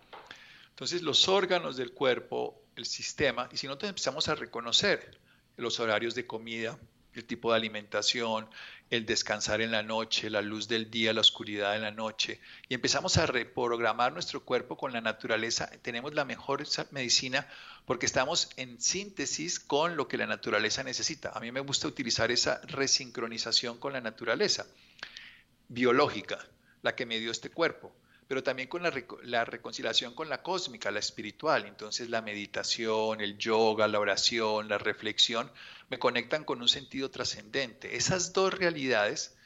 Entonces 0.70 1.02
los 1.02 1.28
órganos 1.28 1.76
del 1.76 1.92
cuerpo, 1.92 2.60
el 2.76 2.84
sistema, 2.84 3.48
y 3.52 3.56
si 3.56 3.66
no, 3.66 3.78
empezamos 3.80 4.28
a 4.28 4.34
reconocer 4.34 5.18
los 5.56 5.80
horarios 5.80 6.14
de 6.14 6.26
comida, 6.26 6.78
el 7.20 7.26
tipo 7.26 7.50
de 7.50 7.56
alimentación, 7.56 8.48
el 8.90 9.06
descansar 9.06 9.60
en 9.60 9.72
la 9.72 9.82
noche, 9.82 10.30
la 10.30 10.42
luz 10.42 10.68
del 10.68 10.90
día, 10.90 11.12
la 11.12 11.20
oscuridad 11.20 11.74
en 11.74 11.82
la 11.82 11.90
noche, 11.90 12.40
y 12.68 12.74
empezamos 12.74 13.16
a 13.16 13.26
reprogramar 13.26 14.12
nuestro 14.12 14.44
cuerpo 14.44 14.76
con 14.76 14.92
la 14.92 15.00
naturaleza, 15.00 15.70
tenemos 15.82 16.14
la 16.14 16.24
mejor 16.24 16.64
medicina 16.92 17.48
porque 17.84 18.06
estamos 18.06 18.50
en 18.56 18.80
síntesis 18.80 19.60
con 19.60 19.96
lo 19.96 20.08
que 20.08 20.16
la 20.16 20.26
naturaleza 20.26 20.82
necesita. 20.82 21.30
A 21.34 21.40
mí 21.40 21.52
me 21.52 21.60
gusta 21.60 21.88
utilizar 21.88 22.30
esa 22.30 22.60
resincronización 22.64 23.78
con 23.78 23.92
la 23.92 24.00
naturaleza 24.00 24.66
biológica, 25.68 26.38
la 26.82 26.94
que 26.94 27.06
me 27.06 27.18
dio 27.18 27.30
este 27.30 27.50
cuerpo 27.50 27.92
pero 28.28 28.42
también 28.42 28.68
con 28.68 28.82
la, 28.82 29.44
reconciliación 29.44 30.14
con 30.14 30.28
la 30.28 30.42
cósmica, 30.42 30.90
la 30.90 30.98
espiritual. 30.98 31.64
Entonces 31.66 32.10
la 32.10 32.22
meditación, 32.22 33.20
el 33.20 33.38
yoga, 33.38 33.86
la 33.86 34.00
oración, 34.00 34.68
la 34.68 34.78
reflexión, 34.78 35.50
me 35.88 35.98
conectan 35.98 36.44
con 36.44 36.60
un 36.60 36.68
sentido 36.68 37.10
trascendente. 37.10 37.96
Esas 37.96 38.32
dos 38.32 38.52
realidades, 38.52 39.36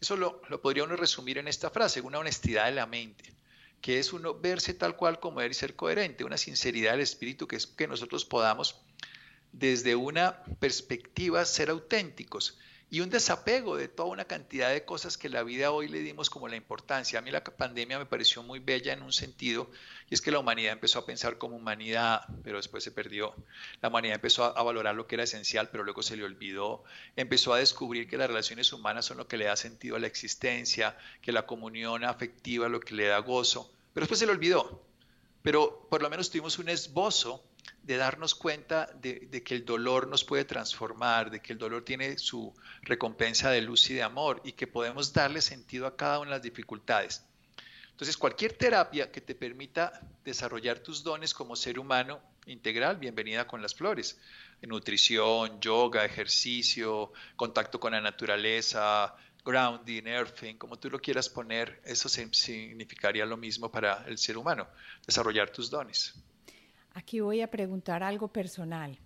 eso 0.00 0.16
lo, 0.16 0.40
lo, 0.48 0.62
podría 0.62 0.84
uno 0.84 0.96
resumir 0.96 1.38
en 1.38 1.48
esta 1.48 1.70
frase, 1.70 2.00
una 2.00 2.18
honestidad 2.18 2.66
de 2.66 2.72
la 2.72 2.86
mente, 2.86 3.34
que 3.82 3.98
es 3.98 4.12
uno 4.14 4.34
verse 4.34 4.72
tal 4.72 4.96
cual 4.96 5.20
como 5.20 5.42
él 5.42 5.50
y 5.50 5.54
ser 5.54 5.76
coherente, 5.76 6.24
una 6.24 6.38
sinceridad 6.38 6.92
del 6.92 7.00
espíritu, 7.00 7.46
que 7.46 7.56
es 7.56 7.66
que 7.66 7.86
nosotros 7.86 8.24
podamos 8.24 8.80
desde 9.52 9.94
una 9.94 10.42
perspectiva 10.58 11.44
ser 11.44 11.68
auténticos 11.68 12.58
y 12.92 13.00
un 13.00 13.08
desapego 13.08 13.78
de 13.78 13.88
toda 13.88 14.10
una 14.10 14.26
cantidad 14.26 14.70
de 14.70 14.84
cosas 14.84 15.16
que 15.16 15.30
la 15.30 15.42
vida 15.42 15.70
hoy 15.70 15.88
le 15.88 16.00
dimos 16.00 16.28
como 16.28 16.46
la 16.46 16.56
importancia. 16.56 17.18
A 17.18 17.22
mí 17.22 17.30
la 17.30 17.42
pandemia 17.42 17.98
me 17.98 18.04
pareció 18.04 18.42
muy 18.42 18.58
bella 18.58 18.92
en 18.92 19.02
un 19.02 19.14
sentido, 19.14 19.70
y 20.10 20.14
es 20.14 20.20
que 20.20 20.30
la 20.30 20.38
humanidad 20.38 20.74
empezó 20.74 20.98
a 20.98 21.06
pensar 21.06 21.38
como 21.38 21.56
humanidad, 21.56 22.26
pero 22.44 22.58
después 22.58 22.84
se 22.84 22.92
perdió. 22.92 23.34
La 23.80 23.88
humanidad 23.88 24.16
empezó 24.16 24.44
a, 24.44 24.62
valorar 24.62 24.94
lo 24.94 25.06
que 25.06 25.14
era 25.14 25.24
esencial, 25.24 25.70
pero 25.70 25.84
luego 25.84 26.02
se 26.02 26.18
le 26.18 26.24
olvidó. 26.24 26.84
Empezó 27.16 27.54
a 27.54 27.58
descubrir 27.58 28.06
que 28.06 28.18
las 28.18 28.28
relaciones 28.28 28.70
humanas 28.74 29.06
son 29.06 29.16
lo 29.16 29.26
que 29.26 29.38
le 29.38 29.46
da 29.46 29.56
sentido 29.56 29.96
a 29.96 29.98
la 29.98 30.06
existencia, 30.06 30.94
que 31.22 31.32
la 31.32 31.46
comunión 31.46 32.04
afectiva 32.04 32.66
es 32.66 32.72
lo 32.72 32.80
que 32.80 32.94
le 32.94 33.06
da 33.06 33.20
gozo, 33.20 33.72
pero 33.94 34.04
después 34.04 34.18
se 34.18 34.26
le 34.26 34.32
olvidó. 34.32 34.84
Pero 35.40 35.88
por 35.88 36.02
lo 36.02 36.10
menos 36.10 36.28
tuvimos 36.28 36.58
un 36.58 36.68
esbozo 36.68 37.42
de 37.82 37.96
darnos 37.96 38.34
cuenta 38.34 38.86
de, 39.00 39.42
que 39.42 39.54
el 39.54 39.64
dolor 39.64 40.06
nos 40.06 40.24
puede 40.24 40.44
transformar, 40.44 41.30
de 41.30 41.40
que 41.40 41.52
el 41.52 41.58
dolor 41.58 41.84
tiene 41.84 42.18
su 42.18 42.54
recompensa 42.82 43.50
de 43.50 43.60
luz 43.60 43.90
y 43.90 43.94
de 43.94 44.02
amor 44.02 44.40
y 44.44 44.52
que 44.52 44.66
podemos 44.66 45.12
darle 45.12 45.40
sentido 45.40 45.86
a 45.86 45.96
cada 45.96 46.18
una 46.20 46.30
de 46.30 46.36
las 46.36 46.42
dificultades. 46.42 47.24
Entonces, 47.90 48.16
cualquier 48.16 48.54
terapia 48.54 49.10
que 49.10 49.20
te 49.20 49.34
permita 49.34 50.00
desarrollar 50.24 50.78
tus 50.78 51.02
dones 51.02 51.34
como 51.34 51.56
ser 51.56 51.78
humano 51.78 52.20
integral, 52.46 52.96
bienvenida 52.96 53.46
con 53.46 53.62
las 53.62 53.74
flores. 53.74 54.18
Nutrición, 54.62 55.60
yoga, 55.60 56.04
ejercicio, 56.04 57.12
contacto 57.36 57.78
con 57.78 57.92
la 57.92 58.00
naturaleza, 58.00 59.14
grounding, 59.44 60.06
earthing, 60.06 60.56
como 60.56 60.78
tú 60.78 60.88
lo 60.88 61.00
quieras 61.00 61.28
poner, 61.28 61.80
eso 61.84 62.08
significaría 62.08 63.26
lo 63.26 63.36
mismo 63.36 63.70
para 63.70 64.04
el 64.06 64.18
ser 64.18 64.38
humano, 64.38 64.68
desarrollar 65.04 65.50
tus 65.50 65.68
dones. 65.68 66.14
Aquí 66.94 67.20
voy 67.20 67.40
a 67.40 67.50
preguntar 67.50 68.02
algo 68.02 68.28
personal. 68.28 68.98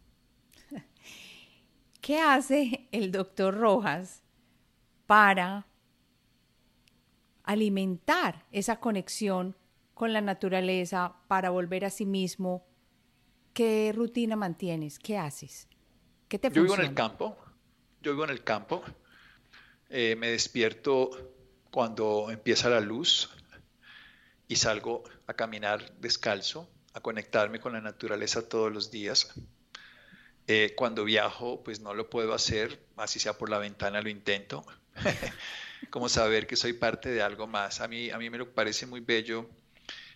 ¿Qué 2.00 2.18
hace 2.18 2.88
el 2.92 3.12
doctor 3.12 3.56
Rojas 3.56 4.22
para 5.06 5.66
alimentar 7.44 8.44
esa 8.50 8.80
conexión 8.80 9.56
con 9.94 10.12
la 10.12 10.20
naturaleza, 10.20 11.14
para 11.28 11.50
volver 11.50 11.84
a 11.84 11.90
sí 11.90 12.06
mismo? 12.06 12.66
¿Qué 13.54 13.92
rutina 13.94 14.36
mantienes? 14.36 14.98
¿Qué 14.98 15.16
haces? 15.16 15.68
¿Qué 16.28 16.38
te 16.38 16.50
Yo 16.50 16.62
vivo 16.62 16.74
en 16.74 16.82
el 16.82 16.94
campo. 16.94 17.36
Yo 18.02 18.12
vivo 18.12 18.24
en 18.24 18.30
el 18.30 18.42
campo. 18.42 18.82
Eh, 19.88 20.16
me 20.16 20.28
despierto 20.28 21.10
cuando 21.70 22.30
empieza 22.30 22.68
la 22.68 22.80
luz 22.80 23.30
y 24.48 24.56
salgo 24.56 25.04
a 25.26 25.34
caminar 25.34 25.92
descalzo 26.00 26.68
a 26.96 27.00
conectarme 27.00 27.60
con 27.60 27.74
la 27.74 27.82
naturaleza 27.82 28.48
todos 28.48 28.72
los 28.72 28.90
días. 28.90 29.28
Eh, 30.46 30.72
cuando 30.74 31.04
viajo, 31.04 31.62
pues 31.62 31.80
no 31.80 31.92
lo 31.92 32.08
puedo 32.08 32.32
hacer, 32.32 32.80
así 32.96 33.18
sea 33.18 33.36
por 33.36 33.50
la 33.50 33.58
ventana 33.58 34.00
lo 34.00 34.08
intento, 34.08 34.64
como 35.90 36.08
saber 36.08 36.46
que 36.46 36.56
soy 36.56 36.72
parte 36.72 37.10
de 37.10 37.20
algo 37.20 37.46
más. 37.46 37.82
A 37.82 37.88
mí, 37.88 38.08
a 38.08 38.16
mí 38.16 38.30
me 38.30 38.42
parece 38.46 38.86
muy 38.86 39.00
bello 39.00 39.46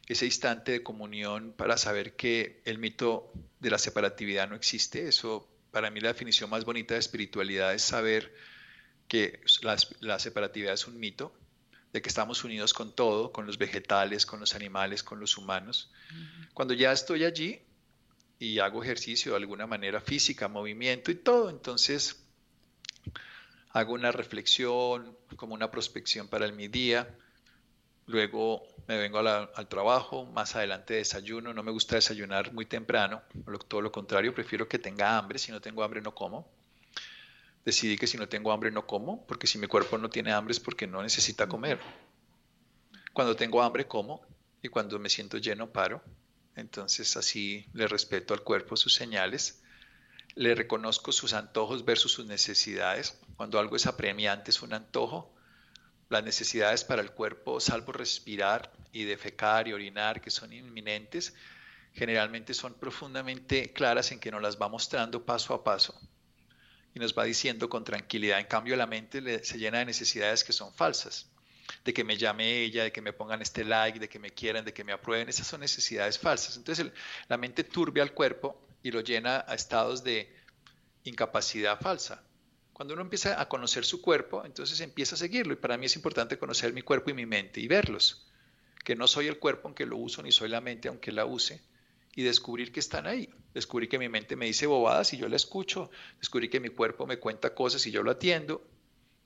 ese 0.08 0.24
instante 0.24 0.72
de 0.72 0.82
comunión 0.82 1.52
para 1.52 1.76
saber 1.76 2.16
que 2.16 2.62
el 2.64 2.78
mito 2.78 3.30
de 3.58 3.70
la 3.70 3.78
separatividad 3.78 4.48
no 4.48 4.56
existe. 4.56 5.06
Eso, 5.06 5.46
para 5.72 5.90
mí, 5.90 6.00
la 6.00 6.08
definición 6.08 6.48
más 6.48 6.64
bonita 6.64 6.94
de 6.94 7.00
espiritualidad 7.00 7.74
es 7.74 7.82
saber 7.82 8.34
que 9.06 9.42
la, 9.60 9.76
la 10.00 10.18
separatividad 10.18 10.72
es 10.72 10.86
un 10.86 10.98
mito, 10.98 11.34
de 11.93 12.03
que 12.03 12.09
estamos 12.09 12.45
unidos 12.45 12.72
con 12.72 12.95
todo, 12.95 13.32
con 13.32 13.47
los 13.47 13.59
vegetales, 13.59 14.26
con 14.26 14.41
los 14.41 14.55
animales, 14.55 15.03
con 15.03 15.18
los 15.18 15.36
humanos. 15.36 15.91
Cuando 16.55 16.74
ya 16.74 16.93
estoy 16.93 17.24
allí 17.24 17.61
y 18.38 18.59
hago 18.61 18.82
ejercicio 18.82 19.32
de 19.32 19.38
alguna 19.38 19.66
manera 19.66 20.01
física, 20.01 20.49
movimiento 20.49 21.11
y 21.11 21.16
todo, 21.16 21.51
entonces 21.51 22.24
hago 23.70 23.95
una 23.95 24.12
reflexión, 24.12 25.16
como 25.36 25.55
una 25.55 25.70
prospección 25.70 26.28
para 26.28 26.45
el 26.45 26.53
mi 26.53 26.68
día, 26.68 27.09
luego 28.07 28.62
me 28.86 28.99
vengo 28.99 29.18
al 29.18 29.68
trabajo, 29.68 30.26
más 30.26 30.57
adelante 30.57 30.95
desayuno, 30.95 31.55
no 31.55 31.62
me 31.62 31.70
gusta 31.70 31.97
desayunar 31.97 32.53
muy 32.53 32.66
temprano, 32.66 33.22
todo 33.68 33.80
lo 33.80 33.93
contrario, 33.93 34.34
prefiero 34.34 34.68
que 34.68 34.78
tenga 34.78 35.16
hambre, 35.16 35.38
si 35.38 35.53
no 35.53 35.61
tengo 35.61 35.82
hambre 35.82 36.01
no 36.01 36.14
como. 36.14 36.49
Decidí 37.64 37.98
que 37.98 38.06
si 38.06 38.16
no 38.16 38.28
tengo 38.28 38.52
hambre 38.52 38.70
no 38.70 38.86
como, 38.86 39.26
porque 39.26 39.46
si 39.46 39.58
mi 39.58 39.66
cuerpo 39.66 39.98
no 39.98 40.08
tiene 40.08 40.32
hambre 40.32 40.52
es 40.52 40.61
porque 40.61 40.86
no 40.86 41.02
necesita 41.02 41.46
comer. 41.46 41.78
Cuando 43.12 43.36
tengo 43.36 43.62
hambre 43.62 43.86
como 43.86 44.22
y 44.62 44.68
cuando 44.68 44.98
me 44.98 45.11
siento 45.11 45.36
lleno 45.36 45.70
paro. 45.70 46.02
Entonces 46.56 47.16
así 47.16 47.66
le 47.74 47.86
respeto 47.86 48.34
al 48.34 48.42
cuerpo 48.42 48.76
sus 48.76 48.94
señales. 48.94 49.62
le 50.36 50.54
reconozco 50.54 51.11
sus 51.12 51.32
antojos 51.34 51.84
versus 51.84 52.12
sus 52.12 52.24
necesidades. 52.24 53.18
Cuando 53.36 53.58
algo 53.58 53.76
es 53.76 53.86
apremiante 53.86 54.52
es 54.52 54.62
un 54.62 54.72
antojo. 54.72 55.34
Las 56.08 56.24
necesidades 56.24 56.84
para 56.84 57.02
el 57.02 57.11
cuerpo, 57.11 57.61
salvo 57.61 57.92
respirar 57.92 58.72
y 58.92 59.04
defecar 59.04 59.68
y 59.68 59.72
orinar, 59.72 60.20
que 60.20 60.30
son 60.30 60.52
inminentes, 60.52 61.34
generalmente 61.92 62.54
son 62.54 62.74
profundamente 62.74 63.72
claras 63.72 64.12
en 64.12 64.20
que 64.20 64.30
nos 64.30 64.40
las 64.40 64.61
va 64.61 64.68
mostrando 64.68 65.24
paso 65.24 65.52
a 65.52 65.62
paso 65.64 66.00
y 66.95 66.99
nos 66.99 67.16
va 67.16 67.24
diciendo 67.24 67.68
con 67.68 67.84
tranquilidad. 67.84 68.41
En 68.41 68.47
cambio, 68.47 68.76
la 68.76 68.86
mente 68.86 69.45
se 69.45 69.59
llena 69.59 69.78
de 69.78 69.86
necesidades 69.86 70.45
que 70.45 70.53
son 70.53 70.72
falsas, 70.74 71.28
de 71.84 71.93
que 71.93 72.05
me 72.05 72.16
llame 72.16 72.62
ella, 72.62 72.84
de 72.84 72.93
que 72.93 73.01
me 73.01 73.12
pongan 73.12 73.43
este 73.43 73.64
like, 73.64 73.99
de 73.99 74.09
que 74.09 74.18
me 74.18 74.30
quieran, 74.30 74.64
de 74.64 74.72
que 74.72 74.84
me 74.84 74.93
aprueben. 74.93 75.28
Esas 75.28 75.47
son 75.47 75.61
necesidades 75.61 76.18
falsas. 76.18 76.57
Entonces, 76.57 76.86
la 77.28 77.36
mente 77.36 77.64
turbia 77.64 78.03
al 78.03 78.12
cuerpo 78.12 78.61
y 78.82 78.91
lo 78.91 79.01
llena 79.01 79.45
a 79.47 79.55
estados 79.55 80.03
de 80.03 80.34
incapacidad 81.05 81.80
falsa. 81.80 82.22
Cuando 82.72 82.95
uno 82.95 83.03
empieza 83.03 83.41
a 83.41 83.49
conocer 83.49 83.84
su 83.84 84.01
cuerpo, 84.01 84.45
entonces 84.45 84.80
empieza 84.80 85.14
a 85.14 85.18
seguirlo. 85.18 85.53
Y 85.53 85.57
para 85.57 85.76
mí 85.76 85.86
es 85.86 85.97
importante 85.97 86.38
conocer 86.38 86.72
mi 86.72 86.82
cuerpo 86.82 87.11
y 87.11 87.14
mi 87.14 87.26
mente 87.26 87.61
y 87.61 87.68
verlos. 87.68 88.26
Que 88.84 88.97
no 88.97 89.07
soy 89.07 89.26
el 89.26 89.38
cuerpo 89.38 89.68
aunque 89.68 89.84
lo 89.84 89.99
uso, 89.99 90.22
ni 90.22 90.32
soy 90.32 90.49
la 90.49 90.61
mente 90.61 90.88
aunque 90.88 91.12
la 91.12 91.26
use. 91.26 91.61
Y 92.14 92.22
descubrir 92.22 92.72
que 92.72 92.80
están 92.80 93.06
ahí. 93.06 93.28
Descubrir 93.54 93.88
que 93.88 93.98
mi 93.98 94.08
mente 94.08 94.36
me 94.36 94.46
dice 94.46 94.66
bobadas 94.66 95.12
y 95.12 95.16
yo 95.16 95.28
la 95.28 95.36
escucho. 95.36 95.90
Descubrir 96.18 96.50
que 96.50 96.61
mi 96.61 96.70
cuerpo 96.70 97.06
me 97.06 97.18
cuenta 97.18 97.54
cosas 97.54 97.86
y 97.86 97.90
yo 97.90 98.02
lo 98.02 98.11
atiendo. 98.11 98.66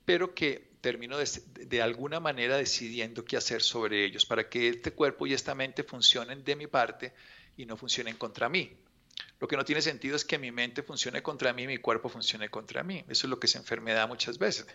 Pero 0.05 0.35
que 0.35 0.75
termino 0.81 1.17
de, 1.17 1.27
de 1.65 1.81
alguna 1.81 2.19
manera 2.19 2.57
decidiendo 2.57 3.25
qué 3.25 3.37
hacer 3.37 3.63
sobre 3.63 4.05
ellos 4.05 4.25
para 4.25 4.49
que 4.49 4.69
este 4.69 4.91
cuerpo 4.91 5.25
y 5.25 5.33
esta 5.33 5.55
mente 5.55 5.83
funcionen 5.83 6.43
de 6.43 6.55
mi 6.55 6.67
parte 6.67 7.13
y 7.57 7.65
no 7.65 7.75
funcionen 7.75 8.15
contra 8.17 8.49
mí. 8.49 8.77
Lo 9.39 9.47
que 9.47 9.57
no 9.57 9.65
tiene 9.65 9.81
sentido 9.81 10.15
es 10.15 10.23
que 10.23 10.39
mi 10.39 10.51
mente 10.51 10.81
funcione 10.81 11.21
contra 11.21 11.53
mí 11.53 11.63
y 11.63 11.67
mi 11.67 11.77
cuerpo 11.77 12.07
funcione 12.07 12.49
contra 12.49 12.83
mí. 12.83 13.03
Eso 13.09 13.27
es 13.27 13.29
lo 13.29 13.39
que 13.39 13.47
es 13.47 13.55
enfermedad 13.55 14.07
muchas 14.07 14.37
veces, 14.37 14.65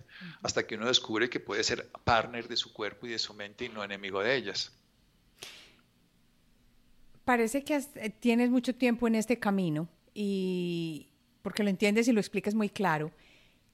hasta 0.42 0.66
que 0.66 0.74
uno 0.74 0.86
descubre 0.86 1.30
que 1.30 1.40
puede 1.40 1.64
ser 1.64 1.90
partner 2.04 2.46
de 2.46 2.56
su 2.56 2.72
cuerpo 2.72 3.06
y 3.06 3.10
de 3.10 3.18
su 3.18 3.32
mente 3.32 3.64
y 3.64 3.68
no 3.70 3.82
enemigo 3.82 4.22
de 4.22 4.36
ellas. 4.36 4.72
Parece 7.24 7.62
que 7.64 7.80
eh, 7.94 8.10
tienes 8.10 8.50
mucho 8.50 8.74
tiempo 8.74 9.06
en 9.06 9.14
este 9.14 9.38
camino 9.38 9.88
y 10.14 11.08
porque 11.42 11.62
lo 11.62 11.70
entiendes 11.70 12.08
y 12.08 12.12
lo 12.12 12.20
explicas 12.20 12.54
muy 12.54 12.68
claro. 12.68 13.12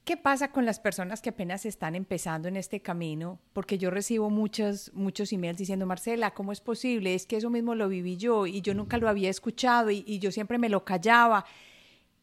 ¿Qué 0.07 0.15
pasa 0.15 0.53
con 0.53 0.65
las 0.65 0.79
personas 0.79 1.21
que 1.21 1.31
apenas 1.31 1.65
están 1.65 1.93
empezando 1.93 2.47
en 2.47 2.55
este 2.55 2.81
camino? 2.81 3.41
Porque 3.51 3.77
yo 3.77 3.89
recibo 3.91 4.29
muchos, 4.29 4.89
muchos 4.93 5.33
emails 5.33 5.57
diciendo, 5.57 5.85
Marcela, 5.85 6.33
¿cómo 6.33 6.53
es 6.53 6.61
posible? 6.61 7.13
Es 7.13 7.25
que 7.25 7.35
eso 7.35 7.49
mismo 7.49 7.75
lo 7.75 7.89
viví 7.89 8.15
yo 8.15 8.47
y 8.47 8.61
yo 8.61 8.73
nunca 8.73 8.97
lo 8.99 9.09
había 9.09 9.29
escuchado 9.29 9.91
y, 9.91 10.19
yo 10.19 10.31
siempre 10.31 10.59
me 10.59 10.69
lo 10.69 10.85
callaba. 10.85 11.43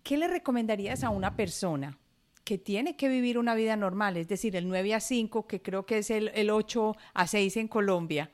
¿Qué 0.03 0.17
le 0.17 0.29
recomendarías 0.29 1.05
a 1.05 1.11
una 1.11 1.37
persona 1.37 1.99
que 2.43 2.57
tiene 2.57 2.97
que 2.97 3.11
vivir 3.11 3.37
una 3.37 3.55
vida 3.55 3.77
normal? 3.77 4.17
Es 4.17 4.29
decir, 4.29 4.57
el 4.57 4.67
9 4.67 4.95
a 4.95 5.01
5, 5.01 5.47
que 5.47 5.61
creo 5.61 5.85
que 5.85 5.99
es 5.99 6.11
el, 6.11 6.29
el 6.35 6.49
8 6.49 6.97
a 7.13 7.27
6 7.27 7.59
en 7.59 7.69
Colombia, 7.69 8.31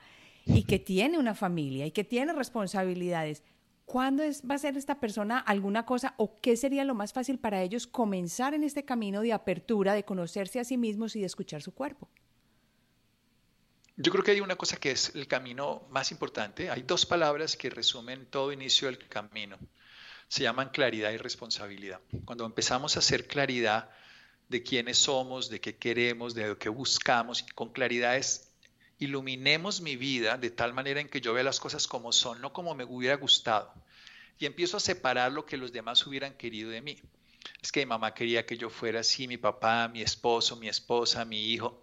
y 0.54 0.64
que 0.64 0.78
tiene 0.78 1.18
una 1.18 1.34
familia 1.34 1.86
y 1.86 1.90
que 1.90 2.04
tiene 2.04 2.32
responsabilidades. 2.32 3.42
¿Cuándo 3.84 4.22
es, 4.22 4.42
va 4.48 4.54
a 4.54 4.58
ser 4.58 4.76
esta 4.76 5.00
persona 5.00 5.38
alguna 5.38 5.84
cosa 5.84 6.14
o 6.16 6.40
qué 6.40 6.56
sería 6.56 6.84
lo 6.84 6.94
más 6.94 7.12
fácil 7.12 7.38
para 7.38 7.62
ellos 7.62 7.86
comenzar 7.86 8.54
en 8.54 8.62
este 8.62 8.84
camino 8.84 9.20
de 9.20 9.32
apertura, 9.32 9.94
de 9.94 10.04
conocerse 10.04 10.60
a 10.60 10.64
sí 10.64 10.76
mismos 10.76 11.16
y 11.16 11.20
de 11.20 11.26
escuchar 11.26 11.60
su 11.60 11.74
cuerpo? 11.74 12.08
Yo 13.96 14.12
creo 14.12 14.24
que 14.24 14.30
hay 14.30 14.40
una 14.40 14.56
cosa 14.56 14.76
que 14.76 14.92
es 14.92 15.12
el 15.14 15.26
camino 15.26 15.82
más 15.90 16.10
importante. 16.12 16.70
Hay 16.70 16.82
dos 16.82 17.04
palabras 17.04 17.56
que 17.56 17.68
resumen 17.68 18.26
todo 18.26 18.52
inicio 18.52 18.86
del 18.86 18.98
camino. 19.08 19.58
Se 20.28 20.44
llaman 20.44 20.70
claridad 20.70 21.10
y 21.10 21.16
responsabilidad. 21.16 22.00
Cuando 22.24 22.46
empezamos 22.46 22.96
a 22.96 23.00
hacer 23.00 23.26
claridad 23.26 23.90
de 24.48 24.62
quiénes 24.62 24.98
somos, 24.98 25.50
de 25.50 25.60
qué 25.60 25.76
queremos, 25.76 26.34
de 26.34 26.48
lo 26.48 26.58
que 26.58 26.68
buscamos, 26.68 27.44
con 27.54 27.72
claridad 27.72 28.16
es 28.16 28.49
iluminemos 29.00 29.80
mi 29.80 29.96
vida 29.96 30.36
de 30.36 30.50
tal 30.50 30.74
manera 30.74 31.00
en 31.00 31.08
que 31.08 31.20
yo 31.20 31.32
vea 31.32 31.42
las 31.42 31.58
cosas 31.58 31.88
como 31.88 32.12
son, 32.12 32.40
no 32.40 32.52
como 32.52 32.74
me 32.74 32.84
hubiera 32.84 33.16
gustado. 33.16 33.74
Y 34.38 34.46
empiezo 34.46 34.76
a 34.76 34.80
separar 34.80 35.32
lo 35.32 35.44
que 35.44 35.56
los 35.56 35.72
demás 35.72 36.06
hubieran 36.06 36.34
querido 36.34 36.70
de 36.70 36.82
mí. 36.82 36.96
Es 37.62 37.72
que 37.72 37.80
mi 37.80 37.86
mamá 37.86 38.14
quería 38.14 38.46
que 38.46 38.56
yo 38.56 38.70
fuera 38.70 39.00
así, 39.00 39.26
mi 39.26 39.38
papá, 39.38 39.88
mi 39.88 40.02
esposo, 40.02 40.54
mi 40.56 40.68
esposa, 40.68 41.24
mi 41.24 41.46
hijo. 41.46 41.82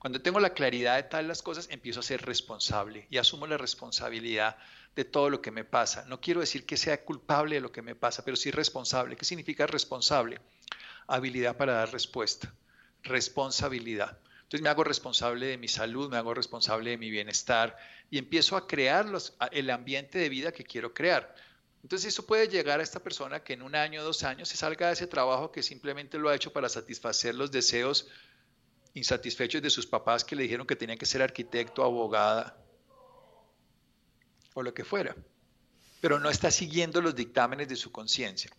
Cuando 0.00 0.20
tengo 0.20 0.40
la 0.40 0.52
claridad 0.52 0.96
de 0.96 1.04
tal 1.04 1.28
las 1.28 1.42
cosas, 1.42 1.68
empiezo 1.70 2.00
a 2.00 2.04
ser 2.04 2.22
responsable 2.22 3.06
y 3.08 3.18
asumo 3.18 3.46
la 3.46 3.56
responsabilidad 3.56 4.56
de 4.96 5.04
todo 5.04 5.30
lo 5.30 5.40
que 5.40 5.52
me 5.52 5.64
pasa. 5.64 6.04
No 6.06 6.20
quiero 6.20 6.40
decir 6.40 6.66
que 6.66 6.76
sea 6.76 7.04
culpable 7.04 7.56
de 7.56 7.60
lo 7.60 7.72
que 7.72 7.82
me 7.82 7.94
pasa, 7.94 8.24
pero 8.24 8.36
sí 8.36 8.50
responsable. 8.50 9.16
¿Qué 9.16 9.24
significa 9.24 9.66
responsable? 9.66 10.40
Habilidad 11.06 11.56
para 11.56 11.74
dar 11.74 11.92
respuesta. 11.92 12.52
Responsabilidad. 13.04 14.18
Entonces 14.48 14.62
me 14.62 14.70
hago 14.70 14.82
responsable 14.82 15.44
de 15.44 15.58
mi 15.58 15.68
salud, 15.68 16.08
me 16.08 16.16
hago 16.16 16.32
responsable 16.32 16.88
de 16.88 16.96
mi 16.96 17.10
bienestar 17.10 17.76
y 18.10 18.16
empiezo 18.16 18.56
a 18.56 18.66
crear 18.66 19.06
el 19.52 19.68
ambiente 19.68 20.16
de 20.18 20.30
vida 20.30 20.52
que 20.52 20.64
quiero 20.64 20.94
crear. 20.94 21.34
Entonces 21.82 22.14
eso 22.14 22.24
puede 22.24 22.48
llegar 22.48 22.80
a 22.80 22.82
esta 22.82 22.98
persona 22.98 23.44
que 23.44 23.52
en 23.52 23.60
un 23.60 23.74
año, 23.74 24.02
dos 24.02 24.24
años 24.24 24.48
se 24.48 24.56
salga 24.56 24.86
de 24.86 24.94
ese 24.94 25.06
trabajo 25.06 25.52
que 25.52 25.62
simplemente 25.62 26.16
lo 26.16 26.30
ha 26.30 26.34
hecho 26.34 26.50
para 26.50 26.70
satisfacer 26.70 27.34
los 27.34 27.50
deseos 27.50 28.08
insatisfechos 28.94 29.60
de 29.60 29.68
sus 29.68 29.86
papás 29.86 30.24
que 30.24 30.34
le 30.34 30.44
dijeron 30.44 30.66
que 30.66 30.76
tenía 30.76 30.96
que 30.96 31.04
ser 31.04 31.20
arquitecto, 31.20 31.84
abogada 31.84 32.56
o 34.54 34.62
lo 34.62 34.72
que 34.72 34.82
fuera. 34.82 35.14
Pero 36.00 36.18
no 36.18 36.30
está 36.30 36.50
siguiendo 36.50 37.02
los 37.02 37.14
dictámenes 37.14 37.68
de 37.68 37.76
su 37.76 37.92
conciencia 37.92 38.50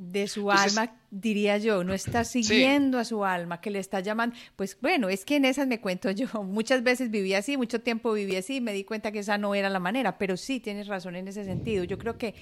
de 0.00 0.28
su 0.28 0.50
alma, 0.50 0.96
diría 1.10 1.58
yo, 1.58 1.84
no 1.84 1.92
está 1.92 2.24
siguiendo 2.24 2.98
a 2.98 3.04
su 3.04 3.22
alma, 3.22 3.60
que 3.60 3.70
le 3.70 3.80
está 3.80 4.00
llamando, 4.00 4.34
pues 4.56 4.78
bueno, 4.80 5.10
es 5.10 5.26
que 5.26 5.36
en 5.36 5.44
esas 5.44 5.66
me 5.66 5.78
cuento 5.78 6.10
yo, 6.10 6.26
muchas 6.42 6.82
veces 6.82 7.10
viví 7.10 7.34
así, 7.34 7.58
mucho 7.58 7.82
tiempo 7.82 8.14
viví 8.14 8.34
así, 8.34 8.56
y 8.56 8.60
me 8.62 8.72
di 8.72 8.84
cuenta 8.84 9.12
que 9.12 9.18
esa 9.18 9.36
no 9.36 9.54
era 9.54 9.68
la 9.68 9.78
manera, 9.78 10.16
pero 10.16 10.38
sí 10.38 10.58
tienes 10.58 10.86
razón 10.86 11.16
en 11.16 11.28
ese 11.28 11.44
sentido. 11.44 11.84
Yo 11.84 11.98
creo 11.98 12.16
que 12.16 12.34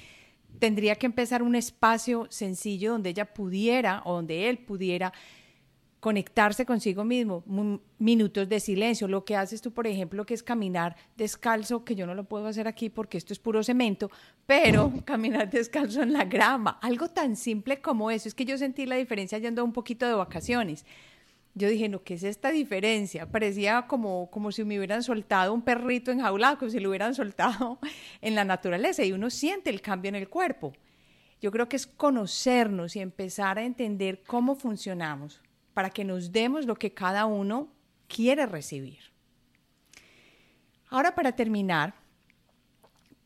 tendría 0.60 0.94
que 0.94 1.06
empezar 1.06 1.42
un 1.42 1.56
espacio 1.56 2.28
sencillo 2.30 2.92
donde 2.92 3.10
ella 3.10 3.34
pudiera 3.34 4.02
o 4.04 4.14
donde 4.14 4.48
él 4.48 4.58
pudiera 4.58 5.12
conectarse 6.00 6.64
consigo 6.64 7.04
mismo, 7.04 7.42
minutos 7.98 8.48
de 8.48 8.60
silencio, 8.60 9.08
lo 9.08 9.24
que 9.24 9.36
haces 9.36 9.60
tú, 9.60 9.72
por 9.72 9.86
ejemplo, 9.86 10.24
que 10.24 10.34
es 10.34 10.42
caminar 10.42 10.96
descalzo, 11.16 11.84
que 11.84 11.96
yo 11.96 12.06
no 12.06 12.14
lo 12.14 12.24
puedo 12.24 12.46
hacer 12.46 12.68
aquí 12.68 12.88
porque 12.88 13.18
esto 13.18 13.32
es 13.32 13.38
puro 13.38 13.62
cemento, 13.64 14.10
pero 14.46 14.92
caminar 15.04 15.50
descalzo 15.50 16.02
en 16.02 16.12
la 16.12 16.24
grama, 16.24 16.78
algo 16.82 17.08
tan 17.08 17.34
simple 17.34 17.80
como 17.80 18.10
eso, 18.10 18.28
es 18.28 18.34
que 18.34 18.44
yo 18.44 18.56
sentí 18.58 18.86
la 18.86 18.96
diferencia 18.96 19.38
yendo 19.38 19.64
un 19.64 19.72
poquito 19.72 20.06
de 20.06 20.14
vacaciones. 20.14 20.86
Yo 21.54 21.68
dije, 21.68 21.88
no, 21.88 22.04
¿qué 22.04 22.14
es 22.14 22.22
esta 22.22 22.50
diferencia? 22.50 23.26
Parecía 23.26 23.86
como, 23.88 24.30
como 24.30 24.52
si 24.52 24.62
me 24.62 24.78
hubieran 24.78 25.02
soltado 25.02 25.52
un 25.52 25.62
perrito 25.62 26.12
enjaulado, 26.12 26.58
como 26.58 26.70
si 26.70 26.78
lo 26.78 26.90
hubieran 26.90 27.16
soltado 27.16 27.80
en 28.20 28.36
la 28.36 28.44
naturaleza 28.44 29.02
y 29.02 29.10
uno 29.10 29.28
siente 29.30 29.70
el 29.70 29.80
cambio 29.80 30.10
en 30.10 30.14
el 30.14 30.28
cuerpo. 30.28 30.72
Yo 31.40 31.50
creo 31.50 31.68
que 31.68 31.74
es 31.74 31.88
conocernos 31.88 32.94
y 32.94 33.00
empezar 33.00 33.58
a 33.58 33.64
entender 33.64 34.22
cómo 34.24 34.54
funcionamos 34.54 35.40
para 35.78 35.90
que 35.90 36.02
nos 36.02 36.32
demos 36.32 36.66
lo 36.66 36.74
que 36.74 36.92
cada 36.92 37.24
uno 37.24 37.68
quiere 38.08 38.46
recibir. 38.46 38.98
Ahora 40.88 41.14
para 41.14 41.36
terminar, 41.36 41.94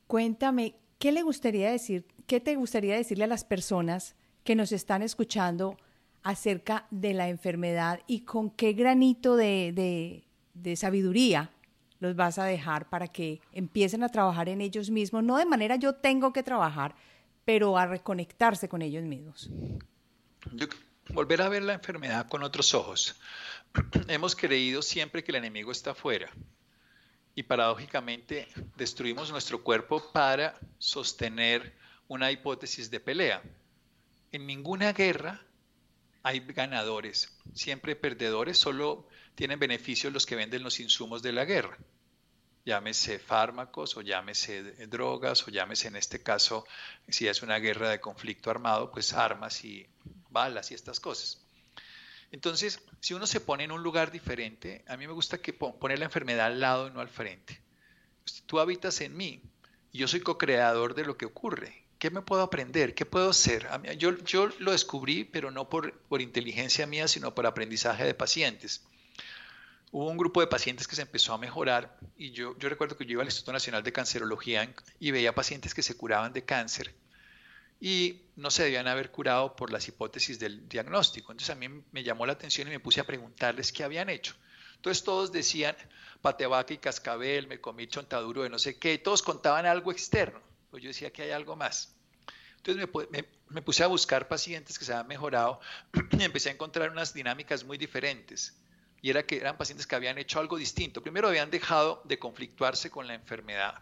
cuéntame, 0.07 0.75
¿qué 0.99 1.13
le 1.13 1.23
gustaría 1.23 1.71
decir, 1.71 2.07
qué 2.27 2.41
te 2.41 2.55
gustaría 2.57 2.95
decirle 2.95 3.25
a 3.25 3.27
las 3.27 3.43
personas 3.43 4.17
que 4.45 4.55
nos 4.55 4.71
están 4.71 5.01
escuchando 5.01 5.79
acerca 6.23 6.87
de 6.91 7.15
la 7.15 7.31
enfermedad 7.31 8.01
y 8.07 8.21
con 8.21 8.51
qué 8.51 8.75
granito 8.75 9.35
de, 9.35 10.23
de 10.53 10.77
sabiduría 10.77 11.53
los 12.01 12.15
vas 12.15 12.39
a 12.39 12.45
dejar 12.45 12.91
para 12.91 13.09
que 13.09 13.41
empiecen 13.53 14.03
a 14.03 14.11
trabajar 14.11 14.51
en 14.51 14.61
ellos 14.61 14.91
mismos, 14.91 15.25
no 15.25 15.39
de 15.39 15.47
manera 15.47 15.77
yo 15.77 15.95
tengo 15.95 16.35
que 16.35 16.43
trabajar, 16.43 16.95
pero 17.47 17.79
a 17.79 17.87
reconectarse 17.87 18.69
con 18.69 18.83
ellos 18.83 19.05
mismos? 19.05 19.51
Volver 21.09 21.43
a 21.43 21.49
ver 21.49 21.63
la 21.63 21.75
enfermedad 21.75 22.29
con 22.29 22.43
otros 22.43 22.75
ojos. 22.75 23.17
Hemos 24.09 24.37
creído 24.37 24.83
siempre 24.83 25.25
que 25.25 25.33
el 25.33 25.37
enemigo 25.37 25.73
está 25.73 25.93
afuera 25.93 26.31
y 27.35 27.43
paradójicamente 27.45 28.49
destruimos 28.77 29.31
nuestro 29.31 29.63
cuerpo 29.63 30.13
para 30.13 30.59
sostener 30.79 31.75
una 32.09 32.31
hipótesis 32.31 32.91
de 32.91 33.01
pelea. 33.01 33.43
En 34.33 34.47
ninguna 34.47 34.93
guerra 34.93 35.43
hay 36.23 36.41
ganadores, 36.41 37.37
siempre 37.55 37.97
perdedores, 37.97 38.59
solo 38.59 39.09
tienen 39.35 39.59
beneficios 39.59 40.13
los 40.13 40.27
que 40.27 40.37
venden 40.37 40.63
los 40.63 40.79
insumos 40.79 41.23
de 41.23 41.33
la 41.33 41.45
guerra. 41.45 41.79
Llámese 42.65 43.19
fármacos 43.19 43.97
o 43.97 44.03
llámese 44.03 44.63
drogas 44.87 45.49
o 45.49 45.51
llámese 45.51 45.89
en 45.89 45.97
este 45.97 46.23
caso, 46.23 46.65
si 47.09 47.27
es 47.27 47.43
una 47.43 47.59
guerra 47.59 47.89
de 47.89 48.01
conflicto 48.01 48.51
armado, 48.51 48.93
pues 48.93 49.15
armas 49.15 49.65
y 49.65 49.89
balas 50.33 50.71
y 50.71 50.75
estas 50.75 51.01
cosas. 51.01 51.43
Entonces, 52.33 52.81
si 53.01 53.13
uno 53.13 53.27
se 53.27 53.41
pone 53.41 53.65
en 53.65 53.73
un 53.73 53.83
lugar 53.83 54.11
diferente, 54.11 54.85
a 54.89 54.97
mí 54.97 55.07
me 55.07 55.13
gusta 55.13 55.39
que 55.39 55.53
poner 55.53 55.99
la 55.99 56.07
enfermedad 56.07 56.47
al 56.47 56.61
lado 56.61 56.89
y 56.89 56.91
no 56.91 57.01
al 57.01 57.11
frente. 57.11 57.61
Tú 58.47 58.59
habitas 58.59 59.01
en 59.03 59.17
mí 59.17 59.43
y 59.93 59.99
yo 59.99 60.09
soy 60.09 60.21
co-creador 60.21 60.95
de 60.95 61.05
lo 61.05 61.19
que 61.19 61.27
ocurre. 61.27 61.85
¿Qué 61.99 62.11
me 62.11 62.23
puedo 62.23 62.43
aprender? 62.43 62.95
¿Qué 62.95 63.05
puedo 63.05 63.31
hacer? 63.31 63.69
Yo, 63.99 64.17
yo 64.25 64.49
lo 64.59 64.73
descubrí, 64.73 65.25
pero 65.25 65.51
no 65.51 65.69
por, 65.69 65.93
por 66.09 66.23
inteligencia 66.23 66.87
mía, 66.87 67.07
sino 67.07 67.35
por 67.35 67.47
aprendizaje 67.47 68.05
de 68.05 68.15
pacientes. 68.15 68.83
Hubo 69.91 70.09
un 70.09 70.17
grupo 70.17 70.41
de 70.41 70.47
pacientes 70.47 70.89
que 70.89 70.97
se 70.97 71.03
empezó 71.03 71.35
a 71.35 71.39
mejorar 71.39 71.99
y 72.17 72.31
yo, 72.31 72.59
yo 72.59 72.71
recuerdo 72.71 72.97
que 72.97 73.05
yo 73.05 73.13
iba 73.13 73.23
al 73.23 73.29
Instituto 73.29 73.53
Nacional 73.53 73.83
de 73.83 73.93
Cancerología 73.93 74.75
y 74.99 75.11
veía 75.11 75.35
pacientes 75.35 75.75
que 75.75 75.83
se 75.83 75.97
curaban 75.99 76.33
de 76.33 76.47
cáncer 76.47 76.95
y 77.85 78.23
no 78.37 78.53
se 78.53 78.63
debían 78.63 78.87
haber 78.87 79.11
curado 79.11 79.57
por 79.57 79.73
las 79.73 79.89
hipótesis 79.89 80.39
del 80.39 80.69
diagnóstico. 80.69 81.33
Entonces 81.33 81.51
a 81.51 81.59
mí 81.59 81.67
me 81.91 82.05
llamó 82.05 82.25
la 82.25 82.35
atención 82.35 82.69
y 82.69 82.71
me 82.71 82.79
puse 82.79 83.01
a 83.01 83.05
preguntarles 83.05 83.73
qué 83.73 83.83
habían 83.83 84.09
hecho. 84.09 84.37
Entonces 84.77 85.03
todos 85.03 85.33
decían 85.33 85.75
patevaca 86.21 86.73
y 86.73 86.79
cascabel, 86.79 87.49
me 87.49 87.61
comí 87.61 87.89
chontaduro 87.89 88.45
de 88.45 88.51
no 88.51 88.61
sé 88.61 88.79
qué, 88.79 88.99
todos 88.99 89.25
contaban 89.25 89.67
algo 89.67 89.91
externo. 89.91 90.41
Pues 90.71 90.81
yo 90.81 90.91
decía 90.91 91.13
que 91.13 91.23
hay 91.23 91.33
algo 91.33 91.57
más. 91.57 91.97
Entonces 92.59 92.89
me, 93.11 93.25
me 93.49 93.63
puse 93.63 93.83
a 93.83 93.89
buscar 93.89 94.29
pacientes 94.29 94.79
que 94.79 94.85
se 94.85 94.93
habían 94.93 95.09
mejorado 95.09 95.59
y 96.17 96.23
empecé 96.23 96.51
a 96.51 96.53
encontrar 96.53 96.89
unas 96.89 97.13
dinámicas 97.13 97.65
muy 97.65 97.79
diferentes. 97.79 98.57
Y 99.01 99.11
era 99.11 99.27
que 99.27 99.39
eran 99.39 99.57
pacientes 99.57 99.89
que 99.89 99.97
habían 99.97 100.19
hecho 100.19 100.39
algo 100.39 100.57
distinto. 100.57 101.03
Primero 101.03 101.27
habían 101.27 101.51
dejado 101.51 102.01
de 102.05 102.21
conflictuarse 102.21 102.91
con 102.91 103.09
la 103.09 103.15
enfermedad 103.15 103.75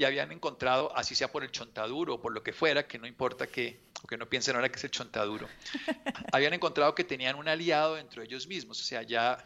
y 0.00 0.04
habían 0.06 0.32
encontrado, 0.32 0.96
así 0.96 1.14
sea 1.14 1.30
por 1.30 1.44
el 1.44 1.50
chontaduro 1.50 2.14
o 2.14 2.22
por 2.22 2.32
lo 2.32 2.42
que 2.42 2.54
fuera, 2.54 2.88
que 2.88 2.98
no 2.98 3.06
importa 3.06 3.46
que, 3.46 3.82
o 4.02 4.06
que 4.06 4.16
no 4.16 4.26
piensen 4.30 4.56
ahora 4.56 4.70
que 4.70 4.78
es 4.78 4.84
el 4.84 4.90
chontaduro, 4.90 5.46
habían 6.32 6.54
encontrado 6.54 6.94
que 6.94 7.04
tenían 7.04 7.36
un 7.36 7.48
aliado 7.48 7.96
dentro 7.96 8.22
de 8.22 8.26
ellos 8.26 8.46
mismos, 8.46 8.80
o 8.80 8.82
sea, 8.82 9.02
ya, 9.02 9.44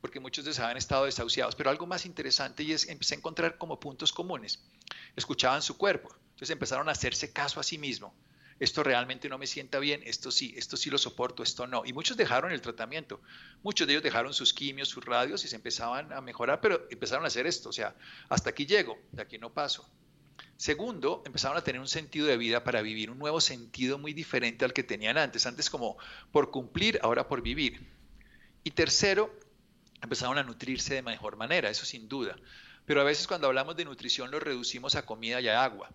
porque 0.00 0.18
muchos 0.18 0.44
de 0.44 0.50
ellos 0.50 0.58
habían 0.58 0.78
estado 0.78 1.04
desahuciados, 1.04 1.54
pero 1.54 1.70
algo 1.70 1.86
más 1.86 2.06
interesante 2.06 2.64
y 2.64 2.72
es 2.72 2.88
empecé 2.88 3.14
a 3.14 3.18
encontrar 3.18 3.56
como 3.56 3.78
puntos 3.78 4.12
comunes. 4.12 4.64
Escuchaban 5.14 5.62
su 5.62 5.78
cuerpo, 5.78 6.12
entonces 6.30 6.50
empezaron 6.50 6.88
a 6.88 6.92
hacerse 6.92 7.32
caso 7.32 7.60
a 7.60 7.62
sí 7.62 7.78
mismo 7.78 8.12
esto 8.64 8.82
realmente 8.82 9.28
no 9.28 9.38
me 9.38 9.46
sienta 9.46 9.78
bien, 9.78 10.02
esto 10.04 10.30
sí, 10.30 10.54
esto 10.56 10.76
sí 10.76 10.90
lo 10.90 10.98
soporto, 10.98 11.42
esto 11.42 11.66
no. 11.66 11.84
Y 11.84 11.92
muchos 11.92 12.16
dejaron 12.16 12.50
el 12.50 12.60
tratamiento, 12.60 13.20
muchos 13.62 13.86
de 13.86 13.92
ellos 13.92 14.02
dejaron 14.02 14.34
sus 14.34 14.52
quimios, 14.52 14.88
sus 14.88 15.04
radios 15.04 15.44
y 15.44 15.48
se 15.48 15.56
empezaban 15.56 16.12
a 16.12 16.20
mejorar, 16.20 16.60
pero 16.60 16.86
empezaron 16.90 17.24
a 17.24 17.28
hacer 17.28 17.46
esto, 17.46 17.68
o 17.68 17.72
sea, 17.72 17.94
hasta 18.28 18.50
aquí 18.50 18.66
llego, 18.66 18.98
de 19.12 19.22
aquí 19.22 19.38
no 19.38 19.52
paso. 19.52 19.88
Segundo, 20.56 21.22
empezaron 21.26 21.56
a 21.56 21.62
tener 21.62 21.80
un 21.80 21.88
sentido 21.88 22.26
de 22.26 22.36
vida 22.36 22.64
para 22.64 22.82
vivir, 22.82 23.10
un 23.10 23.18
nuevo 23.18 23.40
sentido 23.40 23.98
muy 23.98 24.12
diferente 24.12 24.64
al 24.64 24.72
que 24.72 24.82
tenían 24.82 25.18
antes, 25.18 25.46
antes 25.46 25.68
como 25.68 25.96
por 26.32 26.50
cumplir, 26.50 26.98
ahora 27.02 27.28
por 27.28 27.42
vivir. 27.42 27.86
Y 28.62 28.70
tercero, 28.70 29.34
empezaron 30.00 30.38
a 30.38 30.42
nutrirse 30.42 30.94
de 30.94 31.02
mejor 31.02 31.36
manera, 31.36 31.70
eso 31.70 31.84
sin 31.84 32.08
duda. 32.08 32.36
Pero 32.86 33.00
a 33.00 33.04
veces 33.04 33.26
cuando 33.26 33.46
hablamos 33.46 33.76
de 33.76 33.84
nutrición 33.84 34.30
lo 34.30 34.40
reducimos 34.40 34.94
a 34.94 35.04
comida 35.04 35.40
y 35.40 35.48
a 35.48 35.64
agua 35.64 35.90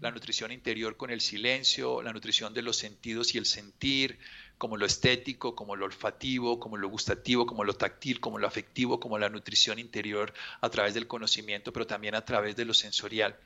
la 0.00 0.10
nutrición 0.10 0.52
interior 0.52 0.96
con 0.96 1.10
el 1.10 1.20
silencio, 1.20 2.02
la 2.02 2.12
nutrición 2.12 2.52
de 2.52 2.62
los 2.62 2.76
sentidos 2.76 3.34
y 3.34 3.38
el 3.38 3.46
sentir, 3.46 4.18
como 4.58 4.76
lo 4.76 4.86
estético, 4.86 5.54
como 5.54 5.76
lo 5.76 5.84
olfativo, 5.86 6.60
como 6.60 6.76
lo 6.76 6.88
gustativo, 6.88 7.46
como 7.46 7.64
lo 7.64 7.74
táctil, 7.74 8.20
como 8.20 8.38
lo 8.38 8.46
afectivo, 8.46 9.00
como 9.00 9.18
la 9.18 9.28
nutrición 9.28 9.78
interior 9.78 10.32
a 10.60 10.68
través 10.70 10.94
del 10.94 11.06
conocimiento, 11.06 11.72
pero 11.72 11.86
también 11.86 12.14
a 12.14 12.24
través 12.24 12.56
de 12.56 12.64
lo 12.64 12.74
sensorial. 12.74 13.36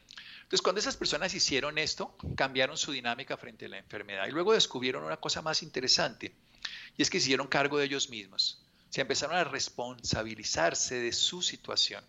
Entonces, 0.43 0.63
cuando 0.63 0.81
esas 0.81 0.97
personas 0.97 1.35
hicieron 1.35 1.79
esto, 1.79 2.17
cambiaron 2.37 2.77
su 2.77 2.93
dinámica 2.93 3.37
frente 3.37 3.67
a 3.67 3.69
la 3.69 3.79
enfermedad 3.79 4.27
y 4.27 4.33
luego 4.33 4.53
descubrieron 4.53 5.05
una 5.05 5.17
cosa 5.17 5.43
más 5.43 5.63
interesante, 5.63 6.33
y 6.97 7.03
es 7.03 7.11
que 7.11 7.19
hicieron 7.19 7.47
cargo 7.47 7.79
de 7.79 7.87
ellos 7.87 8.11
mismos. 8.11 8.61
Se 8.89 9.01
empezaron 9.01 9.37
a 9.37 9.45
responsabilizarse 9.45 10.97
de 10.97 11.13
su 11.13 11.43
situación 11.43 12.05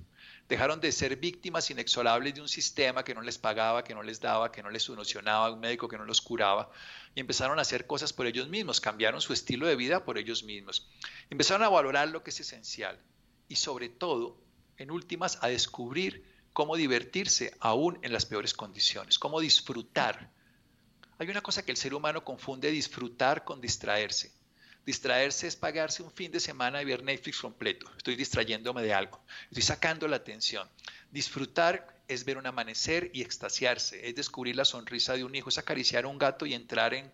dejaron 0.51 0.81
de 0.81 0.91
ser 0.91 1.15
víctimas 1.15 1.71
inexorables 1.71 2.35
de 2.35 2.41
un 2.41 2.49
sistema 2.49 3.05
que 3.05 3.15
no 3.15 3.21
les 3.21 3.37
pagaba, 3.37 3.85
que 3.85 3.95
no 3.95 4.03
les 4.03 4.19
daba, 4.19 4.51
que 4.51 4.61
no 4.61 4.69
les 4.69 4.83
solucionaba, 4.83 5.49
un 5.49 5.61
médico 5.61 5.87
que 5.87 5.97
no 5.97 6.03
los 6.03 6.19
curaba, 6.19 6.69
y 7.15 7.21
empezaron 7.21 7.57
a 7.57 7.61
hacer 7.61 7.87
cosas 7.87 8.11
por 8.11 8.27
ellos 8.27 8.49
mismos, 8.49 8.81
cambiaron 8.81 9.21
su 9.21 9.31
estilo 9.31 9.65
de 9.65 9.77
vida 9.77 10.03
por 10.03 10.17
ellos 10.17 10.43
mismos. 10.43 10.89
Empezaron 11.29 11.63
a 11.63 11.69
valorar 11.69 12.09
lo 12.09 12.21
que 12.21 12.31
es 12.31 12.39
esencial 12.41 12.99
y 13.47 13.55
sobre 13.55 13.87
todo, 13.87 14.41
en 14.75 14.91
últimas, 14.91 15.39
a 15.41 15.47
descubrir 15.47 16.25
cómo 16.51 16.75
divertirse 16.75 17.55
aún 17.61 17.97
en 18.01 18.11
las 18.11 18.25
peores 18.25 18.53
condiciones, 18.53 19.19
cómo 19.19 19.39
disfrutar. 19.39 20.31
Hay 21.17 21.29
una 21.29 21.39
cosa 21.39 21.63
que 21.63 21.71
el 21.71 21.77
ser 21.77 21.93
humano 21.93 22.25
confunde 22.25 22.71
disfrutar 22.71 23.45
con 23.45 23.61
distraerse. 23.61 24.33
Distraerse 24.85 25.47
es 25.47 25.55
pagarse 25.55 26.01
un 26.01 26.11
fin 26.11 26.31
de 26.31 26.39
semana 26.39 26.81
y 26.81 26.85
ver 26.85 27.03
Netflix 27.03 27.39
completo. 27.39 27.89
Estoy 27.97 28.15
distrayéndome 28.15 28.81
de 28.81 28.93
algo. 28.93 29.23
Estoy 29.49 29.61
sacando 29.61 30.07
la 30.07 30.15
atención. 30.15 30.67
Disfrutar 31.11 32.01
es 32.07 32.25
ver 32.25 32.37
un 32.37 32.47
amanecer 32.47 33.11
y 33.13 33.21
extasiarse. 33.21 34.07
Es 34.07 34.15
descubrir 34.15 34.55
la 34.55 34.65
sonrisa 34.65 35.13
de 35.13 35.23
un 35.23 35.35
hijo. 35.35 35.49
Es 35.49 35.59
acariciar 35.59 36.05
a 36.05 36.07
un 36.07 36.17
gato 36.17 36.45
y 36.47 36.55
entrar 36.55 36.95
en, 36.95 37.11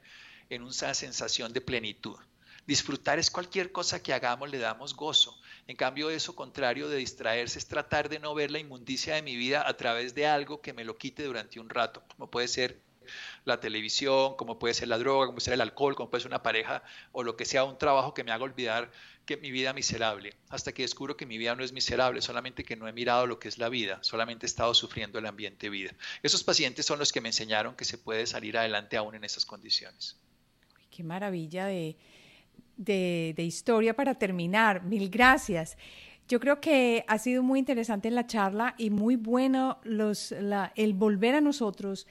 en 0.50 0.62
una 0.64 0.94
sensación 0.94 1.52
de 1.52 1.62
plenitud. 1.62 2.18
Disfrutar 2.66 3.20
es 3.20 3.32
cualquier 3.32 3.72
cosa 3.72 4.02
que 4.02 4.14
hagamos, 4.14 4.50
le 4.50 4.58
damos 4.58 4.94
gozo. 4.94 5.40
En 5.68 5.76
cambio, 5.76 6.10
eso 6.10 6.36
contrario 6.36 6.90
de 6.90 6.98
distraerse 6.98 7.60
es 7.60 7.68
tratar 7.68 8.10
de 8.10 8.20
no 8.20 8.34
ver 8.34 8.52
la 8.52 8.60
inmundicia 8.60 9.16
de 9.16 9.22
mi 9.22 9.36
vida 9.36 9.68
a 9.68 9.76
través 9.76 10.16
de 10.16 10.28
algo 10.28 10.62
que 10.62 10.74
me 10.74 10.84
lo 10.84 10.98
quite 10.98 11.24
durante 11.24 11.60
un 11.60 11.70
rato, 11.70 12.04
como 12.10 12.30
puede 12.30 12.48
ser 12.50 12.82
la 13.46 13.60
televisión, 13.60 14.36
como 14.36 14.60
puede 14.60 14.74
ser 14.74 14.88
la 14.88 14.98
droga, 14.98 15.28
como 15.28 15.36
puede 15.36 15.46
ser 15.46 15.54
el 15.56 15.62
alcohol, 15.62 15.96
como 15.96 16.10
puede 16.10 16.22
ser 16.24 16.32
una 16.32 16.44
pareja 16.44 16.84
o 17.12 17.24
lo 17.24 17.36
que 17.36 17.46
sea, 17.46 17.64
un 17.64 17.78
trabajo 17.78 18.14
que 18.14 18.24
me 18.24 18.32
haga 18.32 18.44
olvidar 18.44 18.92
que 19.26 19.38
mi 19.38 19.52
vida 19.52 19.74
miserable, 19.74 20.34
hasta 20.50 20.72
que 20.72 20.84
descubro 20.84 21.18
que 21.18 21.26
mi 21.26 21.38
vida 21.38 21.54
no 21.54 21.64
es 21.64 21.74
miserable, 21.74 22.22
solamente 22.22 22.64
que 22.64 22.78
no 22.78 22.88
he 22.88 22.94
mirado 22.94 23.28
lo 23.28 23.40
que 23.40 23.50
es 23.50 23.58
la 23.58 23.68
vida, 23.68 24.00
solamente 24.02 24.46
he 24.46 24.50
estado 24.50 24.74
sufriendo 24.74 25.20
el 25.20 25.26
ambiente 25.26 25.70
vida. 25.70 25.92
Esos 26.24 26.44
pacientes 26.44 26.86
son 26.86 26.98
los 26.98 27.12
que 27.12 27.20
me 27.20 27.30
enseñaron 27.30 27.76
que 27.76 27.84
se 27.84 27.98
puede 27.98 28.26
salir 28.26 28.58
adelante 28.58 28.96
aún 28.96 29.16
en 29.16 29.26
esas 29.26 29.46
condiciones. 29.46 30.18
Qué 30.90 31.04
maravilla 31.04 31.66
de, 31.66 31.98
de, 32.78 33.44
historia 33.44 33.96
para 33.96 34.16
terminar. 34.16 34.84
Mil 34.84 35.10
gracias. 35.10 35.78
Yo 36.28 36.40
creo 36.40 36.60
que 36.60 37.04
ha 37.08 37.18
sido 37.18 37.44
muy 37.44 37.60
interesante 37.60 38.12
la 38.12 38.28
charla 38.28 38.76
y 38.78 38.90
muy 38.90 39.16
bueno 39.16 39.80
el 39.84 40.94
volver 40.94 41.36
a 41.36 41.42
nosotros 41.42 42.08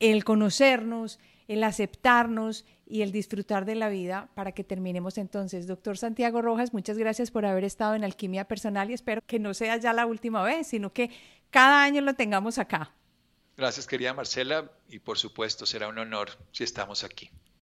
el 0.00 0.24
conocernos, 0.24 1.18
el 1.48 1.64
aceptarnos 1.64 2.64
y 2.86 3.02
el 3.02 3.12
disfrutar 3.12 3.64
de 3.64 3.74
la 3.74 3.88
vida 3.88 4.28
para 4.34 4.52
que 4.52 4.64
terminemos 4.64 5.18
entonces. 5.18 5.66
Doctor 5.66 5.98
Santiago 5.98 6.42
Rojas, 6.42 6.72
muchas 6.72 6.98
gracias 6.98 7.30
por 7.30 7.44
haber 7.44 7.64
estado 7.64 7.94
en 7.94 8.04
Alquimia 8.04 8.44
Personal 8.44 8.90
y 8.90 8.94
espero 8.94 9.22
que 9.26 9.38
no 9.38 9.54
sea 9.54 9.76
ya 9.76 9.92
la 9.92 10.06
última 10.06 10.42
vez, 10.42 10.68
sino 10.68 10.92
que 10.92 11.10
cada 11.50 11.82
año 11.82 12.00
lo 12.02 12.14
tengamos 12.14 12.58
acá. 12.58 12.92
Gracias, 13.56 13.86
querida 13.86 14.14
Marcela, 14.14 14.70
y 14.88 15.00
por 15.00 15.18
supuesto 15.18 15.66
será 15.66 15.88
un 15.88 15.98
honor 15.98 16.30
si 16.52 16.64
estamos 16.64 17.02
aquí. 17.02 17.30